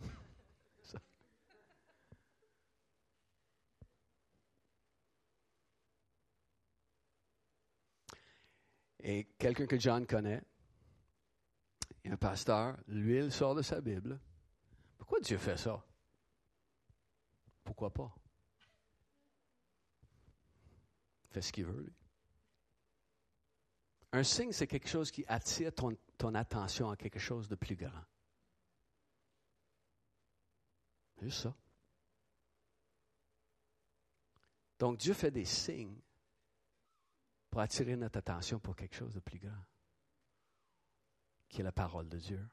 Et 9.00 9.24
quelqu'un 9.38 9.66
que 9.66 9.78
John 9.78 10.06
connaît, 10.06 10.42
un 12.04 12.16
pasteur, 12.16 12.76
l'huile 12.88 13.32
sort 13.32 13.54
de 13.54 13.62
sa 13.62 13.80
Bible. 13.80 14.20
Pourquoi 14.98 15.20
Dieu 15.20 15.38
fait 15.38 15.56
ça? 15.56 15.82
Pourquoi 17.64 17.92
pas? 17.92 18.14
Il 21.24 21.32
fait 21.32 21.42
ce 21.42 21.52
qu'il 21.52 21.64
veut, 21.64 21.82
lui. 21.82 22.01
Un 24.12 24.22
signe, 24.24 24.52
c'est 24.52 24.66
quelque 24.66 24.88
chose 24.88 25.10
qui 25.10 25.24
attire 25.26 25.72
ton, 25.74 26.34
attention 26.34 26.90
à 26.90 26.96
quelque 26.96 27.18
chose 27.18 27.48
de 27.48 27.54
plus 27.54 27.76
grand. 27.76 28.04
Juste 31.20 31.42
ça. 31.42 31.54
Donc 34.78 34.98
Dieu 34.98 35.14
fait 35.14 35.30
des 35.30 35.44
signes 35.44 36.00
pour 37.48 37.60
attirer 37.60 37.96
notre 37.96 38.18
attention 38.18 38.58
pour 38.58 38.76
quelque 38.76 38.96
chose 38.96 39.14
de 39.14 39.20
plus 39.20 39.38
grand, 39.38 39.64
qui 41.48 41.60
est 41.60 41.64
la 41.64 41.72
parole 41.72 42.08
de 42.08 42.18
Dieu. 42.18 42.48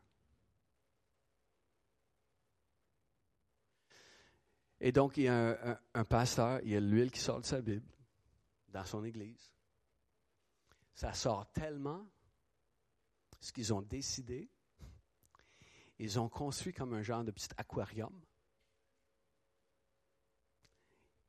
Et 4.82 4.91
donc, 4.91 5.18
il 5.18 5.24
y 5.24 5.28
a 5.28 5.80
un, 5.93 6.05
pasteur, 6.05 6.62
il 6.64 6.70
y 6.70 6.76
a 6.76 6.80
l'huile 6.80 7.12
qui 7.12 7.20
sort 7.20 7.41
de 7.41 7.45
sa 7.45 7.62
Bible 7.62 7.91
dans 8.70 8.86
son 8.86 9.03
église. 9.03 9.59
Ça 11.00 11.14
sort 11.14 11.50
tellement, 11.54 12.06
ce 13.39 13.54
qu'ils 13.54 13.74
ont 13.74 13.82
décidé, 13.82 14.50
ils 15.97 16.20
ont 16.20 16.28
construit 16.28 16.74
comme 16.74 16.93
un 16.93 17.02
genre 17.02 17.24
de 17.24 17.32
petit 17.32 17.47
aquarium. 17.56 18.14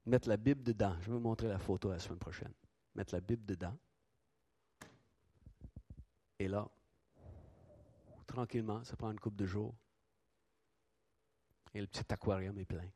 Mettre 0.06 0.28
la 0.28 0.36
Bible 0.36 0.64
dedans. 0.64 0.96
Je 1.02 1.06
vais 1.06 1.12
vous 1.12 1.20
montrer 1.20 1.46
la 1.46 1.60
photo 1.60 1.88
la 1.88 2.00
semaine 2.00 2.18
prochaine 2.18 2.52
mettre 2.96 3.14
la 3.14 3.20
Bible 3.20 3.44
dedans. 3.46 3.78
Et 6.40 6.48
là, 6.48 6.68
tranquillement, 8.26 8.82
ça 8.82 8.96
prend 8.96 9.12
une 9.12 9.20
coupe 9.20 9.36
de 9.36 9.46
jours. 9.46 9.76
Et 11.74 11.80
le 11.80 11.86
petit 11.86 12.12
aquarium 12.12 12.58
est 12.58 12.64
plein. 12.64 12.90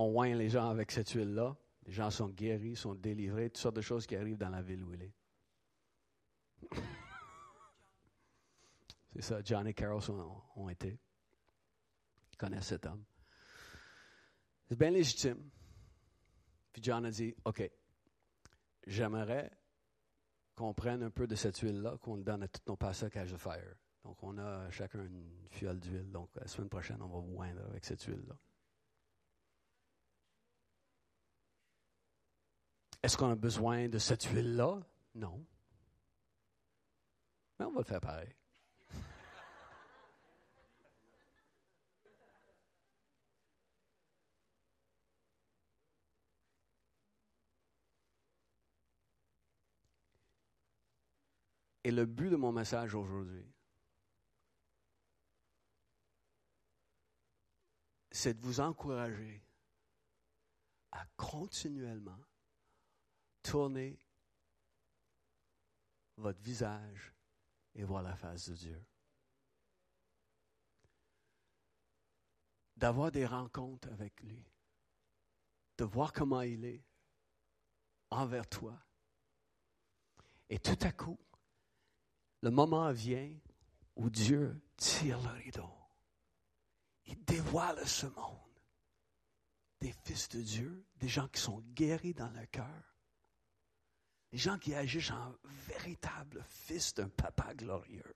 On 0.00 0.16
oint 0.16 0.32
les 0.36 0.48
gens 0.48 0.70
avec 0.70 0.92
cette 0.92 1.10
huile-là. 1.10 1.56
Les 1.84 1.92
gens 1.92 2.08
sont 2.08 2.28
guéris, 2.28 2.76
sont 2.76 2.94
délivrés, 2.94 3.50
toutes 3.50 3.58
sortes 3.58 3.74
de 3.74 3.80
choses 3.80 4.06
qui 4.06 4.14
arrivent 4.14 4.38
dans 4.38 4.48
la 4.48 4.62
ville 4.62 4.84
où 4.84 4.94
il 4.94 5.02
est. 5.02 5.12
C'est 9.12 9.22
ça, 9.22 9.40
John 9.42 9.66
et 9.66 9.74
Carol 9.74 10.00
ont, 10.54 10.68
été. 10.68 11.00
Ils 12.30 12.36
connaissent 12.36 12.68
cet 12.68 12.86
homme. 12.86 13.02
C'est 14.68 14.78
bien 14.78 14.90
légitime. 14.90 15.50
Puis 16.72 16.80
John 16.80 17.04
a 17.04 17.10
dit, 17.10 17.34
OK, 17.44 17.68
j'aimerais 18.86 19.50
qu'on 20.54 20.74
prenne 20.74 21.02
un 21.02 21.10
peu 21.10 21.26
de 21.26 21.34
cette 21.34 21.58
huile-là, 21.58 21.98
qu'on 21.98 22.14
le 22.14 22.22
donne 22.22 22.44
à 22.44 22.48
tous 22.48 22.62
nos 22.68 22.76
pasteurs 22.76 23.10
Cash 23.10 23.34
Fire. 23.34 23.74
Donc, 24.04 24.22
on 24.22 24.38
a 24.38 24.70
chacun 24.70 25.04
une 25.04 25.48
fiole 25.50 25.80
d'huile. 25.80 26.12
Donc, 26.12 26.30
la 26.36 26.46
semaine 26.46 26.68
prochaine, 26.68 27.02
on 27.02 27.08
va 27.08 27.18
vous 27.18 27.42
avec 27.42 27.84
cette 27.84 28.04
huile-là. 28.04 28.38
Est-ce 33.02 33.16
qu'on 33.16 33.30
a 33.30 33.36
besoin 33.36 33.88
de 33.88 33.98
cette 33.98 34.24
huile-là? 34.24 34.80
Non. 35.14 35.46
Mais 37.58 37.64
on 37.64 37.72
va 37.72 37.80
le 37.80 37.84
faire 37.84 38.00
pareil. 38.00 38.34
Et 51.84 51.90
le 51.92 52.04
but 52.04 52.30
de 52.30 52.36
mon 52.36 52.52
message 52.52 52.94
aujourd'hui, 52.94 53.46
c'est 58.10 58.34
de 58.34 58.40
vous 58.44 58.58
encourager 58.58 59.40
à 60.90 61.06
continuellement 61.16 62.18
tourner 63.48 63.98
votre 66.18 66.40
visage 66.42 67.14
et 67.74 67.82
voir 67.82 68.02
la 68.02 68.14
face 68.14 68.50
de 68.50 68.54
Dieu. 68.54 68.84
D'avoir 72.76 73.10
des 73.10 73.24
rencontres 73.24 73.88
avec 73.92 74.20
lui. 74.22 74.44
De 75.78 75.84
voir 75.84 76.12
comment 76.12 76.42
il 76.42 76.64
est 76.66 76.84
envers 78.10 78.46
toi. 78.48 78.78
Et 80.50 80.58
tout 80.58 80.78
à 80.82 80.92
coup, 80.92 81.18
le 82.42 82.50
moment 82.50 82.92
vient 82.92 83.34
où 83.96 84.10
Dieu 84.10 84.60
tire 84.76 85.20
le 85.22 85.30
rideau. 85.30 85.72
Il 87.06 87.24
dévoile 87.24 87.86
ce 87.86 88.06
monde. 88.06 88.36
Des 89.80 89.92
fils 90.04 90.28
de 90.28 90.42
Dieu, 90.42 90.84
des 90.96 91.08
gens 91.08 91.28
qui 91.28 91.40
sont 91.40 91.60
guéris 91.60 92.14
dans 92.14 92.30
leur 92.30 92.50
cœur, 92.50 92.97
des 94.32 94.38
gens 94.38 94.58
qui 94.58 94.74
agissent 94.74 95.10
en 95.10 95.34
véritable 95.66 96.44
fils 96.48 96.94
d'un 96.94 97.08
papa 97.08 97.54
glorieux, 97.54 98.14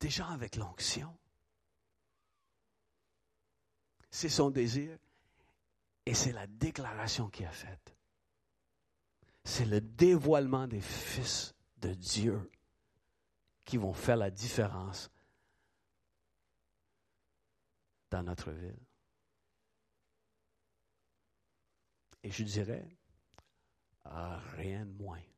des 0.00 0.10
gens 0.10 0.30
avec 0.30 0.56
l'onction. 0.56 1.16
C'est 4.10 4.28
son 4.28 4.50
désir 4.50 4.98
et 6.06 6.14
c'est 6.14 6.32
la 6.32 6.46
déclaration 6.46 7.28
qu'il 7.28 7.46
a 7.46 7.52
faite. 7.52 7.94
C'est 9.44 9.66
le 9.66 9.80
dévoilement 9.80 10.66
des 10.66 10.80
fils 10.80 11.54
de 11.78 11.92
Dieu 11.94 12.50
qui 13.64 13.76
vont 13.76 13.94
faire 13.94 14.16
la 14.16 14.30
différence 14.30 15.10
dans 18.10 18.22
notre 18.22 18.50
ville. 18.50 18.78
Et 22.22 22.30
je 22.30 22.42
dirais, 22.42 22.84
rien 24.56 24.84
de 24.84 25.02
moins. 25.02 25.29